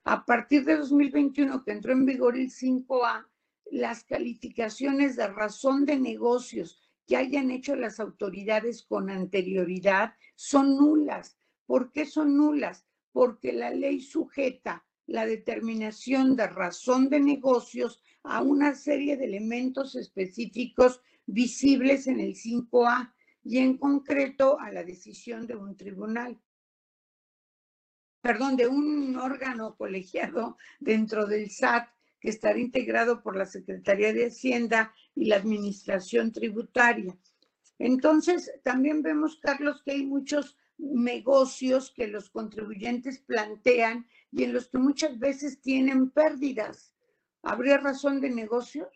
A 0.03 0.25
partir 0.25 0.65
de 0.65 0.77
2021, 0.77 1.63
que 1.63 1.71
entró 1.71 1.91
en 1.91 2.05
vigor 2.05 2.35
el 2.35 2.49
5A, 2.49 3.27
las 3.71 4.03
calificaciones 4.03 5.15
de 5.15 5.27
razón 5.27 5.85
de 5.85 5.97
negocios 5.97 6.77
que 7.07 7.17
hayan 7.17 7.51
hecho 7.51 7.75
las 7.75 7.99
autoridades 7.99 8.83
con 8.83 9.09
anterioridad 9.09 10.13
son 10.35 10.77
nulas. 10.77 11.37
¿Por 11.65 11.91
qué 11.91 12.05
son 12.05 12.35
nulas? 12.35 12.85
Porque 13.11 13.53
la 13.53 13.71
ley 13.71 14.01
sujeta 14.01 14.85
la 15.07 15.25
determinación 15.25 16.35
de 16.35 16.47
razón 16.47 17.09
de 17.09 17.19
negocios 17.19 18.01
a 18.23 18.41
una 18.41 18.75
serie 18.75 19.17
de 19.17 19.25
elementos 19.25 19.95
específicos 19.95 21.01
visibles 21.25 22.07
en 22.07 22.19
el 22.19 22.35
5A 22.35 23.13
y 23.43 23.57
en 23.57 23.77
concreto 23.77 24.59
a 24.59 24.71
la 24.71 24.83
decisión 24.83 25.47
de 25.47 25.55
un 25.55 25.75
tribunal 25.75 26.39
perdón, 28.21 28.55
de 28.55 28.67
un 28.67 29.15
órgano 29.17 29.75
colegiado 29.75 30.57
dentro 30.79 31.25
del 31.25 31.49
SAT 31.49 31.89
que 32.21 32.29
estará 32.29 32.59
integrado 32.59 33.21
por 33.23 33.35
la 33.35 33.45
Secretaría 33.45 34.13
de 34.13 34.27
Hacienda 34.27 34.93
y 35.15 35.25
la 35.25 35.37
Administración 35.37 36.31
Tributaria. 36.31 37.17
Entonces, 37.79 38.51
también 38.63 39.01
vemos, 39.01 39.39
Carlos, 39.41 39.81
que 39.83 39.91
hay 39.91 40.05
muchos 40.05 40.55
negocios 40.77 41.91
que 41.95 42.07
los 42.07 42.29
contribuyentes 42.29 43.19
plantean 43.19 44.07
y 44.31 44.43
en 44.43 44.53
los 44.53 44.69
que 44.69 44.77
muchas 44.77 45.17
veces 45.19 45.61
tienen 45.61 46.11
pérdidas. 46.11 46.95
¿Habría 47.41 47.79
razón 47.79 48.21
de 48.21 48.29
negocios? 48.29 48.89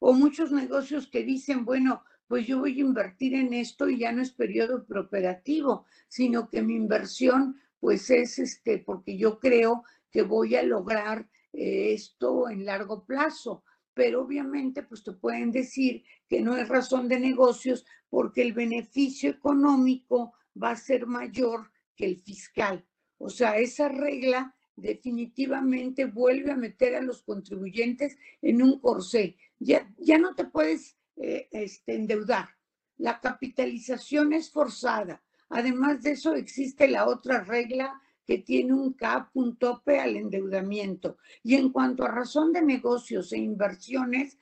O 0.00 0.12
muchos 0.12 0.50
negocios 0.50 1.06
que 1.06 1.22
dicen, 1.22 1.64
bueno, 1.64 2.02
pues 2.26 2.46
yo 2.46 2.58
voy 2.58 2.78
a 2.78 2.84
invertir 2.84 3.34
en 3.34 3.54
esto 3.54 3.88
y 3.88 3.98
ya 3.98 4.10
no 4.10 4.20
es 4.20 4.32
periodo 4.32 4.84
prooperativo, 4.84 5.86
sino 6.08 6.48
que 6.48 6.62
mi 6.62 6.74
inversión 6.74 7.60
pues 7.78 8.10
es 8.10 8.38
este, 8.38 8.78
porque 8.78 9.16
yo 9.16 9.38
creo 9.38 9.84
que 10.10 10.22
voy 10.22 10.56
a 10.56 10.62
lograr 10.62 11.28
esto 11.54 12.48
en 12.48 12.64
largo 12.64 13.04
plazo. 13.04 13.64
Pero 13.94 14.22
obviamente, 14.22 14.82
pues 14.82 15.04
te 15.04 15.12
pueden 15.12 15.52
decir 15.52 16.04
que 16.28 16.40
no 16.40 16.56
es 16.56 16.68
razón 16.68 17.08
de 17.08 17.20
negocios 17.20 17.86
porque 18.08 18.42
el 18.42 18.52
beneficio 18.52 19.30
económico 19.30 20.34
va 20.60 20.70
a 20.70 20.76
ser 20.76 21.06
mayor 21.06 21.70
que 21.96 22.06
el 22.06 22.20
fiscal. 22.22 22.84
O 23.18 23.30
sea, 23.30 23.58
esa 23.58 23.88
regla 23.88 24.54
definitivamente 24.76 26.06
vuelve 26.06 26.50
a 26.50 26.56
meter 26.56 26.96
a 26.96 27.02
los 27.02 27.22
contribuyentes 27.22 28.16
en 28.42 28.62
un 28.62 28.80
corsé. 28.80 29.36
Ya, 29.58 29.88
ya 29.98 30.18
no 30.18 30.34
te 30.34 30.44
puedes 30.44 30.96
eh, 31.16 31.48
este, 31.52 31.94
endeudar. 31.94 32.48
La 32.96 33.20
capitalización 33.20 34.32
es 34.32 34.50
forzada. 34.50 35.22
Además 35.48 36.02
de 36.02 36.12
eso, 36.12 36.34
existe 36.34 36.88
la 36.88 37.06
otra 37.06 37.44
regla 37.44 38.00
que 38.26 38.38
tiene 38.38 38.72
un 38.72 38.92
cap, 38.94 39.28
un 39.34 39.56
tope 39.56 40.00
al 40.00 40.16
endeudamiento. 40.16 41.18
Y 41.42 41.54
en 41.54 41.70
cuanto 41.70 42.04
a 42.04 42.08
razón 42.08 42.52
de 42.52 42.62
negocios 42.62 43.32
e 43.32 43.38
inversiones, 43.38 44.38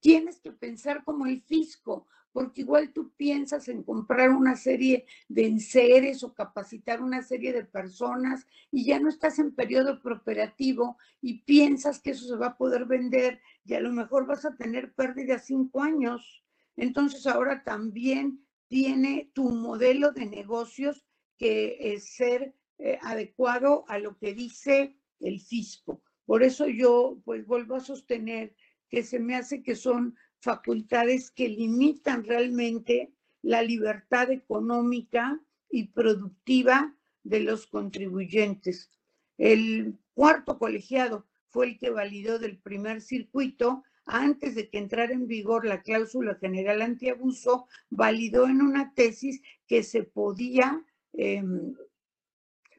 tienes 0.00 0.40
que 0.40 0.52
pensar 0.52 1.04
como 1.04 1.26
el 1.26 1.42
fisco, 1.42 2.08
porque 2.32 2.62
igual 2.62 2.92
tú 2.92 3.12
piensas 3.16 3.68
en 3.68 3.82
comprar 3.82 4.30
una 4.30 4.56
serie 4.56 5.06
de 5.28 5.46
enseres 5.46 6.24
o 6.24 6.34
capacitar 6.34 7.02
una 7.02 7.22
serie 7.22 7.52
de 7.52 7.64
personas 7.64 8.46
y 8.70 8.84
ya 8.84 8.98
no 8.98 9.08
estás 9.08 9.38
en 9.38 9.54
periodo 9.54 10.00
prooperativo 10.02 10.96
y 11.20 11.42
piensas 11.42 12.00
que 12.00 12.10
eso 12.10 12.26
se 12.26 12.36
va 12.36 12.48
a 12.48 12.56
poder 12.56 12.86
vender 12.86 13.40
y 13.64 13.74
a 13.74 13.80
lo 13.80 13.92
mejor 13.92 14.26
vas 14.26 14.44
a 14.44 14.56
tener 14.56 14.92
pérdida 14.94 15.38
cinco 15.38 15.82
años. 15.82 16.42
Entonces 16.76 17.26
ahora 17.26 17.62
también 17.62 18.44
tiene 18.66 19.30
tu 19.34 19.50
modelo 19.50 20.12
de 20.12 20.26
negocios 20.26 21.04
que 21.36 21.76
es 21.94 22.14
ser 22.14 22.54
eh, 22.84 22.98
adecuado 23.00 23.84
a 23.86 23.96
lo 23.98 24.18
que 24.18 24.34
dice 24.34 24.96
el 25.20 25.38
fisco. 25.40 26.02
Por 26.26 26.42
eso 26.42 26.66
yo 26.66 27.20
pues 27.24 27.46
vuelvo 27.46 27.76
a 27.76 27.80
sostener 27.80 28.56
que 28.88 29.04
se 29.04 29.20
me 29.20 29.36
hace 29.36 29.62
que 29.62 29.76
son 29.76 30.16
facultades 30.40 31.30
que 31.30 31.48
limitan 31.48 32.24
realmente 32.24 33.12
la 33.40 33.62
libertad 33.62 34.32
económica 34.32 35.40
y 35.70 35.92
productiva 35.92 36.96
de 37.22 37.38
los 37.38 37.68
contribuyentes. 37.68 38.90
El 39.38 39.96
cuarto 40.12 40.58
colegiado 40.58 41.28
fue 41.50 41.66
el 41.66 41.78
que 41.78 41.90
validó 41.90 42.40
del 42.40 42.58
primer 42.58 43.00
circuito 43.00 43.84
antes 44.06 44.56
de 44.56 44.68
que 44.68 44.78
entrara 44.78 45.12
en 45.12 45.28
vigor 45.28 45.64
la 45.64 45.82
cláusula 45.82 46.34
general 46.34 46.82
antiabuso, 46.82 47.68
validó 47.90 48.48
en 48.48 48.60
una 48.60 48.92
tesis 48.92 49.40
que 49.68 49.84
se 49.84 50.02
podía 50.02 50.84
em, 51.12 51.76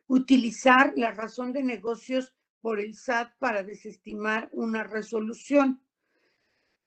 utilizar 0.07 0.93
la 0.95 1.11
razón 1.11 1.53
de 1.53 1.63
negocios 1.63 2.33
por 2.61 2.79
el 2.79 2.95
SAT 2.95 3.33
para 3.39 3.63
desestimar 3.63 4.49
una 4.53 4.83
resolución. 4.83 5.81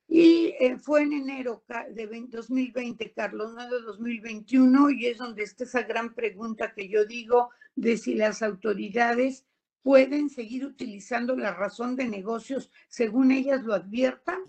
Y 0.07 0.53
eh, 0.59 0.77
fue 0.79 1.03
en 1.03 1.13
enero 1.13 1.63
de 1.91 2.07
2020, 2.31 3.11
Carlos, 3.11 3.53
no 3.53 3.69
de 3.69 3.81
2021, 3.81 4.89
y 4.91 5.07
es 5.07 5.17
donde 5.17 5.43
está 5.43 5.65
esa 5.65 5.83
gran 5.83 6.15
pregunta 6.15 6.73
que 6.73 6.87
yo 6.87 7.05
digo 7.05 7.49
de 7.75 7.97
si 7.97 8.15
las 8.15 8.41
autoridades 8.41 9.45
pueden 9.83 10.29
seguir 10.29 10.65
utilizando 10.65 11.35
la 11.35 11.53
razón 11.53 11.95
de 11.95 12.07
negocios 12.07 12.71
según 12.87 13.31
ellas 13.31 13.63
lo 13.63 13.73
adviertan. 13.73 14.41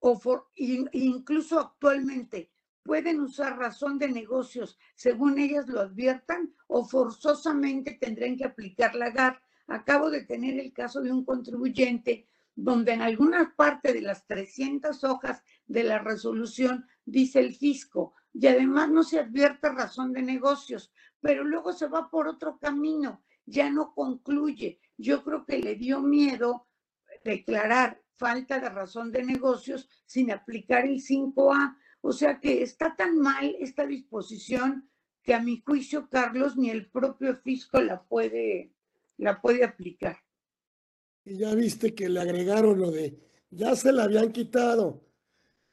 O 0.00 0.18
incluso 0.54 1.60
actualmente 1.60 2.50
pueden 2.82 3.20
usar 3.20 3.58
razón 3.58 3.98
de 3.98 4.08
negocios 4.08 4.78
según 4.94 5.38
ellas 5.38 5.68
lo 5.68 5.80
adviertan 5.80 6.54
o 6.66 6.84
forzosamente 6.84 7.98
tendrán 8.00 8.36
que 8.36 8.44
aplicar 8.44 8.94
la 8.94 9.10
GAR. 9.10 9.42
Acabo 9.66 10.10
de 10.10 10.24
tener 10.24 10.58
el 10.58 10.72
caso 10.72 11.00
de 11.00 11.12
un 11.12 11.24
contribuyente 11.24 12.26
donde 12.54 12.92
en 12.92 13.02
alguna 13.02 13.54
parte 13.56 13.92
de 13.92 14.02
las 14.02 14.26
300 14.26 15.04
hojas 15.04 15.42
de 15.66 15.84
la 15.84 15.98
resolución 15.98 16.86
dice 17.04 17.40
el 17.40 17.54
fisco 17.54 18.14
y 18.32 18.46
además 18.46 18.90
no 18.90 19.02
se 19.02 19.20
advierte 19.20 19.70
razón 19.70 20.12
de 20.12 20.22
negocios, 20.22 20.92
pero 21.20 21.44
luego 21.44 21.72
se 21.72 21.86
va 21.86 22.10
por 22.10 22.28
otro 22.28 22.58
camino 22.58 23.22
ya 23.50 23.70
no 23.70 23.94
concluye. 23.94 24.80
Yo 24.96 25.22
creo 25.24 25.44
que 25.44 25.58
le 25.58 25.74
dio 25.74 26.00
miedo 26.00 26.68
declarar 27.24 28.02
falta 28.16 28.60
de 28.60 28.68
razón 28.68 29.10
de 29.12 29.24
negocios 29.24 29.88
sin 30.06 30.30
aplicar 30.30 30.84
el 30.84 31.00
5A. 31.00 31.76
O 32.02 32.12
sea 32.12 32.40
que 32.40 32.62
está 32.62 32.96
tan 32.96 33.18
mal 33.18 33.56
esta 33.58 33.86
disposición 33.86 34.90
que 35.22 35.34
a 35.34 35.40
mi 35.40 35.60
juicio, 35.60 36.08
Carlos, 36.08 36.56
ni 36.56 36.70
el 36.70 36.90
propio 36.90 37.36
fisco 37.36 37.80
la 37.80 38.02
puede, 38.02 38.72
la 39.18 39.40
puede 39.40 39.64
aplicar. 39.64 40.18
Y 41.24 41.36
ya 41.38 41.54
viste 41.54 41.94
que 41.94 42.08
le 42.08 42.20
agregaron 42.20 42.78
lo 42.78 42.90
de, 42.90 43.20
ya 43.50 43.76
se 43.76 43.92
la 43.92 44.04
habían 44.04 44.32
quitado, 44.32 45.06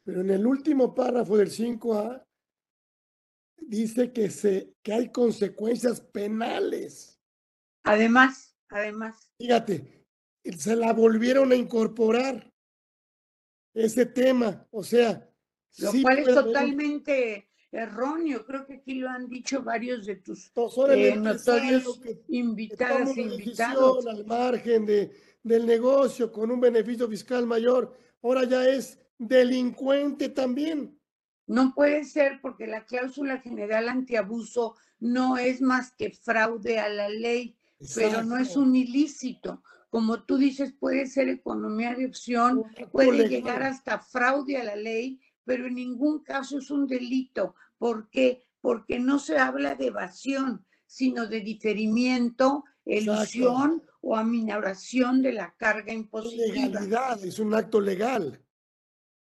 pero 0.03 0.21
en 0.21 0.29
el 0.29 0.45
último 0.45 0.93
párrafo 0.93 1.37
del 1.37 1.49
5A 1.49 2.25
dice 3.57 4.11
que, 4.11 4.29
se, 4.29 4.75
que 4.83 4.93
hay 4.93 5.11
consecuencias 5.11 6.01
penales. 6.01 7.19
Además, 7.83 8.57
además. 8.69 9.31
Fíjate, 9.37 10.05
se 10.57 10.75
la 10.75 10.91
volvieron 10.93 11.51
a 11.51 11.55
incorporar 11.55 12.53
ese 13.73 14.05
tema. 14.05 14.67
O 14.71 14.83
sea, 14.83 15.26
lo 15.79 15.91
cual 16.01 16.19
es 16.19 16.25
totalmente 16.25 17.49
erróneo. 17.71 18.45
Creo 18.45 18.65
que 18.65 18.75
aquí 18.75 18.95
lo 18.95 19.09
han 19.09 19.27
dicho 19.27 19.61
varios 19.61 20.05
de 20.05 20.17
tus 20.17 20.51
eh, 20.89 21.15
notorios 21.15 22.01
invitados 22.27 23.15
e 23.17 23.21
invitados. 23.21 24.05
Al 24.05 24.25
margen 24.25 24.85
de, 24.85 25.11
del 25.43 25.65
negocio 25.65 26.31
con 26.31 26.51
un 26.51 26.59
beneficio 26.59 27.07
fiscal 27.07 27.45
mayor, 27.45 27.95
ahora 28.21 28.43
ya 28.45 28.67
es 28.67 28.99
delincuente 29.17 30.29
también. 30.29 30.97
No 31.47 31.73
puede 31.73 32.03
ser 32.03 32.39
porque 32.41 32.67
la 32.67 32.85
cláusula 32.85 33.39
general 33.39 33.87
antiabuso 33.87 34.75
no 34.99 35.37
es 35.37 35.61
más 35.61 35.93
que 35.93 36.11
fraude 36.11 36.79
a 36.79 36.89
la 36.89 37.07
ley, 37.07 37.57
pero 37.95 38.23
no 38.23 38.37
es 38.37 38.57
un 38.57 38.75
ilícito. 38.75 39.63
Como 39.89 40.23
tú 40.23 40.37
dices, 40.37 40.73
puede 40.73 41.07
ser 41.07 41.29
economía 41.29 41.95
de 41.95 42.07
opción, 42.07 42.65
puede 42.91 43.29
llegar 43.29 43.63
hasta 43.63 43.99
fraude 43.99 44.57
a 44.57 44.63
la 44.65 44.75
ley, 44.75 45.21
pero 45.47 45.65
en 45.65 45.75
ningún 45.75 46.21
caso 46.23 46.57
es 46.57 46.69
un 46.69 46.85
delito. 46.85 47.55
¿Por 47.77 48.09
qué? 48.09 48.43
Porque 48.59 48.99
no 48.99 49.17
se 49.17 49.37
habla 49.37 49.75
de 49.75 49.87
evasión, 49.87 50.65
sino 50.85 51.25
de 51.25 51.39
diferimiento, 51.39 52.65
ilusión 52.83 53.81
o 54.01 54.17
aminoración 54.17 55.21
de 55.21 55.31
la 55.31 55.55
carga 55.55 55.93
impositiva. 55.93 56.67
Legalidad, 56.67 57.23
es 57.23 57.39
un 57.39 57.53
acto 57.53 57.79
legal. 57.79 58.43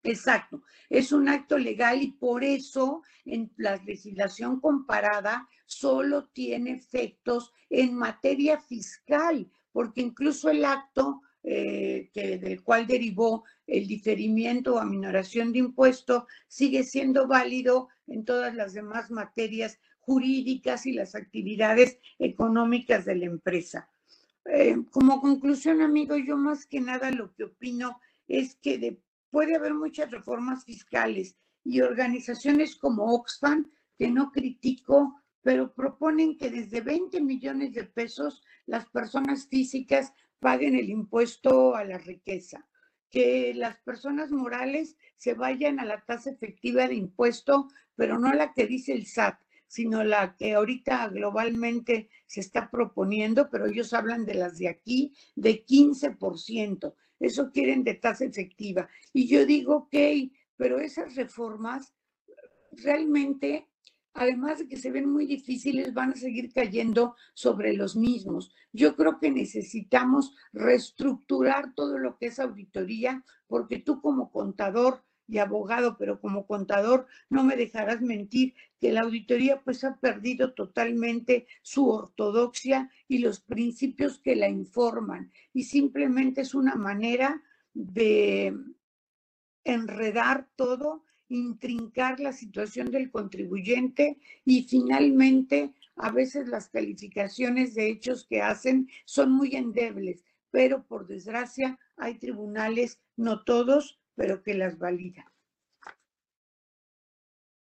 Exacto, 0.03 0.65
es 0.89 1.13
un 1.13 1.29
acto 1.29 1.57
legal 1.57 2.03
y 2.03 2.11
por 2.11 2.43
eso 2.43 3.03
en 3.25 3.53
la 3.57 3.77
legislación 3.77 4.59
comparada 4.59 5.49
solo 5.65 6.29
tiene 6.31 6.73
efectos 6.73 7.53
en 7.69 7.95
materia 7.95 8.59
fiscal, 8.59 9.49
porque 9.71 10.01
incluso 10.01 10.51
el 10.51 10.65
acto 10.65 11.21
eh, 11.43 12.11
que, 12.12 12.38
del 12.38 12.62
cual 12.62 12.86
derivó 12.86 13.45
el 13.66 13.86
diferimiento 13.86 14.74
o 14.74 14.78
aminoración 14.78 15.53
de 15.53 15.61
impuesto 15.61 16.26
sigue 16.49 16.84
siendo 16.84 17.26
válido 17.26 17.88
en 18.07 18.24
todas 18.24 18.55
las 18.55 18.74
demás 18.74 19.11
materias 19.11 19.78
jurídicas 20.01 20.86
y 20.86 20.93
las 20.93 21.14
actividades 21.14 21.99
económicas 22.18 23.05
de 23.05 23.16
la 23.16 23.26
empresa. 23.26 23.88
Eh, 24.47 24.76
como 24.91 25.20
conclusión, 25.20 25.82
amigo, 25.82 26.16
yo 26.16 26.36
más 26.36 26.66
que 26.66 26.80
nada 26.80 27.11
lo 27.11 27.32
que 27.34 27.45
opino 27.45 28.01
es 28.26 28.57
que 28.57 28.78
de 28.78 29.01
puede 29.30 29.57
haber 29.57 29.74
muchas 29.74 30.11
reformas 30.11 30.64
fiscales 30.64 31.36
y 31.64 31.80
organizaciones 31.80 32.76
como 32.76 33.14
Oxfam, 33.14 33.70
que 33.97 34.11
no 34.11 34.32
critico, 34.32 35.20
pero 35.43 35.72
proponen 35.72 36.36
que 36.36 36.51
desde 36.51 36.80
20 36.80 37.20
millones 37.20 37.72
de 37.72 37.84
pesos 37.84 38.43
las 38.66 38.86
personas 38.88 39.47
físicas 39.49 40.12
paguen 40.41 40.74
el 40.74 40.91
impuesto 40.91 41.76
a 41.76 41.84
la 41.84 41.99
riqueza, 41.99 42.66
que 43.11 43.53
las 43.55 43.78
personas 43.80 44.30
morales 44.30 44.97
se 45.16 45.34
vayan 45.34 45.78
a 45.78 45.84
la 45.84 46.01
tasa 46.05 46.30
efectiva 46.30 46.88
de 46.88 46.95
impuesto, 46.95 47.68
pero 47.95 48.18
no 48.18 48.32
la 48.32 48.53
que 48.53 48.66
dice 48.66 48.93
el 48.93 49.07
SAT, 49.07 49.38
sino 49.68 50.03
la 50.03 50.34
que 50.36 50.55
ahorita 50.55 51.09
globalmente 51.09 52.09
se 52.26 52.41
está 52.41 52.70
proponiendo, 52.70 53.49
pero 53.51 53.66
ellos 53.66 53.93
hablan 53.93 54.24
de 54.24 54.34
las 54.34 54.59
de 54.59 54.68
aquí, 54.68 55.14
de 55.36 55.64
15% 55.64 56.95
eso 57.20 57.53
quieren 57.53 57.84
de 57.84 57.95
tasa 57.95 58.24
efectiva. 58.24 58.88
Y 59.12 59.28
yo 59.28 59.45
digo, 59.45 59.76
ok, 59.76 59.95
pero 60.57 60.80
esas 60.80 61.14
reformas 61.14 61.95
realmente, 62.72 63.68
además 64.15 64.59
de 64.59 64.69
que 64.69 64.77
se 64.77 64.91
ven 64.91 65.11
muy 65.11 65.27
difíciles, 65.27 65.95
van 65.95 66.13
a 66.13 66.17
seguir 66.17 66.53
cayendo 66.53 67.15
sobre 67.35 67.75
los 67.75 67.97
mismos. 67.97 68.53
Yo 68.73 68.97
creo 68.97 69.19
que 69.19 69.31
necesitamos 69.31 70.35
reestructurar 70.53 71.75
todo 71.75 71.99
lo 71.99 72.19
que 72.19 72.27
es 72.27 72.39
auditoría, 72.39 73.25
porque 73.47 73.79
tú 73.79 74.01
como 74.01 74.31
contador 74.31 75.05
y 75.31 75.39
abogado, 75.39 75.97
pero 75.97 76.21
como 76.21 76.47
contador 76.47 77.07
no 77.29 77.45
me 77.45 77.57
dejarás 77.57 78.01
mentir 78.01 78.55
que 78.81 78.93
la 78.93 79.03
auditoría 79.03 79.63
pues 79.63 79.85
ha 79.85 79.97
perdido 80.01 80.55
totalmente 80.55 81.47
su 81.63 81.89
ortodoxia 81.89 82.91
y 83.07 83.19
los 83.19 83.41
principios 83.41 84.19
que 84.19 84.35
la 84.35 84.49
informan 84.49 85.31
y 85.53 85.65
simplemente 85.65 86.41
es 86.41 86.55
una 86.55 86.75
manera 86.75 87.43
de 87.75 88.57
enredar 89.63 90.49
todo, 90.57 91.05
intrincar 91.31 92.20
la 92.20 92.33
situación 92.33 92.91
del 92.91 93.11
contribuyente 93.11 94.18
y 94.45 94.64
finalmente 94.64 95.72
a 95.97 96.11
veces 96.11 96.49
las 96.49 96.68
calificaciones 96.68 97.74
de 97.74 97.89
hechos 97.89 98.26
que 98.28 98.43
hacen 98.43 98.89
son 99.05 99.33
muy 99.33 99.55
endebles, 99.55 100.24
pero 100.51 100.85
por 100.85 101.07
desgracia 101.07 101.78
hay 101.97 102.18
tribunales, 102.18 103.01
no 103.16 103.45
todos, 103.45 104.01
pero 104.14 104.43
que 104.43 104.55
las 104.55 104.78
valida. 104.78 105.33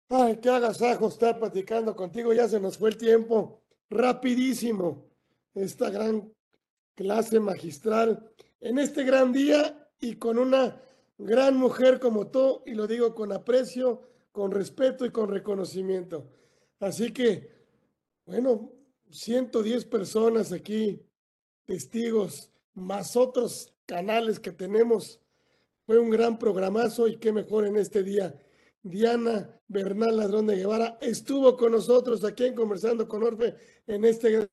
Ay, 0.10 0.38
qué 0.42 0.50
agasajo 0.50 1.10
estar 1.10 1.38
platicando 1.38 1.96
contigo, 1.96 2.32
ya 2.32 2.48
se 2.48 2.60
nos 2.60 2.78
fue 2.78 2.92
el 2.92 2.98
tiempo, 2.98 3.62
rapidísimo, 3.90 5.10
esta 5.54 5.90
gran 5.90 6.32
clase 6.96 7.40
magistral, 7.40 8.32
en 8.62 8.78
este 8.78 9.04
gran 9.04 9.34
día 9.34 9.90
y 10.00 10.16
con 10.16 10.38
una 10.38 10.82
gran 11.18 11.58
mujer 11.58 12.00
como 12.00 12.28
tú, 12.28 12.62
y 12.66 12.74
lo 12.74 12.88
digo 12.88 13.16
con 13.16 13.32
aprecio, 13.32 14.02
con 14.32 14.52
respeto 14.52 15.06
y 15.06 15.12
con 15.12 15.30
reconocimiento. 15.30 16.30
Así 16.80 17.12
que, 17.12 17.50
bueno, 18.26 18.72
110 19.10 19.86
personas 19.86 20.52
aquí, 20.52 21.02
testigos, 21.66 22.52
más 22.74 23.16
otros 23.16 23.74
canales 23.86 24.40
que 24.40 24.52
tenemos 24.52 25.20
fue 25.86 25.98
un 25.98 26.10
gran 26.10 26.38
programazo 26.38 27.08
y 27.08 27.18
qué 27.18 27.32
mejor 27.32 27.66
en 27.66 27.78
este 27.78 28.04
día. 28.04 28.36
Diana 28.84 29.60
Bernal 29.68 30.18
Ladrón 30.18 30.48
de 30.48 30.58
Guevara 30.58 30.98
estuvo 31.02 31.58
con 31.58 31.72
nosotros 31.72 32.24
aquí 32.24 32.46
en 32.46 32.56
Conversando 32.56 33.08
con 33.08 33.24
Orfe 33.24 33.56
en 33.88 34.06
este, 34.06 34.48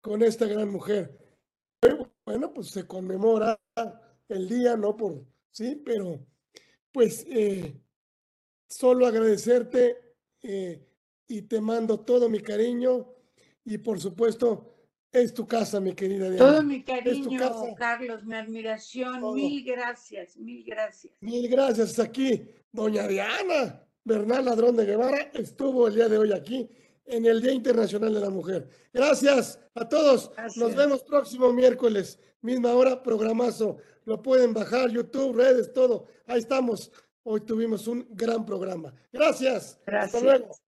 con 0.00 0.22
esta 0.22 0.46
gran 0.46 0.70
mujer. 0.70 1.16
Bueno, 2.24 2.52
pues 2.52 2.68
se 2.68 2.86
conmemora 2.86 3.60
el 4.28 4.48
día, 4.48 4.76
no 4.76 4.96
por, 4.96 5.24
sí, 5.54 5.80
pero 5.84 6.26
pues 6.92 7.24
eh, 7.28 7.80
solo 8.68 9.06
agradecerte 9.06 9.96
eh, 10.42 10.86
y 11.26 11.42
te 11.42 11.60
mando 11.60 12.00
todo 12.00 12.28
mi 12.28 12.40
cariño 12.40 13.08
y 13.64 13.78
por 13.78 14.00
supuesto 14.00 14.70
es 15.10 15.32
tu 15.32 15.46
casa, 15.46 15.80
mi 15.80 15.94
querida 15.94 16.28
Diana. 16.28 16.50
Todo 16.50 16.62
mi 16.62 16.82
cariño, 16.82 17.74
Carlos, 17.76 18.24
mi 18.24 18.34
admiración. 18.34 19.34
Mil 19.34 19.64
gracias, 19.64 20.36
mil 20.36 20.64
gracias. 20.64 21.14
Mil 21.20 21.48
gracias. 21.48 21.98
Aquí, 22.00 22.50
doña 22.72 23.06
Diana 23.06 23.80
Bernal 24.04 24.44
Ladrón 24.44 24.76
de 24.76 24.84
Guevara 24.84 25.30
estuvo 25.32 25.88
el 25.88 25.94
día 25.94 26.08
de 26.08 26.18
hoy 26.18 26.32
aquí 26.32 26.68
en 27.06 27.26
el 27.26 27.40
Día 27.40 27.52
Internacional 27.52 28.14
de 28.14 28.20
la 28.20 28.30
Mujer. 28.30 28.68
Gracias 28.92 29.58
a 29.74 29.88
todos. 29.88 30.30
Nos 30.56 30.74
vemos 30.74 31.02
próximo 31.02 31.52
miércoles, 31.52 32.18
misma 32.40 32.72
hora, 32.72 33.02
programazo. 33.02 33.78
Lo 34.04 34.22
pueden 34.22 34.52
bajar, 34.52 34.90
YouTube, 34.90 35.36
redes, 35.36 35.72
todo. 35.72 36.06
Ahí 36.26 36.40
estamos. 36.40 36.90
Hoy 37.22 37.40
tuvimos 37.40 37.86
un 37.88 38.06
gran 38.10 38.44
programa. 38.44 38.94
Gracias. 39.12 39.78
Gracias. 39.86 40.14
Hasta 40.14 40.20
luego. 40.20 40.63